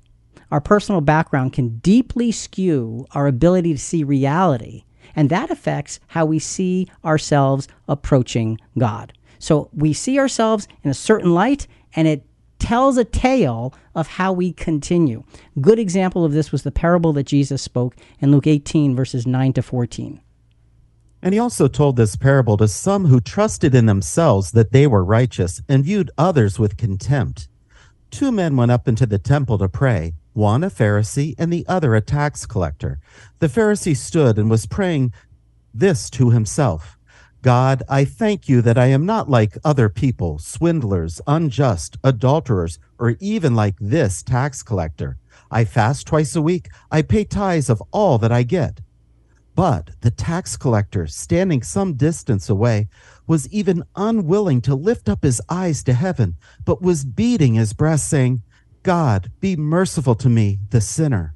our 0.51 0.61
personal 0.61 1.01
background 1.01 1.53
can 1.53 1.79
deeply 1.79 2.31
skew 2.31 3.05
our 3.11 3.27
ability 3.27 3.73
to 3.73 3.79
see 3.79 4.03
reality, 4.03 4.83
and 5.15 5.29
that 5.29 5.51
affects 5.51 5.99
how 6.07 6.25
we 6.25 6.39
see 6.39 6.87
ourselves 7.03 7.67
approaching 7.87 8.59
God. 8.77 9.13
So 9.39 9.69
we 9.73 9.93
see 9.93 10.19
ourselves 10.19 10.67
in 10.83 10.89
a 10.89 10.93
certain 10.93 11.33
light, 11.33 11.67
and 11.95 12.07
it 12.07 12.23
tells 12.59 12.97
a 12.97 13.05
tale 13.05 13.73
of 13.95 14.07
how 14.07 14.33
we 14.33 14.53
continue. 14.53 15.23
Good 15.59 15.79
example 15.79 16.25
of 16.25 16.31
this 16.33 16.51
was 16.51 16.63
the 16.63 16.71
parable 16.71 17.13
that 17.13 17.27
Jesus 17.27 17.61
spoke 17.61 17.95
in 18.19 18.31
Luke 18.31 18.47
18, 18.47 18.95
verses 18.95 19.27
9 19.27 19.53
to 19.53 19.61
14. 19.61 20.21
And 21.21 21.33
he 21.33 21.39
also 21.39 21.67
told 21.67 21.95
this 21.95 22.15
parable 22.15 22.57
to 22.57 22.67
some 22.67 23.05
who 23.05 23.19
trusted 23.19 23.73
in 23.73 23.85
themselves 23.85 24.51
that 24.51 24.71
they 24.71 24.85
were 24.85 25.03
righteous 25.03 25.61
and 25.67 25.83
viewed 25.83 26.11
others 26.17 26.59
with 26.59 26.77
contempt. 26.77 27.47
Two 28.11 28.31
men 28.31 28.55
went 28.55 28.71
up 28.71 28.87
into 28.87 29.05
the 29.05 29.17
temple 29.17 29.57
to 29.57 29.67
pray, 29.67 30.13
one 30.33 30.63
a 30.63 30.69
Pharisee 30.69 31.35
and 31.37 31.51
the 31.51 31.65
other 31.67 31.95
a 31.95 32.01
tax 32.01 32.45
collector. 32.45 32.99
The 33.39 33.47
Pharisee 33.47 33.97
stood 33.97 34.37
and 34.37 34.49
was 34.49 34.65
praying 34.65 35.11
this 35.73 36.09
to 36.11 36.29
himself 36.29 36.96
God, 37.41 37.83
I 37.87 38.03
thank 38.03 38.49
you 38.49 38.61
that 38.63 38.77
I 38.77 38.87
am 38.87 39.05
not 39.05 39.29
like 39.29 39.57
other 39.63 39.89
people, 39.89 40.39
swindlers, 40.39 41.21
unjust, 41.27 41.97
adulterers, 42.03 42.79
or 42.97 43.15
even 43.19 43.55
like 43.55 43.75
this 43.79 44.23
tax 44.23 44.63
collector. 44.63 45.17
I 45.51 45.63
fast 45.63 46.07
twice 46.07 46.35
a 46.35 46.41
week. 46.41 46.69
I 46.91 47.03
pay 47.03 47.23
tithes 47.23 47.69
of 47.69 47.81
all 47.91 48.17
that 48.17 48.31
I 48.31 48.43
get. 48.43 48.81
But 49.55 49.91
the 50.01 50.11
tax 50.11 50.57
collector, 50.57 51.07
standing 51.07 51.63
some 51.63 51.93
distance 51.93 52.49
away, 52.49 52.89
was 53.27 53.49
even 53.49 53.83
unwilling 53.95 54.61
to 54.61 54.75
lift 54.75 55.09
up 55.09 55.23
his 55.23 55.41
eyes 55.49 55.83
to 55.83 55.93
heaven, 55.93 56.35
but 56.65 56.81
was 56.81 57.05
beating 57.05 57.55
his 57.55 57.73
breast, 57.73 58.09
saying, 58.09 58.41
God, 58.83 59.31
be 59.39 59.55
merciful 59.55 60.15
to 60.15 60.29
me, 60.29 60.59
the 60.69 60.81
sinner. 60.81 61.33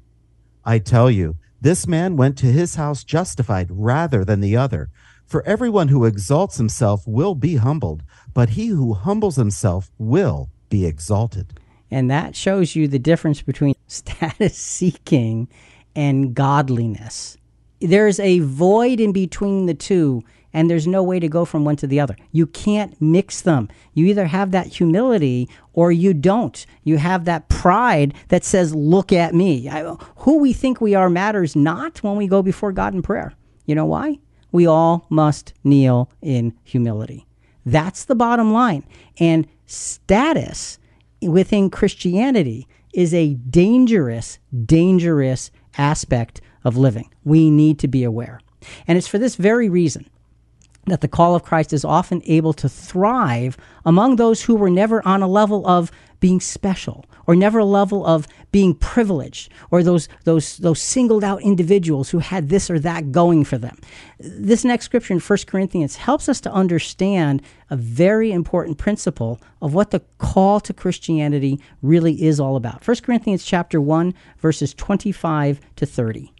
I 0.64 0.78
tell 0.78 1.10
you, 1.10 1.36
this 1.60 1.86
man 1.86 2.16
went 2.16 2.38
to 2.38 2.46
his 2.46 2.76
house 2.76 3.04
justified 3.04 3.68
rather 3.70 4.24
than 4.24 4.40
the 4.40 4.56
other. 4.56 4.88
For 5.32 5.42
everyone 5.46 5.88
who 5.88 6.04
exalts 6.04 6.58
himself 6.58 7.08
will 7.08 7.34
be 7.34 7.56
humbled, 7.56 8.02
but 8.34 8.50
he 8.50 8.66
who 8.66 8.92
humbles 8.92 9.36
himself 9.36 9.90
will 9.96 10.50
be 10.68 10.84
exalted. 10.84 11.58
And 11.90 12.10
that 12.10 12.36
shows 12.36 12.76
you 12.76 12.86
the 12.86 12.98
difference 12.98 13.40
between 13.40 13.74
status 13.86 14.58
seeking 14.58 15.48
and 15.96 16.34
godliness. 16.34 17.38
There's 17.80 18.20
a 18.20 18.40
void 18.40 19.00
in 19.00 19.12
between 19.14 19.64
the 19.64 19.72
two, 19.72 20.22
and 20.52 20.68
there's 20.68 20.86
no 20.86 21.02
way 21.02 21.18
to 21.18 21.28
go 21.28 21.46
from 21.46 21.64
one 21.64 21.76
to 21.76 21.86
the 21.86 21.98
other. 21.98 22.14
You 22.32 22.46
can't 22.46 23.00
mix 23.00 23.40
them. 23.40 23.70
You 23.94 24.04
either 24.08 24.26
have 24.26 24.50
that 24.50 24.66
humility 24.66 25.48
or 25.72 25.90
you 25.90 26.12
don't. 26.12 26.66
You 26.84 26.98
have 26.98 27.24
that 27.24 27.48
pride 27.48 28.12
that 28.28 28.44
says, 28.44 28.74
Look 28.74 29.14
at 29.14 29.34
me. 29.34 29.66
I, 29.70 29.96
who 30.16 30.40
we 30.40 30.52
think 30.52 30.82
we 30.82 30.94
are 30.94 31.08
matters 31.08 31.56
not 31.56 32.02
when 32.02 32.16
we 32.16 32.26
go 32.26 32.42
before 32.42 32.72
God 32.72 32.92
in 32.92 33.00
prayer. 33.00 33.32
You 33.64 33.74
know 33.74 33.86
why? 33.86 34.18
We 34.52 34.66
all 34.66 35.06
must 35.08 35.54
kneel 35.64 36.10
in 36.20 36.54
humility. 36.62 37.26
That's 37.64 38.04
the 38.04 38.14
bottom 38.14 38.52
line. 38.52 38.84
And 39.18 39.46
status 39.66 40.78
within 41.20 41.70
Christianity 41.70 42.68
is 42.92 43.14
a 43.14 43.34
dangerous, 43.34 44.38
dangerous 44.66 45.50
aspect 45.78 46.40
of 46.64 46.76
living. 46.76 47.10
We 47.24 47.50
need 47.50 47.78
to 47.80 47.88
be 47.88 48.04
aware. 48.04 48.40
And 48.86 48.98
it's 48.98 49.08
for 49.08 49.18
this 49.18 49.36
very 49.36 49.68
reason 49.68 50.08
that 50.86 51.00
the 51.00 51.08
call 51.08 51.34
of 51.34 51.44
Christ 51.44 51.72
is 51.72 51.84
often 51.84 52.22
able 52.26 52.52
to 52.54 52.68
thrive 52.68 53.56
among 53.84 54.16
those 54.16 54.42
who 54.42 54.56
were 54.56 54.70
never 54.70 55.06
on 55.06 55.22
a 55.22 55.28
level 55.28 55.66
of 55.66 55.90
being 56.22 56.40
special 56.40 57.04
or 57.26 57.34
never 57.34 57.58
a 57.58 57.64
level 57.64 58.06
of 58.06 58.28
being 58.52 58.74
privileged 58.74 59.50
or 59.72 59.82
those 59.82 60.08
those 60.24 60.56
those 60.58 60.80
singled 60.80 61.24
out 61.24 61.42
individuals 61.42 62.10
who 62.10 62.20
had 62.20 62.48
this 62.48 62.70
or 62.70 62.78
that 62.78 63.10
going 63.10 63.44
for 63.44 63.58
them. 63.58 63.76
This 64.20 64.64
next 64.64 64.84
scripture 64.84 65.12
in 65.12 65.20
1 65.20 65.38
Corinthians 65.48 65.96
helps 65.96 66.28
us 66.28 66.40
to 66.42 66.52
understand 66.52 67.42
a 67.70 67.76
very 67.76 68.30
important 68.30 68.78
principle 68.78 69.40
of 69.60 69.74
what 69.74 69.90
the 69.90 70.00
call 70.18 70.60
to 70.60 70.72
Christianity 70.72 71.60
really 71.82 72.22
is 72.22 72.38
all 72.38 72.54
about. 72.54 72.86
1 72.86 72.96
Corinthians 73.02 73.44
chapter 73.44 73.80
1 73.80 74.14
verses 74.38 74.72
25 74.74 75.60
to 75.76 75.84
30. 75.84 76.32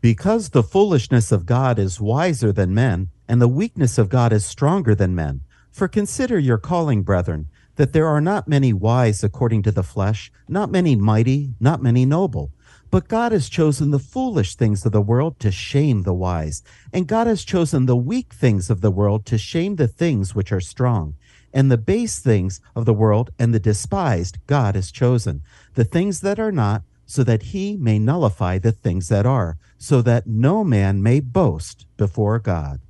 Because 0.00 0.48
the 0.48 0.62
foolishness 0.62 1.30
of 1.30 1.44
God 1.44 1.78
is 1.78 2.00
wiser 2.00 2.52
than 2.52 2.72
men, 2.72 3.10
and 3.28 3.38
the 3.38 3.48
weakness 3.48 3.98
of 3.98 4.08
God 4.08 4.32
is 4.32 4.46
stronger 4.46 4.94
than 4.94 5.14
men. 5.14 5.42
For 5.70 5.88
consider 5.88 6.38
your 6.38 6.56
calling, 6.56 7.02
brethren, 7.02 7.48
that 7.80 7.94
there 7.94 8.06
are 8.06 8.20
not 8.20 8.46
many 8.46 8.74
wise 8.74 9.24
according 9.24 9.62
to 9.62 9.72
the 9.72 9.82
flesh, 9.82 10.30
not 10.46 10.70
many 10.70 10.94
mighty, 10.94 11.54
not 11.58 11.82
many 11.82 12.04
noble. 12.04 12.52
But 12.90 13.08
God 13.08 13.32
has 13.32 13.48
chosen 13.48 13.90
the 13.90 13.98
foolish 13.98 14.54
things 14.54 14.84
of 14.84 14.92
the 14.92 15.00
world 15.00 15.40
to 15.40 15.50
shame 15.50 16.02
the 16.02 16.12
wise, 16.12 16.62
and 16.92 17.06
God 17.06 17.26
has 17.26 17.42
chosen 17.42 17.86
the 17.86 17.96
weak 17.96 18.34
things 18.34 18.68
of 18.68 18.82
the 18.82 18.90
world 18.90 19.24
to 19.24 19.38
shame 19.38 19.76
the 19.76 19.88
things 19.88 20.34
which 20.34 20.52
are 20.52 20.60
strong. 20.60 21.14
And 21.54 21.70
the 21.70 21.78
base 21.78 22.18
things 22.18 22.60
of 22.76 22.84
the 22.84 22.92
world 22.92 23.30
and 23.38 23.54
the 23.54 23.58
despised 23.58 24.36
God 24.46 24.74
has 24.74 24.92
chosen, 24.92 25.40
the 25.72 25.84
things 25.84 26.20
that 26.20 26.38
are 26.38 26.52
not, 26.52 26.82
so 27.06 27.24
that 27.24 27.44
he 27.44 27.78
may 27.78 27.98
nullify 27.98 28.58
the 28.58 28.72
things 28.72 29.08
that 29.08 29.24
are, 29.24 29.56
so 29.78 30.02
that 30.02 30.26
no 30.26 30.62
man 30.64 31.02
may 31.02 31.20
boast 31.20 31.86
before 31.96 32.38
God. 32.38 32.82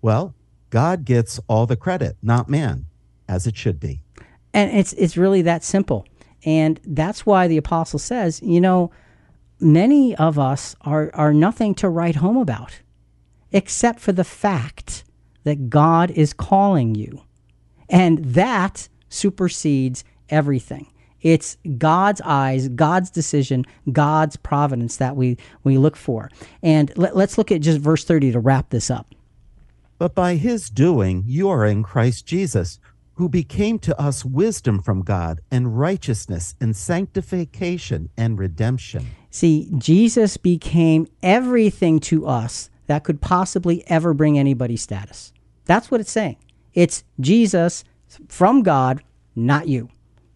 Well, 0.00 0.34
God 0.70 1.04
gets 1.04 1.38
all 1.46 1.66
the 1.66 1.76
credit, 1.76 2.16
not 2.22 2.48
man, 2.48 2.86
as 3.28 3.46
it 3.46 3.56
should 3.56 3.78
be. 3.78 4.00
And 4.54 4.70
it's 4.76 4.92
it's 4.94 5.16
really 5.16 5.42
that 5.42 5.62
simple. 5.62 6.06
And 6.44 6.80
that's 6.84 7.26
why 7.26 7.48
the 7.48 7.56
apostle 7.56 7.98
says, 7.98 8.40
you 8.42 8.60
know, 8.60 8.90
many 9.60 10.16
of 10.16 10.38
us 10.38 10.74
are 10.82 11.10
are 11.14 11.32
nothing 11.32 11.74
to 11.76 11.88
write 11.88 12.16
home 12.16 12.36
about 12.36 12.80
except 13.52 14.00
for 14.00 14.12
the 14.12 14.24
fact 14.24 15.04
that 15.44 15.70
God 15.70 16.10
is 16.10 16.32
calling 16.32 16.94
you. 16.94 17.22
And 17.88 18.24
that 18.24 18.88
supersedes 19.08 20.04
everything. 20.28 20.88
It's 21.20 21.56
God's 21.78 22.20
eyes, 22.24 22.68
God's 22.68 23.10
decision, 23.10 23.64
God's 23.90 24.36
providence 24.36 24.98
that 24.98 25.16
we, 25.16 25.36
we 25.64 25.78
look 25.78 25.96
for. 25.96 26.30
And 26.62 26.92
let, 26.96 27.16
let's 27.16 27.38
look 27.38 27.50
at 27.50 27.60
just 27.60 27.80
verse 27.80 28.04
30 28.04 28.32
to 28.32 28.40
wrap 28.40 28.70
this 28.70 28.90
up. 28.90 29.14
But 29.98 30.14
by 30.14 30.36
his 30.36 30.70
doing, 30.70 31.24
you 31.26 31.48
are 31.48 31.66
in 31.66 31.82
Christ 31.82 32.24
Jesus, 32.24 32.78
who 33.18 33.28
became 33.28 33.80
to 33.80 34.00
us 34.00 34.24
wisdom 34.24 34.80
from 34.80 35.02
God 35.02 35.40
and 35.50 35.76
righteousness 35.76 36.54
and 36.60 36.76
sanctification 36.76 38.10
and 38.16 38.38
redemption. 38.38 39.08
See, 39.30 39.68
Jesus 39.76 40.36
became 40.36 41.08
everything 41.20 41.98
to 42.00 42.28
us 42.28 42.70
that 42.86 43.02
could 43.02 43.20
possibly 43.20 43.82
ever 43.88 44.14
bring 44.14 44.38
anybody 44.38 44.76
status. 44.76 45.32
That's 45.64 45.90
what 45.90 46.00
it's 46.00 46.12
saying. 46.12 46.36
It's 46.74 47.02
Jesus 47.18 47.82
from 48.28 48.62
God, 48.62 49.02
not 49.34 49.66
you. 49.66 49.88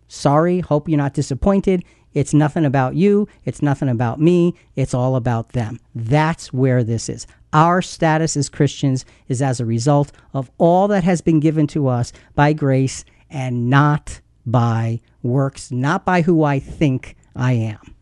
Sorry, 0.08 0.58
hope 0.58 0.88
you're 0.88 0.98
not 0.98 1.14
disappointed. 1.14 1.84
It's 2.14 2.34
nothing 2.34 2.64
about 2.64 2.94
you. 2.94 3.28
It's 3.44 3.62
nothing 3.62 3.88
about 3.88 4.20
me. 4.20 4.54
It's 4.76 4.94
all 4.94 5.16
about 5.16 5.50
them. 5.50 5.80
That's 5.94 6.52
where 6.52 6.84
this 6.84 7.08
is. 7.08 7.26
Our 7.52 7.82
status 7.82 8.36
as 8.36 8.48
Christians 8.48 9.04
is 9.28 9.42
as 9.42 9.60
a 9.60 9.66
result 9.66 10.12
of 10.32 10.50
all 10.58 10.88
that 10.88 11.04
has 11.04 11.20
been 11.20 11.40
given 11.40 11.66
to 11.68 11.88
us 11.88 12.12
by 12.34 12.52
grace 12.52 13.04
and 13.30 13.68
not 13.68 14.20
by 14.46 15.00
works, 15.22 15.70
not 15.70 16.04
by 16.04 16.22
who 16.22 16.44
I 16.44 16.58
think 16.58 17.16
I 17.36 17.52
am. 17.52 17.94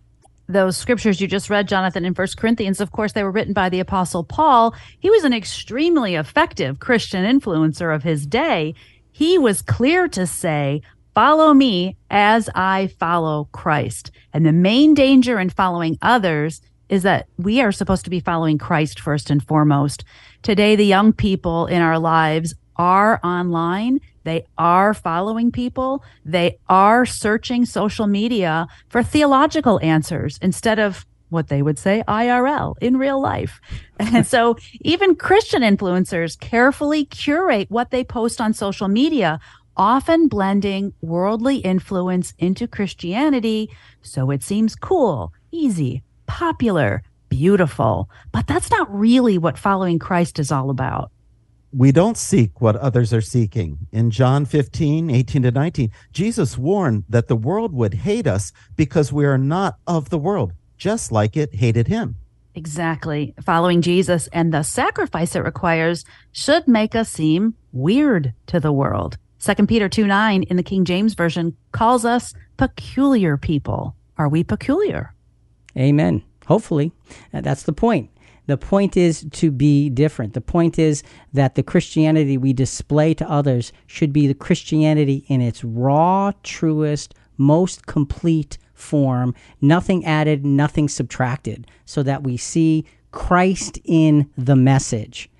Those 0.49 0.77
scriptures 0.77 1.21
you 1.21 1.29
just 1.29 1.49
read, 1.49 1.69
Jonathan, 1.69 2.05
in 2.05 2.15
First 2.15 2.37
Corinthians, 2.37 2.81
of 2.81 2.91
course, 2.91 3.13
they 3.13 3.23
were 3.23 3.31
written 3.31 3.53
by 3.53 3.69
the 3.69 3.79
Apostle 3.79 4.25
Paul. 4.25 4.75
He 4.99 5.09
was 5.09 5.23
an 5.23 5.33
extremely 5.33 6.17
effective 6.17 6.81
Christian 6.81 7.25
influencer 7.25 7.95
of 7.95 8.03
his 8.03 8.27
day. 8.27 8.75
He 9.13 9.39
was 9.39 9.63
clear 9.63 10.09
to 10.09 10.27
say, 10.27 10.83
Follow 11.15 11.53
me 11.53 11.97
as 12.11 12.49
I 12.55 12.89
follow 12.99 13.49
Christ. 13.53 14.11
And 14.33 14.47
the 14.47 14.53
main 14.53 14.95
danger 14.95 15.39
in 15.41 15.51
following 15.51 15.99
others 16.03 16.61
is 16.89 17.03
that 17.03 17.27
we 17.37 17.61
are 17.61 17.73
supposed 17.73 18.05
to 18.05 18.11
be 18.11 18.21
following 18.21 18.59
Christ 18.59 19.01
first 19.01 19.31
and 19.31 19.43
foremost. 19.43 20.05
Today, 20.43 20.77
the 20.77 20.85
young 20.85 21.13
people 21.13 21.67
in 21.67 21.83
our 21.83 21.99
lives 21.99 22.55
are 22.77 23.21
online. 23.23 24.01
They 24.25 24.47
are 24.59 24.95
following 24.95 25.53
people. 25.53 26.05
They 26.25 26.59
are 26.69 27.07
searching 27.07 27.65
social 27.65 28.07
media 28.07 28.67
for 28.89 29.03
theological 29.03 29.81
answers 29.83 30.39
instead 30.43 30.79
of 30.79 31.07
what 31.31 31.49
they 31.49 31.63
would 31.63 31.79
say 31.79 32.03
IRL 32.07 32.75
in 32.81 32.97
real 32.97 33.21
life. 33.21 33.61
And 34.01 34.27
so 34.27 34.57
even 34.81 35.15
Christian 35.15 35.61
influencers 35.61 36.41
carefully 36.41 37.05
curate 37.05 37.71
what 37.71 37.91
they 37.91 38.03
post 38.03 38.41
on 38.41 38.55
social 38.55 38.89
media 38.89 39.39
often 39.81 40.29
blending 40.29 40.93
worldly 41.01 41.57
influence 41.57 42.35
into 42.39 42.69
Christianity 42.69 43.71
so 44.03 44.31
it 44.31 44.43
seems 44.43 44.77
cool, 44.77 45.33
easy, 45.51 46.03
popular, 46.27 47.03
beautiful. 47.31 48.11
But 48.31 48.47
that's 48.47 48.71
not 48.71 48.95
really 48.95 49.39
what 49.39 49.57
following 49.57 49.99
Christ 49.99 50.39
is 50.39 50.53
all 50.53 50.69
about. 50.69 51.11
We 51.73 51.93
don't 51.93 52.19
seek 52.19 52.61
what 52.61 52.77
others 52.77 53.15
are 53.15 53.23
seeking. 53.23 53.79
In 53.91 54.11
John 54.11 54.45
15, 54.45 55.09
18 55.09 55.43
to 55.45 55.51
19, 55.51 55.91
Jesus 56.13 56.59
warned 56.59 57.05
that 57.09 57.29
the 57.29 57.37
world 57.37 57.73
would 57.73 57.95
hate 57.95 58.27
us 58.27 58.53
because 58.77 59.15
we 59.15 59.25
are 59.25 59.39
not 59.39 59.77
of 59.87 60.11
the 60.11 60.19
world, 60.19 60.53
just 60.77 61.11
like 61.11 61.39
it 61.39 61.55
hated 61.55 61.89
him. 61.89 62.17
Exactly. 62.55 63.33
Following 63.43 63.81
Jesus 63.81 64.29
and 64.31 64.53
the 64.53 64.63
sacrifice 64.63 65.35
it 65.35 65.41
requires 65.45 66.05
should 66.33 66.69
make 66.69 66.95
us 66.95 67.09
seem 67.09 67.55
weird 67.73 68.35
to 68.49 68.61
the 68.61 68.73
world. 68.73 69.17
2 69.41 69.67
Peter 69.67 69.89
2 69.89 70.07
9 70.07 70.43
in 70.45 70.57
the 70.57 70.63
King 70.63 70.85
James 70.85 71.15
Version 71.15 71.57
calls 71.73 72.05
us 72.05 72.35
peculiar 72.57 73.37
people. 73.37 73.97
Are 74.19 74.29
we 74.29 74.45
peculiar? 74.45 75.15
Amen. 75.77 76.23
Hopefully. 76.47 76.93
Uh, 77.33 77.41
that's 77.41 77.63
the 77.63 77.73
point. 77.73 78.11
The 78.47 78.59
point 78.59 78.97
is 78.97 79.25
to 79.31 79.51
be 79.51 79.89
different. 79.89 80.35
The 80.35 80.41
point 80.41 80.79
is 80.79 81.03
that 81.33 81.55
the 81.55 81.63
Christianity 81.63 82.37
we 82.37 82.53
display 82.53 83.15
to 83.15 83.31
others 83.31 83.73
should 83.87 84.13
be 84.13 84.27
the 84.27 84.35
Christianity 84.35 85.25
in 85.29 85.41
its 85.41 85.63
raw, 85.65 86.33
truest, 86.43 87.15
most 87.39 87.87
complete 87.87 88.59
form, 88.75 89.35
nothing 89.61 90.05
added, 90.05 90.45
nothing 90.45 90.89
subtracted, 90.89 91.67
so 91.85 92.03
that 92.03 92.25
we 92.25 92.37
see 92.37 92.85
Christ 93.13 93.79
in 93.85 94.29
the 94.37 94.57
message. 94.57 95.31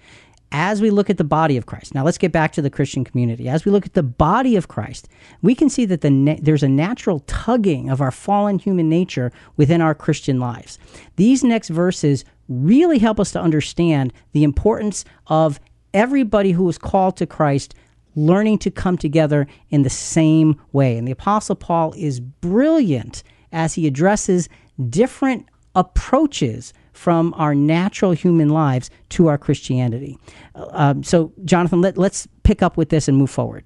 As 0.53 0.83
we 0.83 0.91
look 0.91 1.09
at 1.09 1.17
the 1.17 1.25
body 1.25 1.57
of 1.57 1.67
Christ, 1.67 1.95
now 1.95 2.05
let's 2.05 2.19
get 2.19 2.33
back 2.33 2.53
to 2.53 2.63
the 2.63 2.71
Christian 2.71 3.05
community. 3.05 3.49
As 3.49 3.65
we 3.65 3.71
look 3.71 3.87
at 3.87 3.95
the 3.95 4.03
body 4.03 4.57
of 4.57 4.67
Christ, 4.67 5.09
we 5.43 5.55
can 5.55 5.69
see 5.69 5.85
that 5.85 6.01
the 6.01 6.11
na- 6.11 6.37
there's 6.43 6.65
a 6.65 6.69
natural 6.69 7.21
tugging 7.21 7.89
of 7.89 8.01
our 8.01 8.11
fallen 8.11 8.59
human 8.59 8.89
nature 8.89 9.31
within 9.57 9.81
our 9.81 9.95
Christian 9.95 10.41
lives. 10.41 10.79
These 11.17 11.45
next 11.45 11.69
verses 11.69 12.25
really 12.49 12.99
help 12.99 13.21
us 13.21 13.31
to 13.33 13.41
understand 13.41 14.13
the 14.33 14.43
importance 14.43 15.05
of 15.29 15.61
everybody 15.95 16.51
who 16.51 16.69
is 16.69 16.79
called 16.79 17.17
to 17.19 17.27
Christ 17.27 17.75
learning 18.17 18.59
to 18.59 18.71
come 18.71 18.99
together 18.99 19.47
in 19.71 19.83
the 19.83 19.91
same 19.91 20.61
way. 20.73 20.97
And 20.97 21.07
the 21.07 21.13
Apostle 21.13 21.55
Paul 21.55 21.95
is 21.97 22.21
brilliant 22.21 23.23
as 23.53 23.75
he 23.75 23.87
addresses 23.87 24.49
different 24.89 25.47
approaches 25.75 26.73
from 27.01 27.33
our 27.39 27.55
natural 27.55 28.13
human 28.13 28.51
lives 28.51 28.91
to 29.09 29.27
our 29.27 29.39
Christianity. 29.39 30.19
Um, 30.55 31.03
so, 31.03 31.33
Jonathan, 31.47 31.81
let, 31.81 31.97
let's 31.97 32.29
pick 32.43 32.63
up 32.63 32.77
with 32.77 32.91
this 32.91 33.09
and 33.09 33.17
move 33.17 33.31
forward. 33.31 33.65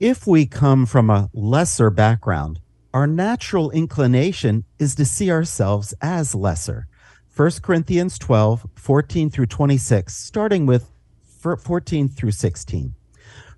If 0.00 0.26
we 0.26 0.46
come 0.46 0.86
from 0.86 1.10
a 1.10 1.28
lesser 1.34 1.90
background, 1.90 2.60
our 2.94 3.06
natural 3.06 3.70
inclination 3.72 4.64
is 4.78 4.94
to 4.94 5.04
see 5.04 5.30
ourselves 5.30 5.92
as 6.00 6.34
lesser. 6.34 6.86
1 7.36 7.50
Corinthians 7.62 8.18
12, 8.18 8.66
14 8.76 9.28
through 9.28 9.46
26, 9.46 10.16
starting 10.16 10.64
with 10.64 10.90
14 11.22 12.08
through 12.08 12.30
16. 12.30 12.94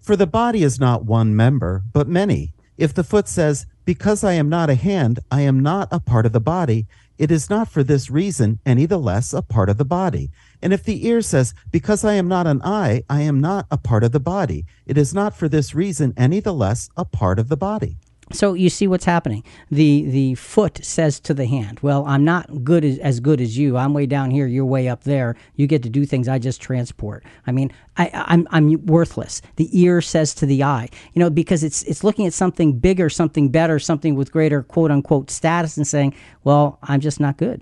For 0.01 0.17
the 0.17 0.27
body 0.27 0.65
is 0.65 0.81
not 0.81 1.05
one 1.05 1.37
member, 1.37 1.85
but 1.93 2.09
many. 2.09 2.55
If 2.77 2.93
the 2.93 3.05
foot 3.05 3.29
says, 3.29 3.67
Because 3.85 4.25
I 4.25 4.33
am 4.33 4.49
not 4.49 4.69
a 4.69 4.75
hand, 4.75 5.21
I 5.31 5.43
am 5.43 5.61
not 5.61 5.87
a 5.93 6.01
part 6.01 6.27
of 6.27 6.33
the 6.33 6.41
body, 6.41 6.89
it 7.21 7.31
is 7.31 7.51
not 7.51 7.69
for 7.69 7.85
this 7.85 8.11
reason 8.11 8.59
any 8.65 8.87
the 8.87 8.97
less 8.97 9.35
a 9.35 9.43
part 9.43 9.69
of 9.69 9.77
the 9.77 9.85
body. 9.85 10.31
And 10.63 10.73
if 10.73 10.83
the 10.83 11.07
ear 11.07 11.21
says, 11.21 11.53
Because 11.71 12.03
I 12.03 12.15
am 12.15 12.29
not 12.29 12.47
an 12.47 12.63
eye, 12.63 13.05
I 13.11 13.21
am 13.21 13.43
not 13.43 13.67
a 13.71 13.77
part 13.77 14.05
of 14.05 14.13
the 14.13 14.19
body, 14.19 14.65
it 14.87 14.97
is 14.97 15.13
not 15.13 15.37
for 15.37 15.47
this 15.47 15.75
reason 15.75 16.15
any 16.17 16.41
the 16.41 16.55
less 16.55 16.89
a 16.97 17.05
part 17.05 17.39
of 17.39 17.51
the 17.51 17.59
body. 17.59 17.99
So 18.33 18.55
you 18.55 18.71
see 18.71 18.87
what's 18.87 19.05
happening. 19.05 19.43
The 19.71 20.05
the 20.09 20.35
foot 20.37 20.85
says 20.85 21.19
to 21.21 21.35
the 21.35 21.47
hand, 21.47 21.81
"Well, 21.83 22.05
I'm 22.07 22.25
not 22.25 22.63
good 22.63 22.85
as, 22.85 22.99
as 22.99 23.19
good 23.19 23.41
as 23.41 23.59
you. 23.59 23.77
I'm 23.77 23.93
way 23.93 24.07
down 24.07 24.31
here. 24.31 24.47
You're 24.47 24.65
way 24.65 24.89
up 24.89 25.03
there. 25.03 25.35
You 25.57 25.67
get 25.67 25.83
to 25.83 25.91
do 25.91 26.07
things 26.07 26.29
I 26.29 26.39
just 26.39 26.61
transport. 26.61 27.25
I 27.49 27.53
mean, 27.53 27.73
I, 27.97 28.11
I'm 28.13 28.47
I'm 28.51 28.87
worthless." 28.87 29.43
The 29.57 29.69
ear 29.81 30.01
says 30.01 30.33
to 30.35 30.47
the 30.47 30.63
eye, 30.63 30.89
you 31.13 31.21
know, 31.21 31.31
because 31.31 31.65
it's 31.65 31.83
it's 31.85 32.05
looking 32.05 32.27
at 32.27 32.33
something 32.33 32.79
bigger, 32.79 33.09
something 33.11 33.49
better, 33.49 33.81
something 33.81 34.15
with 34.15 34.31
greater 34.31 34.63
quote 34.63 34.93
unquote 34.93 35.31
status, 35.31 35.77
and 35.77 35.87
saying, 35.87 36.15
"Well, 36.45 36.79
I'm 36.85 37.01
just 37.01 37.19
not 37.19 37.37
good." 37.37 37.61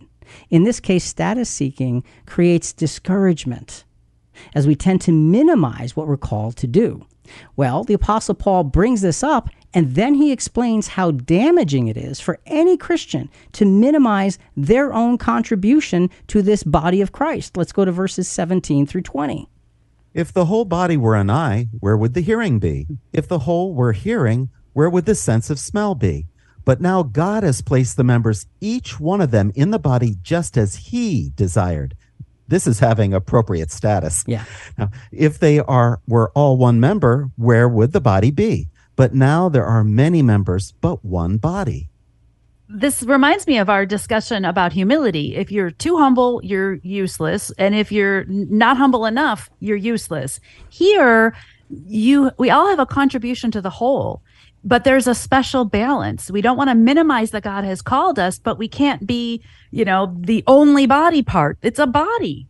In 0.51 0.65
this 0.65 0.81
case, 0.81 1.05
status 1.05 1.49
seeking 1.49 2.05
creates 2.27 2.75
discouragement, 2.75 3.85
as 4.55 4.67
we 4.67 4.77
tend 4.77 5.01
to 5.03 5.13
minimize 5.13 5.97
what 5.97 6.07
we're 6.07 6.19
called 6.19 6.57
to 6.59 6.67
do. 6.67 7.07
Well, 7.57 7.85
the 7.85 7.95
Apostle 7.95 8.35
Paul 8.35 8.65
brings 8.65 9.01
this 9.01 9.23
up 9.23 9.51
and 9.75 9.95
then 9.95 10.15
he 10.15 10.33
explains 10.33 10.89
how 10.89 11.11
damaging 11.11 11.89
it 11.89 11.97
is 11.97 12.21
for 12.21 12.39
any 12.47 12.77
Christian 12.77 13.29
to 13.53 13.67
minimize 13.67 14.39
their 14.57 14.93
own 14.93 15.19
contribution 15.19 16.11
to 16.29 16.43
this 16.43 16.63
body 16.63 17.01
of 17.01 17.13
Christ. 17.13 17.57
Let's 17.57 17.73
go 17.73 17.85
to 17.85 17.93
verses 17.93 18.29
17 18.29 18.87
through 18.87 19.03
20. 19.03 19.49
If 20.15 20.33
the 20.33 20.47
whole 20.47 20.65
body 20.65 20.97
were 20.97 21.15
an 21.15 21.31
eye, 21.31 21.69
where 21.81 21.97
would 21.97 22.15
the 22.15 22.23
hearing 22.23 22.59
be? 22.59 22.87
If 23.13 23.29
the 23.29 23.41
whole 23.41 23.75
were 23.75 23.93
hearing, 23.93 24.49
where 24.73 24.89
would 24.89 25.05
the 25.05 25.15
sense 25.15 25.51
of 25.51 25.59
smell 25.59 25.95
be? 25.95 26.27
But 26.65 26.81
now 26.81 27.03
God 27.03 27.43
has 27.43 27.63
placed 27.63 27.97
the 27.97 28.05
members, 28.05 28.47
each 28.61 28.99
one 28.99 29.21
of 29.21 29.31
them, 29.31 29.53
in 29.55 29.71
the 29.71 29.79
body 29.79 30.17
just 30.23 30.57
as 30.57 30.77
He 30.77 31.33
desired. 31.35 31.95
This 32.49 32.67
is 32.67 32.79
having 32.79 33.13
appropriate 33.13 33.71
status. 33.71 34.25
Yeah. 34.27 34.45
Now, 34.77 34.91
if 35.13 35.39
they 35.39 35.61
are 35.61 36.01
were 36.07 36.31
all 36.35 36.57
one 36.57 36.81
member, 36.81 37.31
where 37.37 37.69
would 37.69 37.93
the 37.93 38.01
body 38.01 38.31
be? 38.31 38.69
But 38.99 39.15
now 39.15 39.49
there 39.49 39.65
are 39.65 39.85
many 39.85 40.23
members, 40.23 40.73
but 40.81 41.05
one 41.05 41.37
body. 41.37 41.89
This 42.69 43.03
reminds 43.05 43.47
me 43.47 43.57
of 43.59 43.71
our 43.71 43.87
discussion 43.87 44.45
about 44.45 44.73
humility. 44.73 45.37
If 45.37 45.53
you're 45.53 45.71
too 45.71 45.97
humble, 45.97 46.41
you're 46.43 46.75
useless. 46.83 47.53
And 47.57 47.75
if 47.75 47.93
you're 47.93 48.25
not 48.27 48.77
humble 48.77 49.07
enough, 49.07 49.49
you're 49.61 49.77
useless. 49.77 50.41
Here, 50.69 51.35
you 51.71 52.33
we 52.39 52.51
all 52.51 52.69
have 52.69 52.81
a 52.81 52.87
contribution 52.87 53.51
to 53.53 53.61
the 53.61 53.71
whole 53.71 54.21
but 54.65 54.85
there's 54.85 55.07
a 55.07 55.15
special 55.15 55.65
balance. 55.65 56.31
We 56.31 56.43
don't 56.43 56.57
want 56.57 56.69
to 56.69 56.75
minimize 56.75 57.31
that 57.31 57.45
God 57.45 57.65
has 57.65 57.81
called 57.81 58.19
us, 58.19 58.39
but 58.39 58.59
we 58.59 58.69
can't 58.69 59.07
be, 59.07 59.43
you 59.71 59.85
know, 59.85 60.15
the 60.19 60.43
only 60.47 60.87
body 60.87 61.23
part. 61.23 61.59
It's 61.63 61.79
a 61.79 61.87
body. 61.87 62.49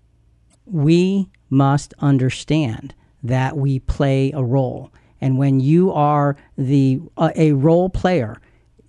We 0.65 1.29
must 1.51 1.95
understand 1.99 2.95
that 3.23 3.57
we 3.57 3.81
play 3.81 4.33
a 4.33 4.43
role. 4.43 4.91
And 5.21 5.39
when 5.39 5.61
you 5.61 5.93
are 5.93 6.37
the 6.57 7.01
uh, 7.16 7.31
a 7.37 7.53
role 7.53 7.89
player, 7.89 8.41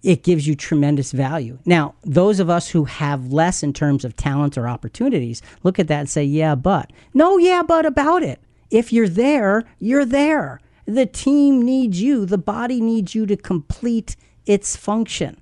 it 0.04 0.24
gives 0.24 0.48
you 0.48 0.56
tremendous 0.56 1.12
value. 1.12 1.60
Now, 1.66 1.96
those 2.04 2.40
of 2.40 2.50
us 2.50 2.70
who 2.70 2.86
have 2.86 3.34
less 3.34 3.64
in 3.64 3.74
terms 3.74 4.06
of 4.06 4.16
talent 4.16 4.58
or 4.58 4.68
opportunities 4.68 5.42
look 5.64 5.80
at 5.80 5.88
that 5.88 6.00
and 6.02 6.10
say, 6.10 6.24
"Yeah, 6.24 6.56
but." 6.56 6.92
No, 7.14 7.38
yeah, 7.38 7.64
but 7.64 7.86
about 7.86 8.24
it. 8.24 8.40
If 8.72 8.94
you're 8.94 9.10
there, 9.10 9.64
you're 9.80 10.06
there. 10.06 10.62
The 10.86 11.06
team 11.06 11.64
needs 11.64 12.02
you. 12.02 12.26
The 12.26 12.38
body 12.38 12.82
needs 12.82 13.14
you 13.14 13.26
to 13.28 13.36
complete 13.36 14.16
its 14.46 14.76
function. 14.76 15.40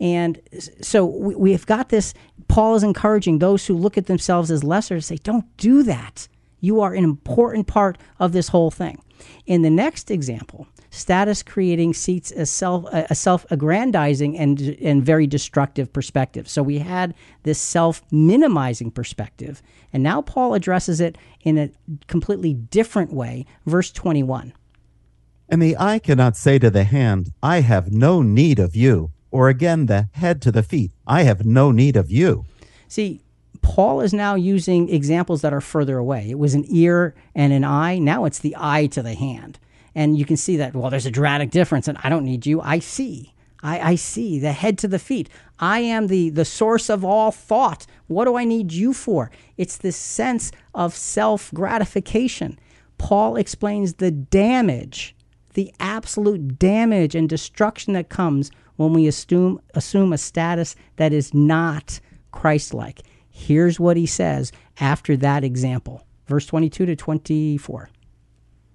And 0.00 0.40
so 0.80 1.04
we, 1.04 1.52
have 1.52 1.66
got 1.66 1.90
this. 1.90 2.14
Paul 2.48 2.74
is 2.74 2.82
encouraging 2.82 3.38
those 3.38 3.66
who 3.66 3.74
look 3.74 3.98
at 3.98 4.06
themselves 4.06 4.50
as 4.50 4.64
lesser 4.64 4.96
to 4.96 5.02
say, 5.02 5.16
don't 5.16 5.44
do 5.58 5.82
that. 5.82 6.28
You 6.60 6.80
are 6.80 6.94
an 6.94 7.04
important 7.04 7.66
part 7.66 7.98
of 8.18 8.32
this 8.32 8.48
whole 8.48 8.70
thing. 8.70 9.02
In 9.46 9.62
the 9.62 9.70
next 9.70 10.10
example, 10.10 10.66
status 10.90 11.42
creating 11.42 11.94
seats 11.94 12.30
a 12.32 12.46
self 12.46 12.86
uh, 12.86 13.06
a 13.10 13.14
self-aggrandizing 13.14 14.38
and 14.38 14.60
and 14.82 15.04
very 15.04 15.26
destructive 15.26 15.92
perspective. 15.92 16.48
So 16.48 16.62
we 16.62 16.78
had 16.78 17.14
this 17.42 17.58
self-minimizing 17.58 18.90
perspective, 18.92 19.62
and 19.92 20.02
now 20.02 20.22
Paul 20.22 20.54
addresses 20.54 21.00
it 21.00 21.16
in 21.42 21.58
a 21.58 21.70
completely 22.06 22.54
different 22.54 23.12
way. 23.12 23.46
Verse 23.66 23.90
21. 23.90 24.52
And 25.48 25.62
the 25.62 25.76
eye 25.78 25.98
cannot 25.98 26.36
say 26.36 26.58
to 26.58 26.70
the 26.70 26.84
hand, 26.84 27.32
I 27.42 27.60
have 27.60 27.90
no 27.90 28.20
need 28.20 28.58
of 28.58 28.76
you, 28.76 29.12
or 29.30 29.48
again 29.48 29.86
the 29.86 30.08
head 30.12 30.42
to 30.42 30.52
the 30.52 30.62
feet, 30.62 30.92
I 31.06 31.22
have 31.22 31.46
no 31.46 31.70
need 31.70 31.96
of 31.96 32.10
you. 32.10 32.44
See, 32.86 33.22
Paul 33.68 34.00
is 34.00 34.14
now 34.14 34.34
using 34.34 34.88
examples 34.88 35.42
that 35.42 35.52
are 35.52 35.60
further 35.60 35.98
away. 35.98 36.30
It 36.30 36.38
was 36.38 36.54
an 36.54 36.64
ear 36.70 37.14
and 37.34 37.52
an 37.52 37.64
eye. 37.64 37.98
Now 37.98 38.24
it's 38.24 38.38
the 38.38 38.56
eye 38.58 38.86
to 38.86 39.02
the 39.02 39.12
hand. 39.12 39.58
And 39.94 40.18
you 40.18 40.24
can 40.24 40.38
see 40.38 40.56
that, 40.56 40.74
well, 40.74 40.88
there's 40.88 41.04
a 41.04 41.10
dramatic 41.10 41.50
difference, 41.50 41.86
and 41.86 41.98
I 42.02 42.08
don't 42.08 42.24
need 42.24 42.46
you. 42.46 42.62
I 42.62 42.78
see. 42.78 43.34
I, 43.62 43.90
I 43.90 43.94
see 43.96 44.38
the 44.38 44.52
head 44.52 44.78
to 44.78 44.88
the 44.88 44.98
feet. 44.98 45.28
I 45.58 45.80
am 45.80 46.06
the, 46.06 46.30
the 46.30 46.46
source 46.46 46.88
of 46.88 47.04
all 47.04 47.30
thought. 47.30 47.86
What 48.06 48.24
do 48.24 48.36
I 48.36 48.46
need 48.46 48.72
you 48.72 48.94
for? 48.94 49.30
It's 49.58 49.76
this 49.76 49.96
sense 49.96 50.50
of 50.74 50.94
self 50.94 51.52
gratification. 51.52 52.58
Paul 52.96 53.36
explains 53.36 53.94
the 53.94 54.10
damage, 54.10 55.14
the 55.52 55.74
absolute 55.78 56.58
damage 56.58 57.14
and 57.14 57.28
destruction 57.28 57.92
that 57.92 58.08
comes 58.08 58.50
when 58.76 58.94
we 58.94 59.06
assume, 59.06 59.60
assume 59.74 60.14
a 60.14 60.18
status 60.18 60.74
that 60.96 61.12
is 61.12 61.34
not 61.34 62.00
Christ 62.32 62.72
like. 62.72 63.02
Here's 63.38 63.78
what 63.78 63.96
he 63.96 64.04
says 64.04 64.50
after 64.80 65.16
that 65.16 65.44
example 65.44 66.04
verse 66.26 66.44
22 66.44 66.86
to 66.86 66.96
24. 66.96 67.88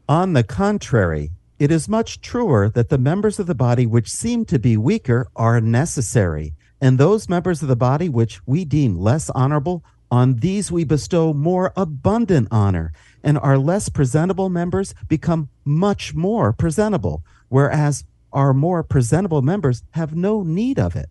On 0.10 0.34
the 0.34 0.44
contrary, 0.44 1.32
it 1.60 1.70
is 1.70 1.88
much 1.88 2.22
truer 2.22 2.70
that 2.70 2.90
the 2.90 2.98
members 2.98 3.40
of 3.40 3.46
the 3.46 3.54
body 3.54 3.86
which 3.86 4.10
seem 4.10 4.46
to 4.46 4.58
be 4.58 4.76
weaker 4.76 5.28
are 5.36 5.62
necessary, 5.62 6.54
and 6.82 6.98
those 6.98 7.30
members 7.30 7.62
of 7.62 7.68
the 7.68 7.76
body 7.76 8.10
which 8.10 8.40
we 8.48 8.66
deem 8.66 8.98
less 8.98 9.30
honorable, 9.32 9.84
on 10.10 10.38
these 10.38 10.72
we 10.72 10.84
bestow 10.84 11.34
more 11.34 11.74
abundant 11.76 12.48
honor, 12.50 12.92
and 13.22 13.38
our 13.38 13.58
less 13.58 13.90
presentable 13.90 14.50
members 14.50 14.96
become 15.08 15.50
much 15.64 16.16
more 16.16 16.54
presentable, 16.54 17.24
whereas 17.50 18.04
our 18.32 18.54
more 18.54 18.82
presentable 18.82 19.42
members 19.42 19.84
have 19.92 20.16
no 20.16 20.42
need 20.42 20.80
of 20.80 20.96
it. 20.96 21.10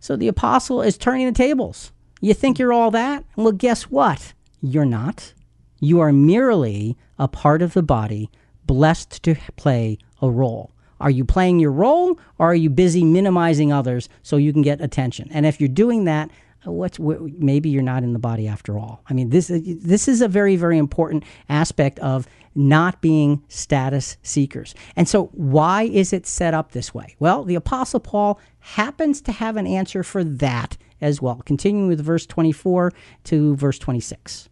So 0.00 0.16
the 0.16 0.28
apostle 0.28 0.82
is 0.82 0.98
turning 0.98 1.26
the 1.26 1.32
tables. 1.32 1.92
You 2.24 2.32
think 2.32 2.58
you're 2.58 2.72
all 2.72 2.90
that? 2.92 3.22
Well, 3.36 3.52
guess 3.52 3.82
what? 3.82 4.32
You're 4.62 4.86
not. 4.86 5.34
You 5.78 6.00
are 6.00 6.10
merely 6.10 6.96
a 7.18 7.28
part 7.28 7.60
of 7.60 7.74
the 7.74 7.82
body 7.82 8.30
blessed 8.64 9.22
to 9.24 9.34
play 9.56 9.98
a 10.22 10.30
role. 10.30 10.72
Are 11.00 11.10
you 11.10 11.26
playing 11.26 11.60
your 11.60 11.72
role 11.72 12.18
or 12.38 12.46
are 12.46 12.54
you 12.54 12.70
busy 12.70 13.04
minimizing 13.04 13.74
others 13.74 14.08
so 14.22 14.38
you 14.38 14.54
can 14.54 14.62
get 14.62 14.80
attention? 14.80 15.28
And 15.32 15.44
if 15.44 15.60
you're 15.60 15.68
doing 15.68 16.04
that, 16.04 16.30
what's 16.64 16.96
wh- 16.96 17.20
maybe 17.36 17.68
you're 17.68 17.82
not 17.82 18.02
in 18.02 18.14
the 18.14 18.18
body 18.18 18.48
after 18.48 18.78
all. 18.78 19.02
I 19.06 19.12
mean, 19.12 19.28
this 19.28 19.48
this 19.52 20.08
is 20.08 20.22
a 20.22 20.28
very 20.28 20.56
very 20.56 20.78
important 20.78 21.24
aspect 21.50 21.98
of 21.98 22.26
not 22.54 23.02
being 23.02 23.44
status 23.48 24.16
seekers. 24.22 24.74
And 24.96 25.06
so, 25.06 25.26
why 25.32 25.82
is 25.82 26.14
it 26.14 26.26
set 26.26 26.54
up 26.54 26.72
this 26.72 26.94
way? 26.94 27.16
Well, 27.18 27.44
the 27.44 27.54
Apostle 27.54 28.00
Paul 28.00 28.40
happens 28.60 29.20
to 29.22 29.32
have 29.32 29.58
an 29.58 29.66
answer 29.66 30.02
for 30.02 30.24
that 30.24 30.78
as 31.04 31.20
well. 31.20 31.42
Continuing 31.44 31.86
with 31.86 32.00
verse 32.00 32.26
24 32.26 32.92
to 33.24 33.54
verse 33.56 33.78
26. 33.78 34.48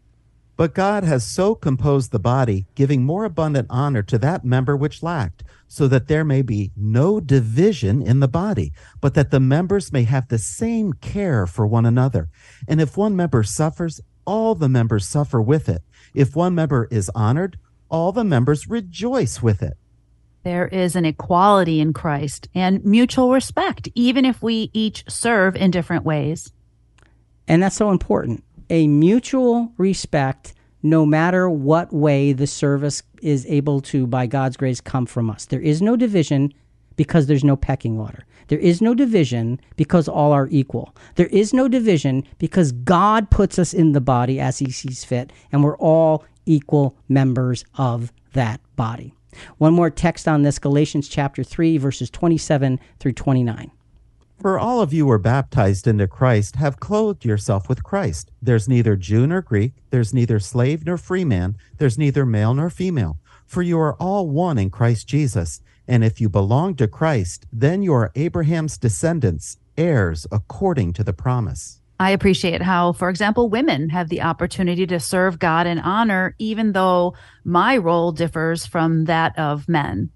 But 0.54 0.74
God 0.74 1.02
has 1.02 1.24
so 1.24 1.54
composed 1.54 2.12
the 2.12 2.18
body, 2.18 2.66
giving 2.74 3.04
more 3.04 3.24
abundant 3.24 3.68
honor 3.70 4.02
to 4.02 4.18
that 4.18 4.44
member 4.44 4.76
which 4.76 5.02
lacked, 5.02 5.42
so 5.66 5.88
that 5.88 6.08
there 6.08 6.24
may 6.24 6.42
be 6.42 6.70
no 6.76 7.20
division 7.20 8.02
in 8.02 8.20
the 8.20 8.28
body, 8.28 8.72
but 9.00 9.14
that 9.14 9.30
the 9.30 9.40
members 9.40 9.92
may 9.92 10.04
have 10.04 10.28
the 10.28 10.38
same 10.38 10.92
care 10.92 11.46
for 11.46 11.66
one 11.66 11.86
another. 11.86 12.28
And 12.68 12.80
if 12.80 12.98
one 12.98 13.16
member 13.16 13.42
suffers, 13.42 14.00
all 14.26 14.54
the 14.54 14.68
members 14.68 15.06
suffer 15.06 15.40
with 15.40 15.70
it. 15.70 15.82
If 16.14 16.36
one 16.36 16.54
member 16.54 16.86
is 16.90 17.10
honored, 17.14 17.58
all 17.88 18.12
the 18.12 18.22
members 18.22 18.68
rejoice 18.68 19.42
with 19.42 19.62
it. 19.62 19.78
There 20.44 20.66
is 20.66 20.96
an 20.96 21.04
equality 21.04 21.80
in 21.80 21.92
Christ 21.92 22.48
and 22.54 22.84
mutual 22.84 23.32
respect, 23.32 23.88
even 23.94 24.24
if 24.24 24.42
we 24.42 24.70
each 24.72 25.04
serve 25.08 25.54
in 25.54 25.70
different 25.70 26.04
ways. 26.04 26.52
And 27.46 27.62
that's 27.62 27.76
so 27.76 27.90
important. 27.90 28.42
A 28.70 28.88
mutual 28.88 29.72
respect, 29.76 30.54
no 30.82 31.06
matter 31.06 31.48
what 31.48 31.92
way 31.92 32.32
the 32.32 32.46
service 32.46 33.02
is 33.20 33.46
able 33.46 33.80
to, 33.82 34.06
by 34.06 34.26
God's 34.26 34.56
grace, 34.56 34.80
come 34.80 35.06
from 35.06 35.30
us. 35.30 35.46
There 35.46 35.60
is 35.60 35.80
no 35.80 35.96
division 35.96 36.52
because 36.96 37.26
there's 37.26 37.44
no 37.44 37.56
pecking 37.56 37.98
order. 37.98 38.24
There 38.48 38.58
is 38.58 38.82
no 38.82 38.94
division 38.94 39.60
because 39.76 40.08
all 40.08 40.32
are 40.32 40.48
equal. 40.50 40.94
There 41.14 41.28
is 41.28 41.54
no 41.54 41.68
division 41.68 42.24
because 42.38 42.72
God 42.72 43.30
puts 43.30 43.58
us 43.58 43.72
in 43.72 43.92
the 43.92 44.00
body 44.00 44.40
as 44.40 44.58
he 44.58 44.70
sees 44.70 45.04
fit, 45.04 45.32
and 45.52 45.62
we're 45.62 45.78
all 45.78 46.24
equal 46.46 46.96
members 47.08 47.64
of 47.76 48.12
that 48.32 48.60
body. 48.76 49.14
One 49.58 49.74
more 49.74 49.90
text 49.90 50.28
on 50.28 50.42
this 50.42 50.58
Galatians 50.58 51.08
chapter 51.08 51.42
3, 51.42 51.78
verses 51.78 52.10
27 52.10 52.78
through 52.98 53.12
29. 53.12 53.70
For 54.40 54.58
all 54.58 54.80
of 54.80 54.92
you 54.92 55.04
who 55.04 55.08
were 55.10 55.18
baptized 55.18 55.86
into 55.86 56.08
Christ, 56.08 56.56
have 56.56 56.80
clothed 56.80 57.24
yourself 57.24 57.68
with 57.68 57.84
Christ. 57.84 58.32
There's 58.42 58.68
neither 58.68 58.96
Jew 58.96 59.26
nor 59.26 59.40
Greek, 59.40 59.74
there's 59.90 60.12
neither 60.12 60.40
slave 60.40 60.84
nor 60.84 60.96
free 60.96 61.24
man, 61.24 61.56
there's 61.78 61.96
neither 61.96 62.26
male 62.26 62.52
nor 62.52 62.68
female, 62.68 63.18
for 63.46 63.62
you 63.62 63.78
are 63.78 63.94
all 64.00 64.28
one 64.28 64.58
in 64.58 64.70
Christ 64.70 65.06
Jesus. 65.06 65.60
And 65.86 66.02
if 66.02 66.20
you 66.20 66.28
belong 66.28 66.74
to 66.76 66.88
Christ, 66.88 67.46
then 67.52 67.82
you 67.82 67.92
are 67.94 68.10
Abraham's 68.16 68.78
descendants, 68.78 69.58
heirs 69.76 70.26
according 70.32 70.94
to 70.94 71.04
the 71.04 71.12
promise. 71.12 71.81
I 72.02 72.10
appreciate 72.10 72.62
how, 72.62 72.90
for 72.94 73.08
example, 73.08 73.48
women 73.48 73.90
have 73.90 74.08
the 74.08 74.22
opportunity 74.22 74.88
to 74.88 74.98
serve 74.98 75.38
God 75.38 75.68
in 75.68 75.78
honor, 75.78 76.34
even 76.40 76.72
though 76.72 77.14
my 77.44 77.76
role 77.76 78.10
differs 78.10 78.66
from 78.66 79.04
that 79.04 79.38
of 79.38 79.68
men. 79.68 80.10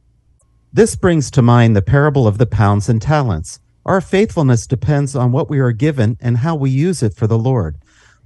This 0.73 0.97
brings 0.97 1.31
to 1.31 1.43
mind 1.43 1.77
the 1.77 1.83
parable 1.83 2.27
of 2.27 2.39
the 2.39 2.45
pounds 2.45 2.89
and 2.89 3.01
talents. 3.01 3.61
Our 3.85 4.01
faithfulness 4.01 4.67
depends 4.67 5.15
on 5.15 5.31
what 5.31 5.49
we 5.49 5.61
are 5.61 5.71
given 5.71 6.19
and 6.21 6.39
how 6.39 6.57
we 6.57 6.71
use 6.71 7.05
it 7.05 7.15
for 7.15 7.29
the 7.29 7.39
Lord. 7.39 7.77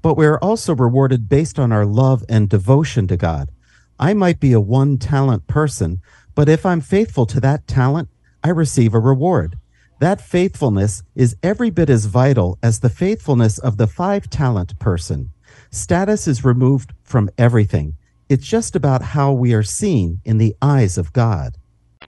But 0.00 0.16
we 0.16 0.24
are 0.24 0.38
also 0.38 0.74
rewarded 0.74 1.28
based 1.28 1.58
on 1.58 1.70
our 1.70 1.84
love 1.84 2.24
and 2.30 2.48
devotion 2.48 3.06
to 3.08 3.18
God. 3.18 3.50
I 3.98 4.14
might 4.14 4.40
be 4.40 4.54
a 4.54 4.60
one 4.60 4.96
talent 4.96 5.46
person, 5.48 6.00
but 6.34 6.48
if 6.48 6.64
I'm 6.64 6.80
faithful 6.80 7.26
to 7.26 7.40
that 7.40 7.66
talent, 7.66 8.08
I 8.42 8.48
receive 8.48 8.94
a 8.94 8.98
reward. 8.98 9.58
That 10.00 10.22
faithfulness 10.22 11.02
is 11.14 11.36
every 11.42 11.68
bit 11.68 11.90
as 11.90 12.06
vital 12.06 12.58
as 12.62 12.80
the 12.80 12.88
faithfulness 12.88 13.58
of 13.58 13.76
the 13.76 13.86
five 13.86 14.30
talent 14.30 14.78
person. 14.78 15.30
Status 15.70 16.26
is 16.26 16.42
removed 16.42 16.94
from 17.02 17.28
everything. 17.36 17.96
It's 18.30 18.46
just 18.46 18.74
about 18.74 19.02
how 19.02 19.32
we 19.32 19.52
are 19.52 19.62
seen 19.62 20.22
in 20.24 20.38
the 20.38 20.56
eyes 20.62 20.96
of 20.96 21.12
God. 21.12 21.58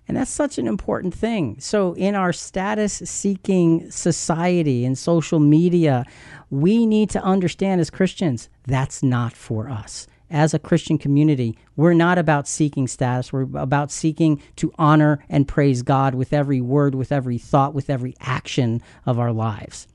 And 0.09 0.16
that's 0.16 0.30
such 0.30 0.57
an 0.57 0.66
important 0.66 1.12
thing. 1.12 1.57
So, 1.61 1.93
in 1.93 2.14
our 2.14 2.32
status 2.32 2.95
seeking 3.05 3.90
society 3.90 4.86
and 4.86 4.97
social 4.97 5.38
media, 5.38 6.07
we 6.49 6.86
need 6.86 7.11
to 7.11 7.22
understand 7.22 7.82
as 7.82 7.90
Christians 7.90 8.49
that's 8.66 9.03
not 9.03 9.34
for 9.34 9.68
us. 9.68 10.07
As 10.33 10.55
a 10.55 10.59
Christian 10.59 10.97
community, 10.97 11.59
we're 11.76 11.93
not 11.93 12.16
about 12.16 12.49
seeking 12.49 12.89
status. 12.89 13.35
We're 13.35 13.47
about 13.55 13.93
seeking 13.93 14.41
to 14.57 14.72
honor 14.78 15.22
and 15.28 15.47
praise 15.47 15.83
God 15.83 16.14
with 16.14 16.33
every 16.33 16.59
word, 16.59 16.95
with 16.95 17.12
every 17.12 17.37
thought, 17.37 17.74
with 17.74 17.91
every 17.91 18.14
action 18.18 18.80
of 19.05 19.18
our 19.18 19.30
lives. 19.30 19.87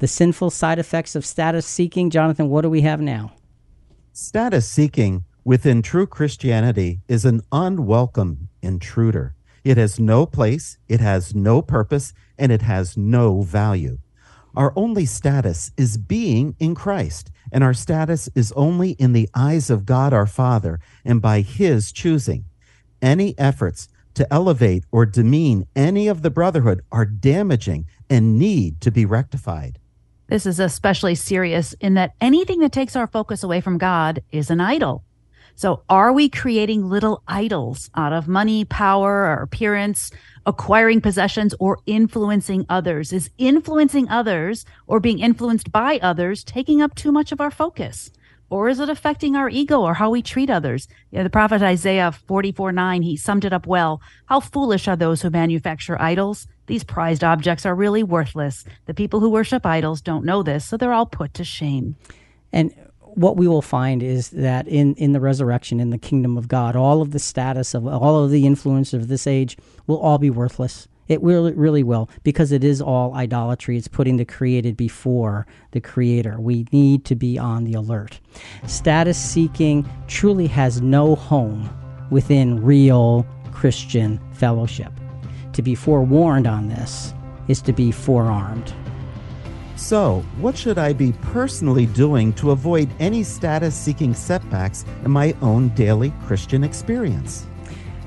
The 0.00 0.08
sinful 0.08 0.50
side 0.50 0.80
effects 0.80 1.14
of 1.14 1.24
status 1.24 1.64
seeking, 1.64 2.10
Jonathan, 2.10 2.48
what 2.48 2.62
do 2.62 2.70
we 2.70 2.80
have 2.80 3.00
now? 3.00 3.32
Status 4.12 4.68
seeking 4.68 5.24
within 5.44 5.80
true 5.80 6.08
Christianity 6.08 7.00
is 7.06 7.24
an 7.24 7.42
unwelcome 7.52 8.48
intruder. 8.62 9.36
It 9.62 9.76
has 9.76 10.00
no 10.00 10.26
place, 10.26 10.76
it 10.88 10.98
has 10.98 11.36
no 11.36 11.62
purpose, 11.62 12.12
and 12.36 12.50
it 12.50 12.62
has 12.62 12.96
no 12.96 13.42
value. 13.42 13.98
Our 14.56 14.72
only 14.74 15.06
status 15.06 15.70
is 15.76 15.96
being 15.96 16.56
in 16.58 16.74
Christ, 16.74 17.30
and 17.52 17.64
our 17.64 17.74
status 17.74 18.28
is 18.34 18.52
only 18.52 18.92
in 18.92 19.12
the 19.12 19.28
eyes 19.34 19.70
of 19.70 19.86
God 19.86 20.12
our 20.12 20.26
Father 20.26 20.80
and 21.04 21.20
by 21.20 21.40
His 21.40 21.92
choosing. 21.92 22.44
Any 23.02 23.38
efforts 23.38 23.88
to 24.14 24.32
elevate 24.32 24.84
or 24.90 25.06
demean 25.06 25.66
any 25.74 26.08
of 26.08 26.22
the 26.22 26.30
brotherhood 26.30 26.82
are 26.90 27.06
damaging 27.06 27.86
and 28.08 28.38
need 28.38 28.80
to 28.80 28.90
be 28.90 29.04
rectified. 29.04 29.78
This 30.28 30.46
is 30.46 30.60
especially 30.60 31.14
serious 31.14 31.74
in 31.80 31.94
that 31.94 32.14
anything 32.20 32.60
that 32.60 32.72
takes 32.72 32.94
our 32.94 33.06
focus 33.06 33.42
away 33.42 33.60
from 33.60 33.78
God 33.78 34.22
is 34.30 34.50
an 34.50 34.60
idol. 34.60 35.04
So 35.60 35.82
are 35.90 36.10
we 36.10 36.30
creating 36.30 36.88
little 36.88 37.22
idols 37.28 37.90
out 37.94 38.14
of 38.14 38.26
money, 38.26 38.64
power, 38.64 39.26
or 39.26 39.42
appearance, 39.42 40.10
acquiring 40.46 41.02
possessions, 41.02 41.54
or 41.60 41.80
influencing 41.84 42.64
others? 42.70 43.12
Is 43.12 43.28
influencing 43.36 44.08
others 44.08 44.64
or 44.86 45.00
being 45.00 45.18
influenced 45.18 45.70
by 45.70 45.98
others 46.00 46.44
taking 46.44 46.80
up 46.80 46.94
too 46.94 47.12
much 47.12 47.30
of 47.30 47.42
our 47.42 47.50
focus? 47.50 48.10
Or 48.48 48.70
is 48.70 48.80
it 48.80 48.88
affecting 48.88 49.36
our 49.36 49.50
ego 49.50 49.82
or 49.82 49.92
how 49.92 50.08
we 50.08 50.22
treat 50.22 50.48
others? 50.48 50.88
You 51.10 51.18
know, 51.18 51.24
the 51.24 51.28
prophet 51.28 51.60
Isaiah 51.60 52.10
44 52.10 52.72
9, 52.72 53.02
he 53.02 53.18
summed 53.18 53.44
it 53.44 53.52
up 53.52 53.66
well. 53.66 54.00
How 54.24 54.40
foolish 54.40 54.88
are 54.88 54.96
those 54.96 55.20
who 55.20 55.28
manufacture 55.28 56.00
idols? 56.00 56.46
These 56.68 56.84
prized 56.84 57.22
objects 57.22 57.66
are 57.66 57.74
really 57.74 58.02
worthless. 58.02 58.64
The 58.86 58.94
people 58.94 59.20
who 59.20 59.28
worship 59.28 59.66
idols 59.66 60.00
don't 60.00 60.24
know 60.24 60.42
this, 60.42 60.64
so 60.64 60.78
they're 60.78 60.94
all 60.94 61.04
put 61.04 61.34
to 61.34 61.44
shame. 61.44 61.96
And 62.50 62.72
what 63.14 63.36
we 63.36 63.48
will 63.48 63.62
find 63.62 64.02
is 64.02 64.30
that 64.30 64.66
in, 64.68 64.94
in 64.94 65.12
the 65.12 65.20
resurrection, 65.20 65.80
in 65.80 65.90
the 65.90 65.98
kingdom 65.98 66.36
of 66.36 66.48
God, 66.48 66.76
all 66.76 67.02
of 67.02 67.10
the 67.10 67.18
status 67.18 67.74
of 67.74 67.86
all 67.86 68.24
of 68.24 68.30
the 68.30 68.46
influence 68.46 68.92
of 68.92 69.08
this 69.08 69.26
age 69.26 69.56
will 69.86 69.98
all 69.98 70.18
be 70.18 70.30
worthless. 70.30 70.88
It 71.08 71.20
really, 71.22 71.52
really 71.54 71.82
will, 71.82 72.08
because 72.22 72.52
it 72.52 72.62
is 72.62 72.80
all 72.80 73.14
idolatry. 73.14 73.76
It's 73.76 73.88
putting 73.88 74.16
the 74.16 74.24
created 74.24 74.76
before 74.76 75.44
the 75.72 75.80
creator. 75.80 76.40
We 76.40 76.66
need 76.70 77.04
to 77.06 77.16
be 77.16 77.36
on 77.36 77.64
the 77.64 77.74
alert. 77.74 78.20
Status 78.68 79.18
seeking 79.18 79.88
truly 80.06 80.46
has 80.46 80.80
no 80.80 81.16
home 81.16 81.68
within 82.10 82.62
real 82.62 83.26
Christian 83.50 84.20
fellowship. 84.34 84.92
To 85.54 85.62
be 85.62 85.74
forewarned 85.74 86.46
on 86.46 86.68
this 86.68 87.12
is 87.48 87.60
to 87.62 87.72
be 87.72 87.90
forearmed. 87.90 88.72
So, 89.80 90.22
what 90.38 90.58
should 90.58 90.76
I 90.76 90.92
be 90.92 91.12
personally 91.22 91.86
doing 91.86 92.34
to 92.34 92.50
avoid 92.50 92.90
any 93.00 93.22
status 93.22 93.74
seeking 93.74 94.12
setbacks 94.12 94.84
in 95.06 95.10
my 95.10 95.34
own 95.40 95.70
daily 95.70 96.12
Christian 96.26 96.62
experience? 96.62 97.46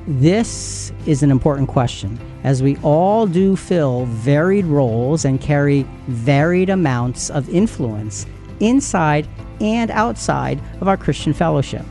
This 0.08 0.94
is 1.08 1.24
an 1.24 1.32
important 1.32 1.68
question, 1.68 2.20
as 2.44 2.62
we 2.62 2.78
all 2.84 3.26
do 3.26 3.56
fill 3.56 4.06
varied 4.06 4.66
roles 4.66 5.26
and 5.26 5.42
carry 5.42 5.82
varied 6.08 6.70
amounts 6.70 7.32
of 7.32 7.50
influence 7.50 8.28
inside 8.60 9.28
and 9.60 9.90
outside 9.90 10.62
of 10.80 10.88
our 10.88 10.96
Christian 10.96 11.34
fellowship. 11.34 11.86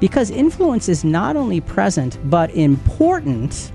Because 0.00 0.30
influence 0.30 0.86
is 0.86 1.02
not 1.02 1.34
only 1.34 1.62
present 1.62 2.18
but 2.28 2.50
important, 2.50 3.72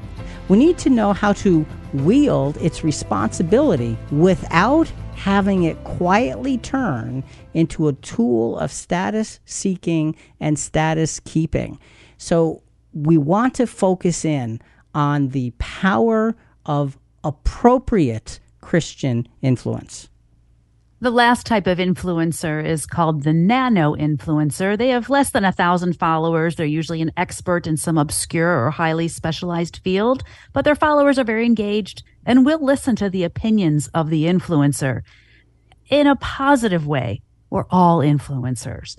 we 0.48 0.58
need 0.58 0.78
to 0.78 0.92
know 0.92 1.12
how 1.12 1.34
to 1.34 1.66
wield 1.92 2.56
its 2.58 2.84
responsibility 2.84 3.98
without 4.12 4.92
having 5.24 5.64
it 5.64 5.82
quietly 5.86 6.58
turn 6.58 7.24
into 7.54 7.88
a 7.88 7.94
tool 7.94 8.58
of 8.58 8.70
status 8.70 9.40
seeking 9.46 10.14
and 10.42 10.60
status 10.60 11.22
keeping. 11.22 11.80
So 12.18 12.62
we 12.92 13.18
want 13.18 13.54
to 13.56 13.66
focus 13.66 14.26
in 14.26 14.60
on 14.94 15.30
the 15.30 15.54
power 15.60 16.36
of 16.66 16.98
appropriate 17.24 18.42
Christian 18.60 19.26
influence. 19.42 20.10
The 21.00 21.10
last 21.10 21.46
type 21.46 21.68
of 21.68 21.78
influencer 21.78 22.64
is 22.64 22.86
called 22.86 23.24
the 23.24 23.32
nano 23.32 23.96
influencer. 23.96 24.78
They 24.78 24.90
have 24.90 25.10
less 25.10 25.32
than 25.32 25.46
a 25.46 25.54
thousand 25.54 25.98
followers. 25.98 26.58
They're 26.58 26.66
usually 26.66 27.02
an 27.02 27.14
expert 27.16 27.66
in 27.66 27.78
some 27.78 27.98
obscure 27.98 28.66
or 28.66 28.72
highly 28.72 29.08
specialized 29.08 29.78
field, 29.86 30.24
but 30.52 30.66
their 30.66 30.76
followers 30.76 31.18
are 31.18 31.24
very 31.24 31.46
engaged 31.46 32.04
and 32.26 32.46
we'll 32.46 32.64
listen 32.64 32.96
to 32.98 33.10
the 33.10 33.24
opinions 33.24 33.88
of 33.94 34.10
the 34.10 34.26
influencer. 34.26 35.02
in 35.90 36.08
a 36.08 36.16
positive 36.16 36.88
way. 36.88 37.22
We're 37.50 37.66
all 37.70 38.00
influencers. 38.00 38.98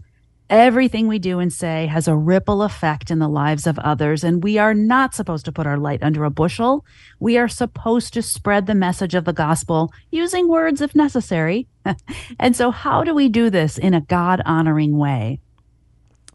Everything 0.51 1.09
we 1.09 1.19
do 1.19 1.39
and 1.39 1.51
say 1.51 1.87
has 1.87 2.07
a 2.07 2.15
ripple 2.15 2.63
effect 2.63 3.11
in 3.11 3.19
the 3.19 3.29
lives 3.29 3.67
of 3.67 3.79
others, 3.79 4.23
and 4.23 4.45
we 4.45 4.59
are 4.59 4.75
not 4.75 5.15
supposed 5.15 5.47
to 5.47 5.53
put 5.53 5.67
our 5.67 5.79
light 5.79 6.03
under 6.03 6.23
a 6.23 6.31
bushel. 6.31 6.85
We 7.19 7.39
are 7.39 7.49
supposed 7.49 8.13
to 8.13 8.23
spread 8.23 8.67
the 8.67 8.75
message 8.75 9.15
of 9.15 9.25
the 9.25 9.33
gospel 9.33 9.91
using 10.11 10.47
words 10.47 10.83
if 10.83 10.95
necessary. 10.95 11.67
and 12.39 12.55
so, 12.55 12.71
how 12.71 13.05
do 13.05 13.15
we 13.15 13.31
do 13.31 13.49
this 13.49 13.79
in 13.79 13.95
a 13.95 14.03
God 14.03 14.43
honoring 14.45 14.99
way? 14.99 15.41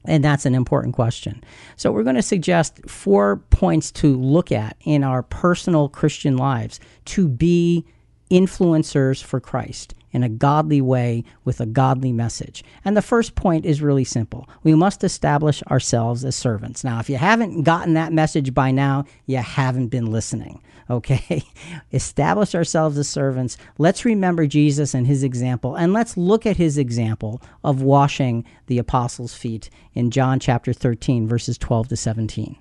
And 0.06 0.24
that's 0.24 0.46
an 0.46 0.56
important 0.56 0.96
question. 0.96 1.44
So, 1.76 1.92
we're 1.92 2.04
going 2.04 2.16
to 2.16 2.22
suggest 2.22 2.80
four 2.88 3.38
points 3.50 3.92
to 3.94 4.16
look 4.16 4.52
at 4.52 4.78
in 4.82 5.04
our 5.04 5.24
personal 5.24 5.90
Christian 5.90 6.38
lives 6.38 6.80
to 7.06 7.28
be 7.28 7.86
influencers 8.30 9.24
for 9.24 9.40
Christ 9.40 9.94
in 10.12 10.24
a 10.24 10.30
godly 10.30 10.82
way 10.82 11.24
with 11.46 11.60
a 11.60 11.66
godly 11.66 12.12
message. 12.12 12.64
And 12.84 12.98
the 12.98 13.02
first 13.02 13.36
point 13.36 13.66
is 13.66 13.82
really 13.82 14.04
simple. 14.04 14.50
We 14.64 14.76
must 14.76 15.04
establish 15.04 15.62
ourselves 15.64 16.26
as 16.26 16.36
servants. 16.36 16.84
Now, 16.84 17.00
if 17.00 17.10
you 17.10 17.18
haven't 17.18 17.64
gotten 17.64 17.94
that 17.94 18.14
message 18.14 18.54
by 18.54 18.72
now, 18.72 19.06
you 19.26 19.38
haven't 19.38 19.88
been 19.88 20.12
listening. 20.12 20.62
Okay? 20.90 21.44
establish 21.92 22.56
ourselves 22.56 22.98
as 22.98 23.08
servants. 23.08 23.58
Let's 23.78 24.06
remember 24.06 24.48
Jesus 24.48 24.96
and 24.96 25.06
his 25.06 25.22
example, 25.22 25.76
and 25.76 25.94
let's 25.94 26.18
look 26.18 26.48
at 26.48 26.58
his 26.58 26.80
example 26.80 27.44
of 27.64 27.84
washing 27.84 28.44
the 28.66 28.80
apostles' 28.80 29.36
feet 29.36 29.70
in 29.94 30.10
John 30.10 30.40
chapter 30.40 30.74
13, 30.74 31.28
verses 31.28 31.60
12 31.60 31.90
to 31.90 31.96
17. 31.96 32.56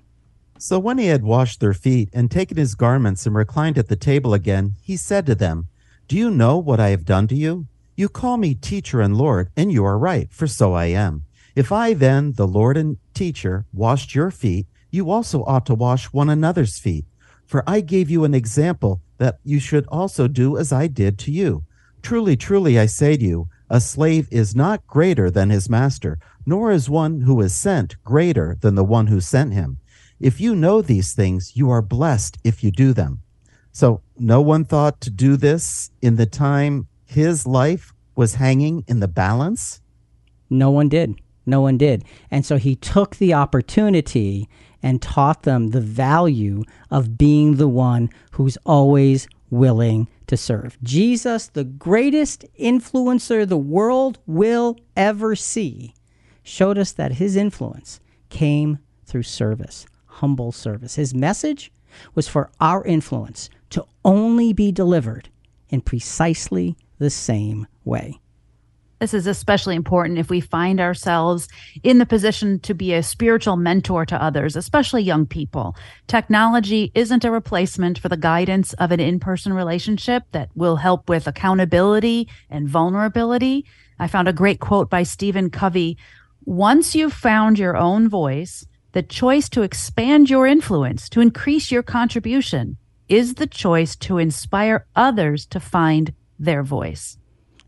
So 0.61 0.77
when 0.77 0.97
he 0.97 1.05
had 1.05 1.23
washed 1.23 1.61
their 1.61 1.73
feet 1.73 2.09
and 2.11 2.29
taken 2.29 2.57
his 2.57 2.75
garments 2.75 3.25
and 3.25 3.33
reclined 3.33 3.77
at 3.77 3.87
the 3.87 3.95
table 3.95 4.33
again, 4.33 4.75
he 4.81 4.97
said 4.97 5.25
to 5.27 5.33
them, 5.33 5.69
Do 6.09 6.17
you 6.17 6.29
know 6.29 6.57
what 6.57 6.81
I 6.81 6.89
have 6.89 7.05
done 7.05 7.29
to 7.29 7.35
you? 7.35 7.67
You 7.95 8.09
call 8.09 8.35
me 8.35 8.55
teacher 8.55 8.99
and 8.99 9.15
Lord, 9.15 9.49
and 9.55 9.71
you 9.71 9.85
are 9.85 9.97
right, 9.97 10.29
for 10.33 10.47
so 10.47 10.73
I 10.73 10.87
am. 10.87 11.23
If 11.55 11.71
I 11.71 11.93
then, 11.93 12.33
the 12.33 12.45
Lord 12.45 12.75
and 12.75 12.97
teacher, 13.13 13.67
washed 13.71 14.13
your 14.13 14.31
feet, 14.31 14.67
you 14.91 15.09
also 15.09 15.45
ought 15.45 15.65
to 15.67 15.75
wash 15.75 16.07
one 16.07 16.29
another's 16.29 16.77
feet. 16.77 17.05
For 17.45 17.63
I 17.65 17.79
gave 17.79 18.09
you 18.09 18.25
an 18.25 18.33
example 18.33 18.99
that 19.17 19.39
you 19.45 19.61
should 19.61 19.87
also 19.87 20.27
do 20.27 20.57
as 20.57 20.73
I 20.73 20.87
did 20.87 21.17
to 21.19 21.31
you. 21.31 21.63
Truly, 22.01 22.35
truly, 22.35 22.77
I 22.77 22.85
say 22.85 23.15
to 23.15 23.23
you, 23.23 23.47
a 23.69 23.79
slave 23.79 24.27
is 24.29 24.57
not 24.57 24.85
greater 24.87 25.31
than 25.31 25.51
his 25.51 25.69
master, 25.69 26.19
nor 26.45 26.69
is 26.69 26.89
one 26.89 27.21
who 27.21 27.39
is 27.39 27.55
sent 27.55 27.95
greater 28.03 28.57
than 28.59 28.75
the 28.75 28.83
one 28.83 29.07
who 29.07 29.21
sent 29.21 29.53
him. 29.53 29.77
If 30.19 30.41
you 30.41 30.55
know 30.55 30.81
these 30.81 31.13
things, 31.13 31.55
you 31.55 31.69
are 31.69 31.81
blessed 31.81 32.37
if 32.43 32.63
you 32.63 32.71
do 32.71 32.93
them. 32.93 33.21
So, 33.71 34.01
no 34.17 34.41
one 34.41 34.65
thought 34.65 34.99
to 35.01 35.09
do 35.09 35.37
this 35.37 35.91
in 36.01 36.15
the 36.15 36.25
time 36.25 36.87
his 37.05 37.47
life 37.47 37.93
was 38.15 38.35
hanging 38.35 38.83
in 38.87 38.99
the 38.99 39.07
balance? 39.07 39.81
No 40.49 40.69
one 40.69 40.89
did. 40.89 41.15
No 41.45 41.61
one 41.61 41.77
did. 41.77 42.03
And 42.29 42.45
so 42.45 42.57
he 42.57 42.75
took 42.75 43.15
the 43.15 43.33
opportunity 43.33 44.49
and 44.83 45.01
taught 45.01 45.43
them 45.43 45.69
the 45.69 45.81
value 45.81 46.63
of 46.91 47.17
being 47.17 47.55
the 47.55 47.67
one 47.67 48.09
who's 48.31 48.57
always 48.65 49.27
willing 49.49 50.07
to 50.27 50.37
serve. 50.37 50.77
Jesus, 50.83 51.47
the 51.47 51.63
greatest 51.63 52.45
influencer 52.59 53.47
the 53.47 53.57
world 53.57 54.19
will 54.27 54.77
ever 54.95 55.35
see, 55.35 55.95
showed 56.43 56.77
us 56.77 56.91
that 56.91 57.13
his 57.13 57.35
influence 57.35 57.99
came 58.29 58.79
through 59.05 59.23
service, 59.23 59.87
humble 60.19 60.51
service. 60.51 60.95
His 60.95 61.13
message 61.13 61.71
was 62.15 62.27
for 62.27 62.49
our 62.59 62.83
influence 62.85 63.49
to 63.71 63.85
only 64.05 64.53
be 64.53 64.71
delivered 64.71 65.29
in 65.69 65.81
precisely 65.81 66.75
the 66.97 67.09
same 67.09 67.67
way. 67.83 68.19
This 68.99 69.13
is 69.13 69.27
especially 69.27 69.75
important 69.75 70.19
if 70.19 70.29
we 70.29 70.41
find 70.41 70.81
ourselves 70.81 71.47
in 71.83 71.99
the 71.99 72.05
position 72.05 72.59
to 72.59 72.73
be 72.73 72.93
a 72.93 73.01
spiritual 73.01 73.55
mentor 73.55 74.05
to 74.05 74.21
others, 74.21 74.57
especially 74.57 75.03
young 75.03 75.25
people. 75.25 75.75
Technology 76.07 76.91
isn't 76.93 77.23
a 77.23 77.31
replacement 77.31 77.97
for 77.97 78.09
the 78.09 78.17
guidance 78.17 78.73
of 78.73 78.91
an 78.91 78.99
in 78.99 79.19
person 79.19 79.53
relationship 79.53 80.23
that 80.33 80.49
will 80.53 80.75
help 80.75 81.07
with 81.07 81.27
accountability 81.27 82.27
and 82.49 82.67
vulnerability. 82.67 83.65
I 83.99 84.07
found 84.07 84.27
a 84.27 84.33
great 84.33 84.59
quote 84.59 84.89
by 84.89 85.03
Stephen 85.03 85.49
Covey 85.49 85.97
Once 86.43 86.93
you've 86.93 87.13
found 87.13 87.57
your 87.57 87.77
own 87.77 88.09
voice, 88.09 88.65
the 88.91 89.03
choice 89.03 89.49
to 89.49 89.61
expand 89.61 90.29
your 90.29 90.47
influence, 90.47 91.09
to 91.09 91.21
increase 91.21 91.71
your 91.71 91.83
contribution, 91.83 92.77
is 93.07 93.35
the 93.35 93.47
choice 93.47 93.95
to 93.95 94.17
inspire 94.17 94.85
others 94.95 95.45
to 95.47 95.59
find 95.59 96.13
their 96.37 96.63
voice 96.63 97.19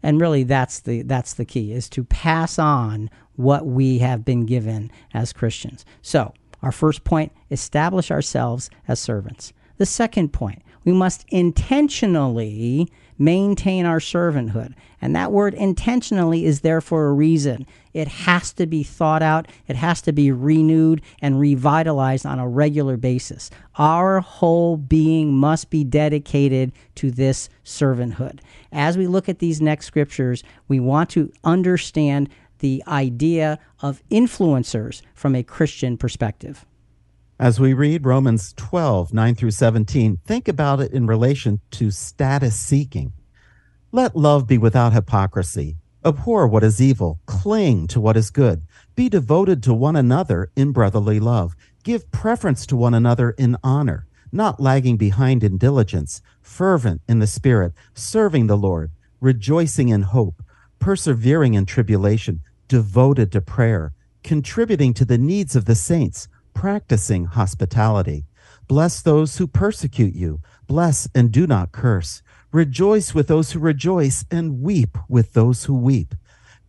and 0.04 0.20
really 0.20 0.44
that's 0.44 0.80
the 0.80 1.04
that's 1.04 1.34
the 1.34 1.46
key 1.46 1.72
is 1.72 1.90
to 1.90 2.04
pass 2.04 2.58
on 2.58 3.10
what 3.36 3.66
we 3.66 4.00
have 4.00 4.26
been 4.26 4.46
given 4.46 4.92
as 5.14 5.34
Christians. 5.34 5.86
So, 6.02 6.34
our 6.62 6.72
first 6.72 7.04
point, 7.04 7.32
establish 7.50 8.12
ourselves 8.12 8.70
as 8.88 9.00
servants. 9.00 9.54
The 9.78 9.86
second 9.86 10.32
point, 10.32 10.62
we 10.84 10.92
must 10.92 11.26
intentionally 11.30 12.92
maintain 13.22 13.86
our 13.86 14.00
servanthood. 14.00 14.74
And 15.00 15.16
that 15.16 15.32
word 15.32 15.54
intentionally 15.54 16.46
is 16.46 16.62
there 16.62 16.82
for 16.82 17.08
a 17.08 17.14
reason. 17.14 17.66
It 17.94 18.08
has 18.08 18.52
to 18.54 18.66
be 18.66 18.84
thought 18.84 19.22
out, 19.22 19.48
it 19.68 19.76
has 19.76 20.02
to 20.04 20.12
be 20.12 20.32
renewed 20.32 21.02
and 21.22 21.40
revitalized 21.40 22.26
on 22.26 22.40
a 22.40 22.48
regular 22.48 22.98
basis. 22.98 23.50
Our 23.78 24.22
whole 24.22 24.78
being 24.78 25.34
must 25.34 25.70
be 25.70 25.84
dedicated 25.84 26.72
to 26.96 27.12
this 27.12 27.50
servanthood. 27.64 28.40
As 28.72 28.98
we 28.98 29.08
look 29.08 29.30
at 29.30 29.40
these 29.40 29.62
next 29.62 29.86
scriptures, 29.86 30.44
we 30.68 30.80
want 30.80 31.10
to 31.12 31.32
understand 31.44 32.30
the 32.60 32.84
idea 32.88 33.60
of 33.82 34.04
influencers 34.10 35.02
from 35.14 35.36
a 35.36 35.44
Christian 35.44 35.98
perspective. 35.98 36.66
As 37.42 37.60
we 37.60 37.74
read 37.74 38.06
Romans 38.06 38.54
12, 38.56 39.16
9 39.16 39.34
through 39.34 39.50
17, 39.50 40.20
think 40.28 40.48
about 40.48 40.80
it 40.80 40.92
in 40.92 41.08
relation 41.08 41.60
to 41.72 41.90
status 41.90 42.56
seeking. 42.56 43.14
Let 43.92 44.16
love 44.16 44.46
be 44.46 44.60
without 44.60 44.94
hypocrisy. 44.94 45.78
Abhor 46.06 46.48
what 46.48 46.64
is 46.64 46.80
evil. 46.80 47.20
Cling 47.26 47.88
to 47.88 48.00
what 48.00 48.16
is 48.16 48.30
good. 48.30 48.62
Be 48.94 49.10
devoted 49.10 49.64
to 49.64 49.74
one 49.74 49.96
another 49.96 50.52
in 50.56 50.72
brotherly 50.72 51.20
love. 51.20 51.56
Give 51.84 52.12
preference 52.12 52.68
to 52.68 52.76
one 52.76 52.94
another 52.94 53.32
in 53.32 53.58
honor, 53.64 54.06
not 54.32 54.60
lagging 54.60 54.98
behind 54.98 55.44
in 55.44 55.58
diligence, 55.58 56.22
fervent 56.44 57.02
in 57.08 57.18
the 57.18 57.26
Spirit, 57.26 57.74
serving 57.96 58.46
the 58.46 58.56
Lord, 58.56 58.92
rejoicing 59.20 59.90
in 59.90 60.04
hope, 60.04 60.44
persevering 60.78 61.56
in 61.56 61.66
tribulation, 61.66 62.42
devoted 62.68 63.32
to 63.32 63.42
prayer, 63.42 63.94
contributing 64.22 64.94
to 64.94 65.06
the 65.06 65.18
needs 65.18 65.56
of 65.56 65.66
the 65.66 65.74
saints 65.74 66.28
practicing 66.54 67.26
hospitality. 67.26 68.26
Bless 68.68 69.02
those 69.02 69.38
who 69.38 69.48
persecute 69.48 70.16
you. 70.16 70.40
Bless 70.68 71.08
and 71.14 71.32
do 71.32 71.46
not 71.46 71.72
curse. 71.72 72.22
Rejoice 72.52 73.14
with 73.14 73.28
those 73.28 73.52
who 73.52 73.60
rejoice 73.60 74.26
and 74.32 74.62
weep 74.62 74.98
with 75.10 75.34
those 75.34 75.66
who 75.66 75.76
weep. 75.76 76.16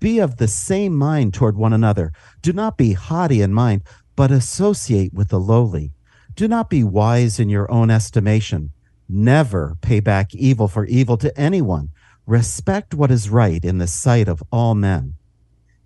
Be 0.01 0.19
of 0.19 0.37
the 0.37 0.49
same 0.49 0.97
mind 0.97 1.35
toward 1.35 1.57
one 1.57 1.73
another. 1.73 2.13
Do 2.41 2.53
not 2.53 2.77
be 2.77 2.93
haughty 2.95 3.41
in 3.41 3.53
mind, 3.53 3.83
but 4.17 4.31
associate 4.31 5.15
with 5.15 5.29
the 5.29 5.41
lowly. 5.41 5.93
Do 6.35 6.49
not 6.49 6.71
be 6.71 6.83
wise 6.83 7.39
in 7.39 7.49
your 7.49 7.71
own 7.71 7.91
estimation. 7.91 8.73
Never 9.09 9.77
pay 9.81 10.01
back 10.01 10.35
evil 10.35 10.69
for 10.69 10.87
evil 10.87 11.17
to 11.19 11.39
anyone. 11.39 11.91
Respect 12.27 12.95
what 12.95 13.11
is 13.11 13.31
right 13.31 13.65
in 13.65 13.79
the 13.79 13.87
sight 13.87 14.29
of 14.29 14.43
all 14.51 14.75
men 14.75 15.15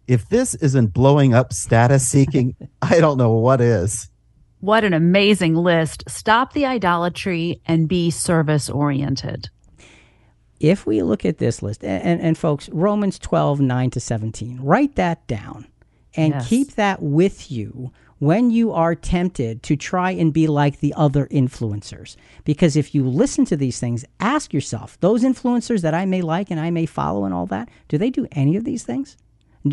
if 0.06 0.28
this 0.28 0.54
isn't 0.54 0.92
blowing 0.92 1.34
up 1.34 1.52
status 1.52 2.06
seeking, 2.08 2.56
I 2.82 3.00
don't 3.00 3.18
know 3.18 3.32
what 3.32 3.60
is. 3.60 4.10
What 4.60 4.84
an 4.84 4.94
amazing 4.94 5.54
list. 5.54 6.04
Stop 6.08 6.52
the 6.52 6.66
idolatry 6.66 7.60
and 7.66 7.88
be 7.88 8.10
service 8.10 8.70
oriented. 8.70 9.48
If 10.58 10.86
we 10.86 11.02
look 11.02 11.26
at 11.26 11.38
this 11.38 11.62
list, 11.62 11.84
and, 11.84 12.02
and, 12.02 12.20
and, 12.20 12.38
folks, 12.38 12.70
Romans 12.70 13.18
12, 13.18 13.60
9 13.60 13.90
to 13.90 14.00
17, 14.00 14.60
write 14.62 14.96
that 14.96 15.26
down 15.26 15.66
and 16.16 16.32
yes. 16.32 16.48
keep 16.48 16.74
that 16.76 17.02
with 17.02 17.50
you 17.52 17.92
when 18.18 18.50
you 18.50 18.72
are 18.72 18.94
tempted 18.94 19.62
to 19.62 19.76
try 19.76 20.10
and 20.10 20.32
be 20.32 20.46
like 20.46 20.80
the 20.80 20.94
other 20.96 21.26
influencers. 21.26 22.16
Because 22.44 22.74
if 22.74 22.94
you 22.94 23.06
listen 23.06 23.44
to 23.44 23.56
these 23.56 23.78
things, 23.78 24.06
ask 24.18 24.54
yourself 24.54 24.98
those 25.00 25.22
influencers 25.22 25.82
that 25.82 25.92
I 25.92 26.06
may 26.06 26.22
like 26.22 26.50
and 26.50 26.58
I 26.58 26.70
may 26.70 26.86
follow 26.86 27.26
and 27.26 27.34
all 27.34 27.46
that, 27.46 27.68
do 27.88 27.98
they 27.98 28.08
do 28.08 28.26
any 28.32 28.56
of 28.56 28.64
these 28.64 28.82
things? 28.82 29.18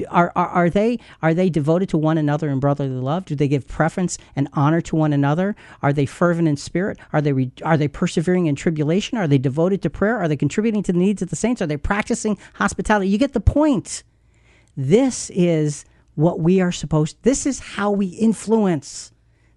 Are, 0.10 0.32
are, 0.36 0.48
are 0.48 0.70
they 0.70 1.00
are 1.22 1.34
they 1.34 1.50
devoted 1.50 1.90
to 1.90 1.98
one 1.98 2.18
another 2.18 2.50
in 2.50 2.60
brotherly 2.60 2.90
love? 2.90 3.26
Do 3.26 3.36
they 3.36 3.48
give 3.48 3.68
preference 3.68 4.18
and 4.36 4.48
honor 4.54 4.82
to 4.82 4.96
one 4.96 5.14
another? 5.14 5.56
Are 5.82 5.94
they 5.94 6.06
fervent 6.06 6.48
in 6.48 6.58
spirit? 6.58 6.98
Are 7.12 7.22
they 7.22 7.34
re, 7.34 7.52
are 7.64 7.78
they 7.78 7.88
persevering 7.88 8.46
in 8.46 8.56
tribulation? 8.56 9.18
Are 9.18 9.28
they 9.28 9.38
devoted 9.38 9.82
to 9.84 9.90
prayer? 9.90 10.18
Are 10.18 10.28
they 10.28 10.38
contributing 10.38 10.84
to 10.84 10.94
the 10.94 11.00
needs 11.00 11.22
of 11.22 11.30
the 11.30 11.36
saints? 11.36 11.62
Are 11.62 11.68
they 11.68 11.78
practicing 11.78 12.38
hospitality? 12.54 13.10
You 13.10 13.18
get 13.18 13.34
the 13.34 13.40
point. 13.40 14.04
This 14.76 15.30
is 15.32 15.86
what 16.16 16.40
we 16.40 16.62
are 16.62 16.72
supposed. 16.72 17.18
This 17.24 17.46
is 17.46 17.60
how 17.60 17.92
we 17.92 18.08
influence. 18.08 19.12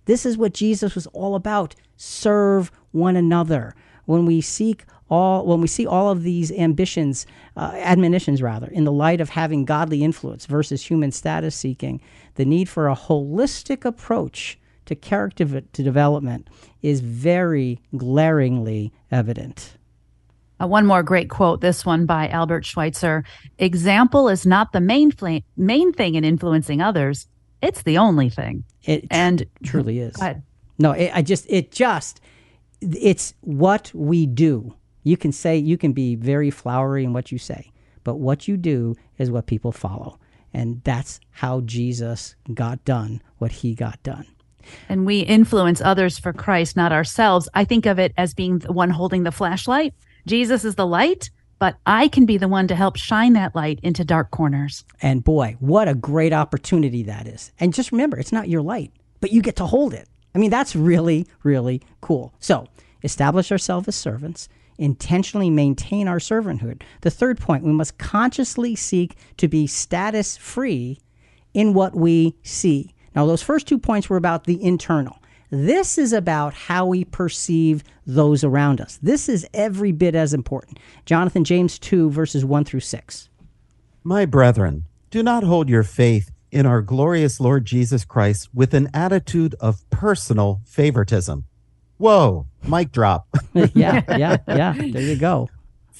This 0.06 0.24
is 0.24 0.38
what 0.38 0.54
Jesus 0.54 0.94
was 0.94 1.06
all 1.08 1.34
about. 1.34 1.74
Serve 1.96 2.70
one 2.92 3.16
another. 3.16 3.74
When 4.04 4.24
we 4.24 4.40
seek 4.40 4.84
all 5.08 5.46
when 5.46 5.60
we 5.60 5.68
see 5.68 5.86
all 5.86 6.10
of 6.10 6.22
these 6.22 6.50
ambitions, 6.52 7.26
uh, 7.56 7.72
admonitions 7.74 8.42
rather, 8.42 8.66
in 8.66 8.84
the 8.84 8.92
light 8.92 9.20
of 9.20 9.30
having 9.30 9.64
godly 9.64 10.02
influence 10.02 10.46
versus 10.46 10.84
human 10.84 11.12
status 11.12 11.54
seeking, 11.54 12.00
the 12.34 12.44
need 12.44 12.68
for 12.68 12.88
a 12.88 12.96
holistic 12.96 13.84
approach 13.84 14.58
to 14.86 14.94
character 14.94 15.60
to 15.60 15.82
development 15.82 16.48
is 16.82 17.00
very 17.00 17.80
glaringly 17.96 18.92
evident. 19.10 19.76
Uh, 20.60 20.66
one 20.66 20.86
more 20.86 21.02
great 21.02 21.28
quote, 21.28 21.60
this 21.60 21.84
one 21.84 22.06
by 22.06 22.28
Albert 22.28 22.64
Schweitzer. 22.64 23.24
Example 23.58 24.28
is 24.28 24.46
not 24.46 24.72
the 24.72 24.80
main, 24.80 25.10
fl- 25.10 25.38
main 25.56 25.92
thing 25.92 26.14
in 26.14 26.24
influencing 26.24 26.80
others. 26.80 27.26
It's 27.60 27.82
the 27.82 27.98
only 27.98 28.30
thing. 28.30 28.64
It 28.84 29.06
and 29.10 29.44
truly 29.62 29.98
is. 29.98 30.16
No, 30.78 30.92
it, 30.92 31.10
I 31.14 31.22
just, 31.22 31.46
it 31.48 31.72
just, 31.72 32.20
it's 32.80 33.34
what 33.40 33.90
we 33.94 34.26
do. 34.26 34.74
You 35.06 35.16
can 35.16 35.30
say, 35.30 35.56
you 35.56 35.78
can 35.78 35.92
be 35.92 36.16
very 36.16 36.50
flowery 36.50 37.04
in 37.04 37.12
what 37.12 37.30
you 37.30 37.38
say, 37.38 37.70
but 38.02 38.16
what 38.16 38.48
you 38.48 38.56
do 38.56 38.96
is 39.18 39.30
what 39.30 39.46
people 39.46 39.70
follow. 39.70 40.18
And 40.52 40.82
that's 40.82 41.20
how 41.30 41.60
Jesus 41.60 42.34
got 42.52 42.84
done 42.84 43.22
what 43.38 43.52
he 43.52 43.76
got 43.76 44.02
done. 44.02 44.26
And 44.88 45.06
we 45.06 45.20
influence 45.20 45.80
others 45.80 46.18
for 46.18 46.32
Christ, 46.32 46.74
not 46.74 46.90
ourselves. 46.90 47.48
I 47.54 47.64
think 47.64 47.86
of 47.86 48.00
it 48.00 48.14
as 48.16 48.34
being 48.34 48.58
the 48.58 48.72
one 48.72 48.90
holding 48.90 49.22
the 49.22 49.30
flashlight. 49.30 49.94
Jesus 50.26 50.64
is 50.64 50.74
the 50.74 50.84
light, 50.84 51.30
but 51.60 51.76
I 51.86 52.08
can 52.08 52.26
be 52.26 52.36
the 52.36 52.48
one 52.48 52.66
to 52.66 52.74
help 52.74 52.96
shine 52.96 53.34
that 53.34 53.54
light 53.54 53.78
into 53.84 54.04
dark 54.04 54.32
corners. 54.32 54.84
And 55.00 55.22
boy, 55.22 55.54
what 55.60 55.86
a 55.86 55.94
great 55.94 56.32
opportunity 56.32 57.04
that 57.04 57.28
is. 57.28 57.52
And 57.60 57.72
just 57.72 57.92
remember, 57.92 58.18
it's 58.18 58.32
not 58.32 58.48
your 58.48 58.62
light, 58.62 58.90
but 59.20 59.30
you 59.30 59.40
get 59.40 59.54
to 59.56 59.66
hold 59.66 59.94
it. 59.94 60.08
I 60.34 60.38
mean, 60.38 60.50
that's 60.50 60.74
really, 60.74 61.28
really 61.44 61.80
cool. 62.00 62.34
So, 62.40 62.66
establish 63.04 63.52
ourselves 63.52 63.86
as 63.86 63.94
servants, 63.94 64.48
intentionally 64.78 65.50
maintain 65.50 66.08
our 66.08 66.18
servanthood. 66.18 66.82
The 67.02 67.10
third 67.10 67.38
point, 67.38 67.64
we 67.64 67.72
must 67.72 67.98
consciously 67.98 68.76
seek 68.76 69.16
to 69.36 69.48
be 69.48 69.66
status 69.66 70.36
free 70.36 70.98
in 71.54 71.74
what 71.74 71.94
we 71.94 72.34
see. 72.42 72.94
Now, 73.14 73.26
those 73.26 73.42
first 73.42 73.66
two 73.66 73.78
points 73.78 74.10
were 74.10 74.16
about 74.16 74.44
the 74.44 74.62
internal. 74.62 75.18
This 75.50 75.96
is 75.96 76.12
about 76.12 76.54
how 76.54 76.86
we 76.86 77.04
perceive 77.04 77.84
those 78.06 78.42
around 78.44 78.80
us. 78.80 78.98
This 79.00 79.28
is 79.28 79.46
every 79.54 79.92
bit 79.92 80.14
as 80.14 80.34
important. 80.34 80.78
Jonathan 81.06 81.44
James 81.44 81.78
2, 81.78 82.10
verses 82.10 82.44
1 82.44 82.64
through 82.64 82.80
6. 82.80 83.28
My 84.02 84.26
brethren, 84.26 84.84
do 85.10 85.22
not 85.22 85.44
hold 85.44 85.68
your 85.68 85.82
faith 85.82 86.30
in 86.50 86.66
our 86.66 86.82
glorious 86.82 87.40
Lord 87.40 87.64
Jesus 87.64 88.04
Christ 88.04 88.48
with 88.54 88.74
an 88.74 88.88
attitude 88.92 89.54
of 89.60 89.88
personal 89.90 90.60
favoritism. 90.64 91.44
Whoa, 91.98 92.46
mic 92.66 92.92
drop. 92.92 93.26
yeah, 93.54 94.02
yeah, 94.16 94.36
yeah. 94.48 94.72
There 94.72 95.02
you 95.02 95.16
go. 95.16 95.48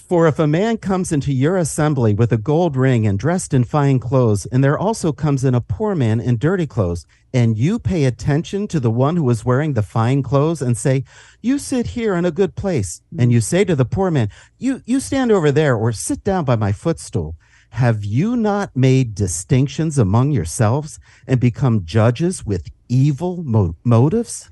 For 0.09 0.29
if 0.29 0.39
a 0.39 0.47
man 0.47 0.77
comes 0.77 1.11
into 1.11 1.33
your 1.33 1.57
assembly 1.57 2.15
with 2.15 2.31
a 2.31 2.39
gold 2.39 2.77
ring 2.77 3.09
and 3.09 3.19
dressed 3.19 3.53
in 3.53 3.65
fine 3.65 3.99
clothes, 3.99 4.47
and 4.47 4.63
there 4.63 4.79
also 4.79 5.11
comes 5.11 5.43
in 5.43 5.53
a 5.53 5.61
poor 5.61 5.97
man 5.97 6.21
in 6.21 6.37
dirty 6.37 6.67
clothes, 6.67 7.07
and 7.35 7.59
you 7.59 7.81
pay 7.81 8.05
attention 8.05 8.69
to 8.69 8.79
the 8.79 8.91
one 8.91 9.17
who 9.17 9.29
is 9.31 9.45
wearing 9.45 9.73
the 9.73 9.83
fine 9.83 10.23
clothes 10.23 10.63
and 10.63 10.77
say, 10.77 11.03
You 11.41 11.59
sit 11.59 11.89
here 11.89 12.15
in 12.15 12.25
a 12.25 12.31
good 12.31 12.55
place, 12.55 13.03
and 13.19 13.33
you 13.33 13.41
say 13.41 13.65
to 13.65 13.75
the 13.75 13.85
poor 13.85 14.13
man, 14.13 14.29
You 14.59 14.81
you 14.87 15.01
stand 15.01 15.33
over 15.33 15.51
there 15.51 15.75
or 15.75 15.91
sit 15.91 16.23
down 16.23 16.45
by 16.45 16.55
my 16.55 16.71
footstool. 16.71 17.35
Have 17.71 18.05
you 18.05 18.37
not 18.37 18.77
made 18.77 19.15
distinctions 19.15 19.99
among 19.99 20.31
yourselves 20.31 21.01
and 21.27 21.41
become 21.41 21.85
judges 21.85 22.47
with 22.47 22.69
evil 22.89 23.43
mo- 23.43 23.75
motives? 23.83 24.51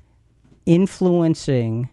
Influencing 0.65 1.89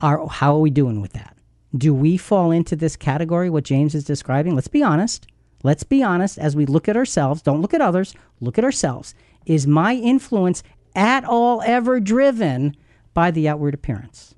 our 0.00 0.26
how 0.28 0.54
are 0.54 0.60
we 0.60 0.70
doing 0.70 1.00
with 1.00 1.12
that? 1.14 1.36
Do 1.76 1.92
we 1.92 2.16
fall 2.16 2.50
into 2.50 2.76
this 2.76 2.96
category, 2.96 3.50
what 3.50 3.64
James 3.64 3.94
is 3.94 4.04
describing? 4.04 4.54
Let's 4.54 4.68
be 4.68 4.82
honest. 4.82 5.26
Let's 5.62 5.82
be 5.82 6.02
honest 6.02 6.38
as 6.38 6.54
we 6.54 6.66
look 6.66 6.88
at 6.88 6.96
ourselves. 6.96 7.42
Don't 7.42 7.60
look 7.60 7.74
at 7.74 7.80
others, 7.80 8.14
look 8.40 8.58
at 8.58 8.64
ourselves. 8.64 9.14
Is 9.46 9.66
my 9.66 9.94
influence 9.94 10.62
at 10.94 11.24
all 11.24 11.62
ever 11.62 11.98
driven 11.98 12.76
by 13.14 13.30
the 13.30 13.48
outward 13.48 13.74
appearance? 13.74 14.34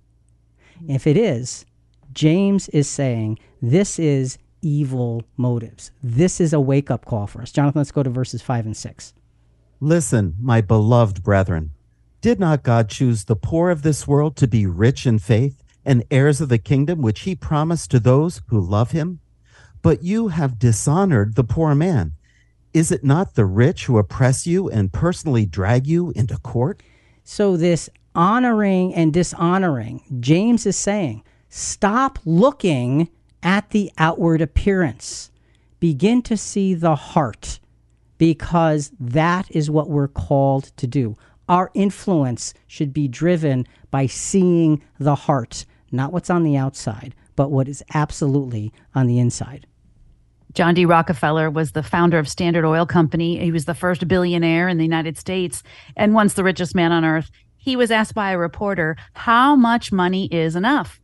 If 0.88 1.06
it 1.06 1.16
is, 1.16 1.66
James 2.12 2.68
is 2.70 2.88
saying 2.88 3.38
this 3.60 3.98
is 3.98 4.38
evil 4.62 5.22
motives. 5.36 5.90
This 6.02 6.40
is 6.40 6.52
a 6.52 6.60
wake 6.60 6.90
up 6.90 7.04
call 7.04 7.26
for 7.26 7.42
us. 7.42 7.52
Jonathan, 7.52 7.80
let's 7.80 7.92
go 7.92 8.02
to 8.02 8.10
verses 8.10 8.40
5 8.40 8.66
and 8.66 8.76
6. 8.76 9.14
Listen, 9.80 10.34
my 10.40 10.60
beloved 10.60 11.22
brethren. 11.22 11.72
Did 12.20 12.40
not 12.40 12.64
God 12.64 12.88
choose 12.88 13.24
the 13.24 13.36
poor 13.36 13.70
of 13.70 13.82
this 13.82 14.08
world 14.08 14.34
to 14.36 14.48
be 14.48 14.66
rich 14.66 15.06
in 15.06 15.20
faith 15.20 15.62
and 15.84 16.04
heirs 16.10 16.40
of 16.40 16.48
the 16.48 16.58
kingdom 16.58 17.00
which 17.00 17.20
he 17.20 17.36
promised 17.36 17.92
to 17.92 18.00
those 18.00 18.42
who 18.48 18.60
love 18.60 18.90
him? 18.90 19.20
But 19.82 20.02
you 20.02 20.28
have 20.28 20.58
dishonored 20.58 21.36
the 21.36 21.44
poor 21.44 21.76
man. 21.76 22.14
Is 22.74 22.90
it 22.90 23.04
not 23.04 23.34
the 23.34 23.44
rich 23.46 23.86
who 23.86 23.98
oppress 23.98 24.48
you 24.48 24.68
and 24.68 24.92
personally 24.92 25.46
drag 25.46 25.86
you 25.86 26.10
into 26.16 26.36
court? 26.38 26.82
So, 27.22 27.56
this 27.56 27.88
honoring 28.16 28.94
and 28.94 29.12
dishonoring, 29.12 30.02
James 30.18 30.66
is 30.66 30.76
saying, 30.76 31.22
stop 31.48 32.18
looking 32.24 33.10
at 33.44 33.70
the 33.70 33.92
outward 33.96 34.40
appearance. 34.40 35.30
Begin 35.78 36.22
to 36.22 36.36
see 36.36 36.74
the 36.74 36.96
heart 36.96 37.60
because 38.18 38.90
that 38.98 39.48
is 39.50 39.70
what 39.70 39.88
we're 39.88 40.08
called 40.08 40.72
to 40.78 40.88
do. 40.88 41.16
Our 41.48 41.70
influence 41.74 42.54
should 42.66 42.92
be 42.92 43.08
driven 43.08 43.66
by 43.90 44.06
seeing 44.06 44.82
the 44.98 45.14
heart 45.14 45.64
not 45.90 46.12
what's 46.12 46.30
on 46.30 46.42
the 46.42 46.56
outside, 46.56 47.14
but 47.36 47.50
what 47.50 47.68
is 47.68 47.82
absolutely 47.94 48.72
on 48.94 49.06
the 49.06 49.18
inside. 49.18 49.66
John 50.54 50.74
D. 50.74 50.84
Rockefeller 50.84 51.50
was 51.50 51.72
the 51.72 51.82
founder 51.82 52.18
of 52.18 52.28
Standard 52.28 52.64
Oil 52.64 52.86
Company. 52.86 53.38
He 53.38 53.52
was 53.52 53.66
the 53.66 53.74
first 53.74 54.08
billionaire 54.08 54.68
in 54.68 54.78
the 54.78 54.84
United 54.84 55.18
States 55.18 55.62
and 55.96 56.14
once 56.14 56.34
the 56.34 56.44
richest 56.44 56.74
man 56.74 56.90
on 56.90 57.04
earth. 57.04 57.30
He 57.56 57.76
was 57.76 57.90
asked 57.90 58.14
by 58.14 58.30
a 58.30 58.38
reporter, 58.38 58.96
How 59.12 59.54
much 59.54 59.92
money 59.92 60.26
is 60.26 60.56
enough? 60.56 61.00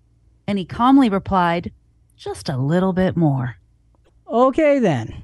And 0.46 0.58
he 0.58 0.64
calmly 0.64 1.08
replied, 1.08 1.72
Just 2.16 2.48
a 2.48 2.56
little 2.56 2.92
bit 2.92 3.16
more. 3.16 3.56
Okay, 4.26 4.78
then. 4.78 5.22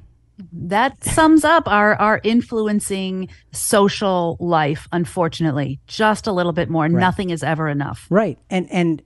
That 0.53 1.03
sums 1.05 1.45
up 1.45 1.68
our, 1.68 1.95
our 1.97 2.20
influencing 2.24 3.28
social 3.53 4.36
life, 4.41 4.88
unfortunately. 4.93 5.80
Just 5.86 6.26
a 6.26 6.32
little 6.32 6.53
bit 6.53 6.68
more. 6.68 6.84
Right. 6.84 6.93
Nothing 6.93 7.30
is 7.30 7.43
ever 7.43 7.68
enough. 7.68 8.07
Right. 8.11 8.38
And 8.49 8.70
and 8.70 9.03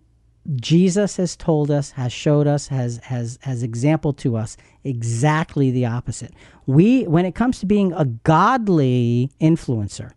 Jesus 0.57 1.16
has 1.16 1.37
told 1.37 1.70
us, 1.70 1.93
has 1.93 2.12
showed 2.12 2.47
us, 2.47 2.68
has 2.68 2.99
has 3.05 3.39
has 3.43 3.62
example 3.62 4.12
to 4.14 4.37
us 4.37 4.57
exactly 4.85 5.70
the 5.70 5.87
opposite. 5.87 6.35
We 6.66 7.05
when 7.05 7.24
it 7.24 7.35
comes 7.35 7.59
to 7.61 7.66
being 7.66 7.93
a 7.93 8.05
godly 8.05 9.30
influencer, 9.41 10.12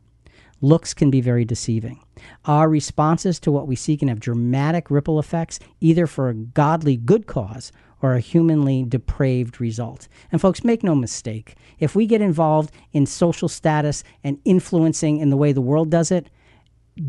looks 0.61 0.93
can 0.93 1.09
be 1.09 1.21
very 1.21 1.45
deceiving. 1.45 2.03
Our 2.45 2.67
responses 2.67 3.39
to 3.41 3.51
what 3.51 3.67
we 3.67 3.75
see 3.75 3.95
can 3.95 4.07
have 4.07 4.19
dramatic 4.19 4.89
ripple 4.91 5.19
effects, 5.19 5.59
either 5.79 6.07
for 6.07 6.29
a 6.29 6.33
godly 6.33 6.97
good 6.97 7.27
cause 7.27 7.71
or 8.01 8.13
a 8.13 8.19
humanly 8.19 8.83
depraved 8.83 9.59
result. 9.59 10.07
And 10.31 10.39
folks, 10.39 10.63
make 10.63 10.83
no 10.83 10.95
mistake, 10.95 11.55
if 11.79 11.95
we 11.95 12.05
get 12.05 12.21
involved 12.21 12.71
in 12.93 13.05
social 13.05 13.47
status 13.47 14.03
and 14.23 14.39
influencing 14.45 15.17
in 15.17 15.29
the 15.29 15.37
way 15.37 15.51
the 15.51 15.61
world 15.61 15.89
does 15.89 16.11
it, 16.11 16.29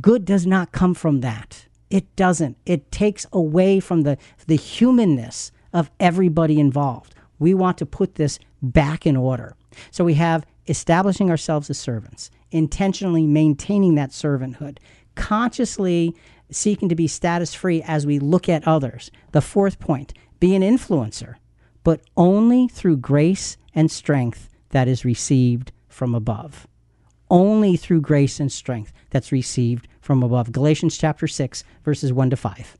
good 0.00 0.24
does 0.24 0.46
not 0.46 0.72
come 0.72 0.94
from 0.94 1.20
that 1.20 1.68
it 1.90 2.14
doesn't. 2.16 2.56
It 2.66 2.90
takes 2.92 3.26
away 3.32 3.80
from 3.80 4.02
the, 4.02 4.18
the 4.46 4.56
humanness 4.56 5.52
of 5.72 5.90
everybody 5.98 6.60
involved. 6.60 7.14
We 7.38 7.54
want 7.54 7.78
to 7.78 7.86
put 7.86 8.16
this 8.16 8.38
back 8.60 9.06
in 9.06 9.16
order. 9.16 9.54
So 9.90 10.04
we 10.04 10.14
have 10.14 10.44
establishing 10.66 11.30
ourselves 11.30 11.70
as 11.70 11.78
servants, 11.78 12.30
intentionally 12.50 13.26
maintaining 13.26 13.94
that 13.94 14.10
servanthood, 14.10 14.78
consciously 15.14 16.14
seeking 16.50 16.88
to 16.88 16.94
be 16.94 17.06
status 17.06 17.54
free 17.54 17.82
as 17.82 18.06
we 18.06 18.18
look 18.18 18.48
at 18.48 18.66
others. 18.66 19.10
The 19.32 19.40
fourth 19.40 19.78
point 19.78 20.12
be 20.40 20.54
an 20.54 20.62
influencer, 20.62 21.36
but 21.84 22.00
only 22.16 22.68
through 22.68 22.98
grace 22.98 23.56
and 23.74 23.90
strength 23.90 24.48
that 24.70 24.88
is 24.88 25.04
received 25.04 25.72
from 25.88 26.14
above. 26.14 26.66
Only 27.30 27.76
through 27.76 28.00
grace 28.00 28.40
and 28.40 28.50
strength 28.50 28.92
that's 29.10 29.32
received 29.32 29.88
from 30.00 30.22
above. 30.22 30.52
Galatians 30.52 30.96
chapter 30.96 31.26
6, 31.26 31.64
verses 31.84 32.12
1 32.12 32.30
to 32.30 32.36
5. 32.36 32.78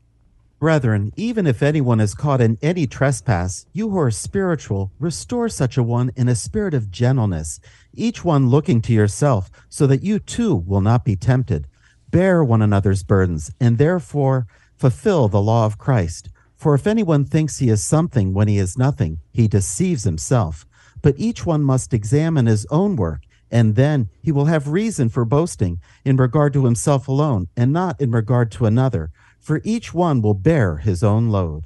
Brethren, 0.59 1.13
even 1.17 1.47
if 1.47 1.63
anyone 1.63 2.01
is 2.01 2.15
caught 2.15 2.41
in 2.41 2.59
any 2.61 2.87
trespass, 2.87 3.67
you 3.73 3.91
who 3.91 3.99
are 3.99 4.11
spiritual, 4.11 4.91
restore 4.99 5.49
such 5.49 5.77
a 5.77 5.85
one 5.85 6.11
in 6.17 6.29
a 6.29 6.35
spirit 6.35 6.75
of 6.75 6.91
gentleness, 6.91 7.61
each 7.95 8.25
one 8.25 8.49
looking 8.49 8.83
to 8.83 8.93
yourself, 8.93 9.51
so 9.69 9.87
that 9.87 10.03
you 10.03 10.19
too 10.19 10.57
will 10.57 10.81
not 10.81 11.05
be 11.05 11.15
tempted. 11.15 11.69
Bear 12.11 12.43
one 12.43 12.61
another's 12.61 13.05
burdens, 13.05 13.53
and 13.61 13.79
therefore 13.79 14.49
fulfill 14.77 15.29
the 15.29 15.43
law 15.43 15.65
of 15.65 15.79
Christ. 15.79 16.29
For 16.59 16.75
if 16.75 16.87
anyone 16.87 17.25
thinks 17.25 17.59
he 17.59 17.71
is 17.71 17.83
something 17.83 18.35
when 18.35 18.49
he 18.49 18.59
is 18.59 18.77
nothing, 18.77 19.21
he 19.33 19.49
deceives 19.49 20.05
himself. 20.05 20.67
But 21.01 21.15
each 21.17 21.47
one 21.47 21.63
must 21.63 21.95
examine 21.95 22.45
his 22.47 22.67
own 22.71 22.97
work 22.97 23.23
and 23.51 23.77
then 23.77 24.09
he 24.23 24.33
will 24.33 24.47
have 24.47 24.69
reason 24.69 25.09
for 25.09 25.25
boasting 25.25 25.81
in 26.05 26.17
regard 26.17 26.53
to 26.53 26.65
himself 26.65 27.09
alone, 27.09 27.49
and 27.57 27.73
not 27.73 28.01
in 28.01 28.11
regard 28.11 28.51
to 28.53 28.67
another, 28.67 29.11
for 29.39 29.61
each 29.65 29.95
one 29.95 30.21
will 30.21 30.35
bear 30.35 30.79
his 30.79 31.03
own 31.03 31.29
load. 31.31 31.65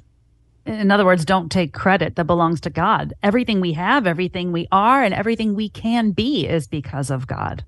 In 0.65 0.91
other 0.91 1.05
words, 1.05 1.25
don't 1.25 1.51
take 1.51 1.73
credit 1.73 2.15
that 2.15 2.25
belongs 2.25 2.61
to 2.61 2.69
God. 2.69 3.13
Everything 3.21 3.59
we 3.59 3.73
have, 3.73 4.07
everything 4.07 4.53
we 4.53 4.67
are, 4.71 5.03
and 5.03 5.13
everything 5.13 5.55
we 5.55 5.67
can 5.67 6.11
be 6.11 6.47
is 6.47 6.67
because 6.67 7.11
of 7.11 7.27
God. 7.27 7.65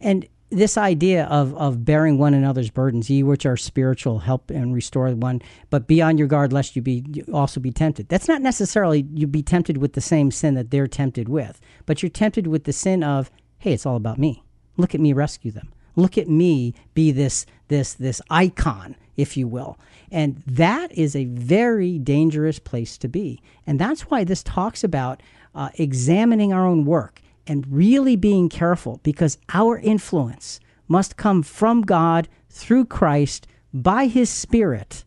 And 0.00 0.26
this 0.50 0.76
idea 0.76 1.24
of, 1.26 1.54
of 1.54 1.84
bearing 1.84 2.18
one 2.18 2.34
another's 2.34 2.70
burdens, 2.70 3.08
ye 3.08 3.22
which 3.22 3.46
are 3.46 3.56
spiritual, 3.56 4.18
help 4.18 4.50
and 4.50 4.74
restore 4.74 5.08
one, 5.10 5.40
but 5.70 5.86
be 5.86 6.02
on 6.02 6.18
your 6.18 6.26
guard 6.26 6.52
lest 6.52 6.74
you 6.76 6.82
be 6.82 7.04
you 7.08 7.24
also 7.32 7.60
be 7.60 7.70
tempted. 7.70 8.08
That's 8.08 8.28
not 8.28 8.42
necessarily 8.42 9.06
you 9.14 9.26
be 9.26 9.42
tempted 9.42 9.78
with 9.78 9.92
the 9.92 10.00
same 10.00 10.30
sin 10.30 10.54
that 10.54 10.70
they're 10.70 10.88
tempted 10.88 11.28
with, 11.28 11.60
but 11.86 12.02
you're 12.02 12.10
tempted 12.10 12.48
with 12.48 12.64
the 12.64 12.72
sin 12.72 13.02
of, 13.02 13.30
hey, 13.58 13.72
it's 13.72 13.86
all 13.86 13.96
about 13.96 14.18
me. 14.18 14.42
Look 14.76 14.94
at 14.94 15.00
me 15.00 15.12
rescue 15.12 15.52
them. 15.52 15.72
Look 15.96 16.18
at 16.18 16.28
me 16.28 16.74
be 16.94 17.12
this 17.12 17.46
this 17.68 17.94
this 17.94 18.20
icon, 18.30 18.96
if 19.16 19.36
you 19.36 19.46
will. 19.46 19.78
And 20.10 20.42
that 20.46 20.90
is 20.92 21.14
a 21.14 21.26
very 21.26 21.98
dangerous 21.98 22.58
place 22.58 22.98
to 22.98 23.08
be. 23.08 23.40
And 23.66 23.78
that's 23.78 24.02
why 24.02 24.24
this 24.24 24.42
talks 24.42 24.82
about 24.82 25.22
uh, 25.54 25.70
examining 25.74 26.52
our 26.52 26.66
own 26.66 26.84
work 26.84 27.22
and 27.46 27.66
really 27.68 28.16
being 28.16 28.48
careful 28.48 29.00
because 29.02 29.38
our 29.52 29.78
influence 29.78 30.60
must 30.88 31.16
come 31.16 31.42
from 31.42 31.82
God 31.82 32.28
through 32.48 32.84
Christ 32.84 33.46
by 33.72 34.06
his 34.06 34.28
Spirit, 34.28 35.04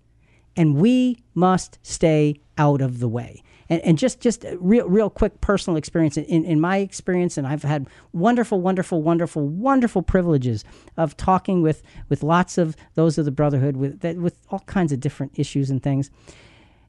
and 0.56 0.76
we 0.76 1.18
must 1.34 1.78
stay 1.84 2.40
out 2.58 2.82
of 2.82 3.00
the 3.00 3.10
way. 3.10 3.44
And, 3.70 3.82
and 3.82 3.98
just 3.98 4.20
just 4.20 4.46
real 4.60 4.88
real 4.88 5.10
quick 5.10 5.42
personal 5.42 5.78
experience 5.78 6.18
in, 6.18 6.46
in 6.46 6.60
my 6.60 6.78
experience, 6.78 7.38
and 7.38 7.48
I've 7.48 7.64
had 7.64 7.88
wonderful, 8.12 8.62
wonderful, 8.62 9.02
wonderful, 9.02 9.48
wonderful 9.48 10.04
privileges 10.04 10.64
of 10.98 11.18
talking 11.18 11.62
with 11.62 11.82
with 12.10 12.24
lots 12.24 12.58
of 12.58 12.76
those 12.96 13.18
of 13.18 13.26
the 13.26 13.32
brotherhood 13.32 13.78
with 13.78 14.04
with 14.18 14.38
all 14.50 14.60
kinds 14.60 14.92
of 14.92 15.00
different 15.00 15.38
issues 15.40 15.70
and 15.70 15.82
things. 15.82 16.12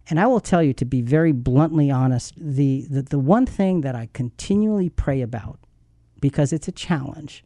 And 0.08 0.20
I 0.20 0.26
will 0.26 0.40
tell 0.40 0.62
you, 0.62 0.72
to 0.74 0.84
be 0.84 1.00
very 1.00 1.32
bluntly 1.32 1.90
honest, 1.90 2.34
the, 2.36 2.86
the, 2.90 3.02
the 3.02 3.18
one 3.18 3.46
thing 3.46 3.80
that 3.80 3.94
I 3.94 4.10
continually 4.12 4.90
pray 4.90 5.22
about, 5.22 5.58
because 6.20 6.52
it's 6.52 6.68
a 6.68 6.72
challenge, 6.72 7.42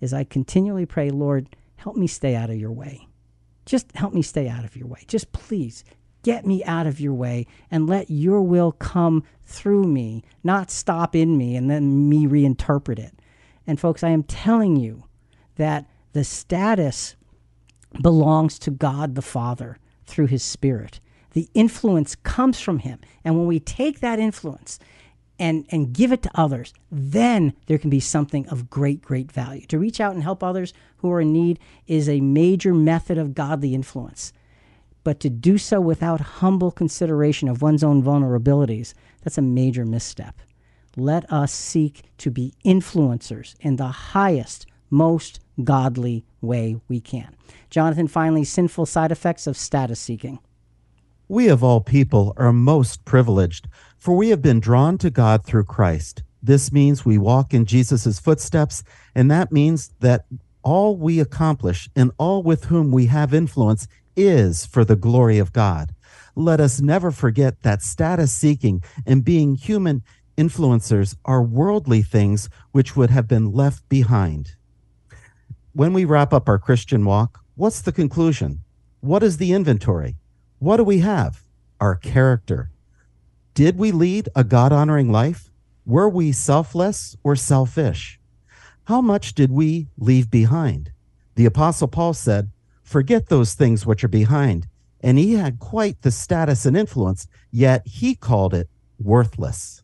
is 0.00 0.12
I 0.14 0.24
continually 0.24 0.86
pray, 0.86 1.10
Lord, 1.10 1.56
help 1.76 1.96
me 1.96 2.06
stay 2.06 2.36
out 2.36 2.50
of 2.50 2.56
your 2.56 2.70
way. 2.70 3.08
Just 3.64 3.90
help 3.96 4.14
me 4.14 4.22
stay 4.22 4.48
out 4.48 4.64
of 4.64 4.76
your 4.76 4.86
way. 4.86 5.04
Just 5.08 5.32
please 5.32 5.84
get 6.22 6.46
me 6.46 6.62
out 6.64 6.86
of 6.86 7.00
your 7.00 7.14
way 7.14 7.46
and 7.70 7.88
let 7.88 8.10
your 8.10 8.42
will 8.42 8.72
come 8.72 9.24
through 9.44 9.84
me, 9.84 10.22
not 10.44 10.70
stop 10.70 11.16
in 11.16 11.36
me 11.36 11.56
and 11.56 11.68
then 11.70 12.08
me 12.08 12.26
reinterpret 12.26 12.98
it. 12.98 13.20
And 13.66 13.80
folks, 13.80 14.04
I 14.04 14.10
am 14.10 14.22
telling 14.22 14.76
you 14.76 15.04
that 15.56 15.86
the 16.12 16.24
status 16.24 17.16
belongs 18.02 18.58
to 18.60 18.70
God 18.70 19.14
the 19.14 19.22
Father 19.22 19.78
through 20.04 20.26
his 20.26 20.42
Spirit 20.42 21.00
the 21.36 21.50
influence 21.52 22.14
comes 22.14 22.58
from 22.58 22.78
him. 22.78 22.98
And 23.22 23.36
when 23.36 23.46
we 23.46 23.60
take 23.60 24.00
that 24.00 24.18
influence 24.18 24.78
and, 25.38 25.66
and 25.68 25.92
give 25.92 26.10
it 26.10 26.22
to 26.22 26.30
others, 26.34 26.72
then 26.90 27.52
there 27.66 27.76
can 27.76 27.90
be 27.90 28.00
something 28.00 28.48
of 28.48 28.70
great, 28.70 29.02
great 29.02 29.30
value. 29.30 29.66
To 29.66 29.78
reach 29.78 30.00
out 30.00 30.14
and 30.14 30.22
help 30.22 30.42
others 30.42 30.72
who 30.96 31.12
are 31.12 31.20
in 31.20 31.34
need 31.34 31.58
is 31.86 32.08
a 32.08 32.22
major 32.22 32.72
method 32.72 33.18
of 33.18 33.34
godly 33.34 33.74
influence. 33.74 34.32
But 35.04 35.20
to 35.20 35.28
do 35.28 35.58
so 35.58 35.78
without 35.78 36.22
humble 36.22 36.70
consideration 36.70 37.50
of 37.50 37.60
one's 37.60 37.84
own 37.84 38.02
vulnerabilities, 38.02 38.94
that's 39.22 39.36
a 39.36 39.42
major 39.42 39.84
misstep. 39.84 40.40
Let 40.96 41.30
us 41.30 41.52
seek 41.52 42.04
to 42.16 42.30
be 42.30 42.54
influencers 42.64 43.56
in 43.60 43.76
the 43.76 43.88
highest, 43.88 44.64
most 44.88 45.40
godly 45.62 46.24
way 46.40 46.80
we 46.88 46.98
can. 46.98 47.36
Jonathan, 47.68 48.08
finally, 48.08 48.44
sinful 48.44 48.86
side 48.86 49.12
effects 49.12 49.46
of 49.46 49.58
status 49.58 50.00
seeking. 50.00 50.38
We 51.28 51.48
of 51.48 51.64
all 51.64 51.80
people 51.80 52.32
are 52.36 52.52
most 52.52 53.04
privileged, 53.04 53.68
for 53.98 54.16
we 54.16 54.28
have 54.28 54.40
been 54.40 54.60
drawn 54.60 54.96
to 54.98 55.10
God 55.10 55.44
through 55.44 55.64
Christ. 55.64 56.22
This 56.40 56.70
means 56.70 57.04
we 57.04 57.18
walk 57.18 57.52
in 57.52 57.64
Jesus' 57.64 58.20
footsteps, 58.20 58.84
and 59.12 59.28
that 59.28 59.50
means 59.50 59.90
that 59.98 60.26
all 60.62 60.96
we 60.96 61.18
accomplish 61.18 61.88
and 61.96 62.12
all 62.16 62.44
with 62.44 62.66
whom 62.66 62.92
we 62.92 63.06
have 63.06 63.34
influence 63.34 63.88
is 64.16 64.64
for 64.64 64.84
the 64.84 64.94
glory 64.94 65.38
of 65.38 65.52
God. 65.52 65.92
Let 66.36 66.60
us 66.60 66.80
never 66.80 67.10
forget 67.10 67.62
that 67.62 67.82
status 67.82 68.32
seeking 68.32 68.84
and 69.04 69.24
being 69.24 69.56
human 69.56 70.04
influencers 70.38 71.16
are 71.24 71.42
worldly 71.42 72.02
things 72.02 72.48
which 72.70 72.94
would 72.94 73.10
have 73.10 73.26
been 73.26 73.52
left 73.52 73.88
behind. 73.88 74.52
When 75.72 75.92
we 75.92 76.04
wrap 76.04 76.32
up 76.32 76.48
our 76.48 76.58
Christian 76.58 77.04
walk, 77.04 77.40
what's 77.56 77.82
the 77.82 77.92
conclusion? 77.92 78.60
What 79.00 79.24
is 79.24 79.38
the 79.38 79.52
inventory? 79.52 80.16
What 80.58 80.78
do 80.78 80.84
we 80.84 81.00
have? 81.00 81.42
Our 81.80 81.96
character. 81.96 82.70
Did 83.54 83.78
we 83.78 83.92
lead 83.92 84.28
a 84.34 84.42
God 84.42 84.72
honoring 84.72 85.12
life? 85.12 85.50
Were 85.84 86.08
we 86.08 86.32
selfless 86.32 87.16
or 87.22 87.36
selfish? 87.36 88.18
How 88.84 89.00
much 89.00 89.34
did 89.34 89.50
we 89.50 89.88
leave 89.98 90.30
behind? 90.30 90.92
The 91.34 91.44
Apostle 91.44 91.88
Paul 91.88 92.14
said, 92.14 92.50
Forget 92.82 93.28
those 93.28 93.52
things 93.54 93.84
which 93.84 94.02
are 94.02 94.08
behind. 94.08 94.66
And 95.00 95.18
he 95.18 95.34
had 95.34 95.58
quite 95.58 96.00
the 96.02 96.10
status 96.10 96.64
and 96.64 96.76
influence, 96.76 97.26
yet 97.50 97.86
he 97.86 98.14
called 98.14 98.54
it 98.54 98.68
worthless. 98.98 99.82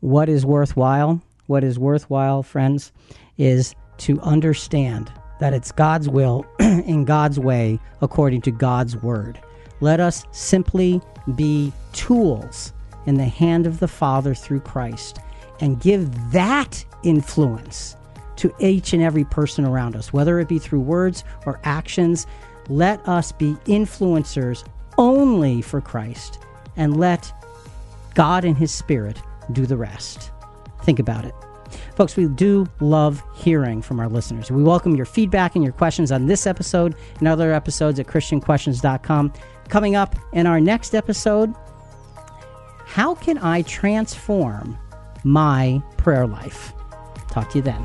What 0.00 0.28
is 0.28 0.46
worthwhile? 0.46 1.20
What 1.46 1.64
is 1.64 1.78
worthwhile, 1.78 2.42
friends, 2.42 2.92
is 3.36 3.74
to 3.98 4.20
understand 4.20 5.12
that 5.38 5.52
it's 5.52 5.70
God's 5.70 6.08
will 6.08 6.46
in 6.60 7.04
God's 7.04 7.38
way 7.38 7.78
according 8.00 8.40
to 8.42 8.50
God's 8.50 8.96
word. 8.96 9.38
Let 9.80 10.00
us 10.00 10.24
simply 10.32 11.00
be 11.34 11.72
tools 11.92 12.72
in 13.06 13.16
the 13.16 13.24
hand 13.24 13.66
of 13.66 13.78
the 13.80 13.88
Father 13.88 14.34
through 14.34 14.60
Christ 14.60 15.18
and 15.60 15.80
give 15.80 16.32
that 16.32 16.84
influence 17.02 17.96
to 18.36 18.54
each 18.58 18.92
and 18.92 19.02
every 19.02 19.24
person 19.24 19.64
around 19.64 19.96
us, 19.96 20.12
whether 20.12 20.38
it 20.40 20.48
be 20.48 20.58
through 20.58 20.80
words 20.80 21.24
or 21.46 21.60
actions. 21.64 22.26
Let 22.68 23.06
us 23.08 23.32
be 23.32 23.54
influencers 23.64 24.64
only 24.98 25.62
for 25.62 25.80
Christ 25.80 26.38
and 26.76 26.98
let 26.98 27.32
God 28.14 28.44
and 28.44 28.56
His 28.56 28.72
Spirit 28.72 29.20
do 29.52 29.66
the 29.66 29.76
rest. 29.76 30.30
Think 30.82 30.98
about 30.98 31.24
it. 31.24 31.34
Folks, 31.96 32.16
we 32.16 32.26
do 32.26 32.66
love 32.80 33.22
hearing 33.34 33.82
from 33.82 33.98
our 33.98 34.08
listeners. 34.08 34.50
We 34.50 34.62
welcome 34.62 34.94
your 34.94 35.06
feedback 35.06 35.54
and 35.54 35.64
your 35.64 35.72
questions 35.72 36.12
on 36.12 36.26
this 36.26 36.46
episode 36.46 36.94
and 37.18 37.26
other 37.26 37.52
episodes 37.52 37.98
at 37.98 38.06
ChristianQuestions.com. 38.06 39.32
Coming 39.68 39.96
up 39.96 40.14
in 40.32 40.46
our 40.46 40.60
next 40.60 40.94
episode, 40.94 41.54
how 42.84 43.14
can 43.14 43.38
I 43.38 43.62
transform 43.62 44.78
my 45.24 45.82
prayer 45.96 46.26
life? 46.26 46.72
Talk 47.28 47.50
to 47.50 47.58
you 47.58 47.62
then. 47.62 47.84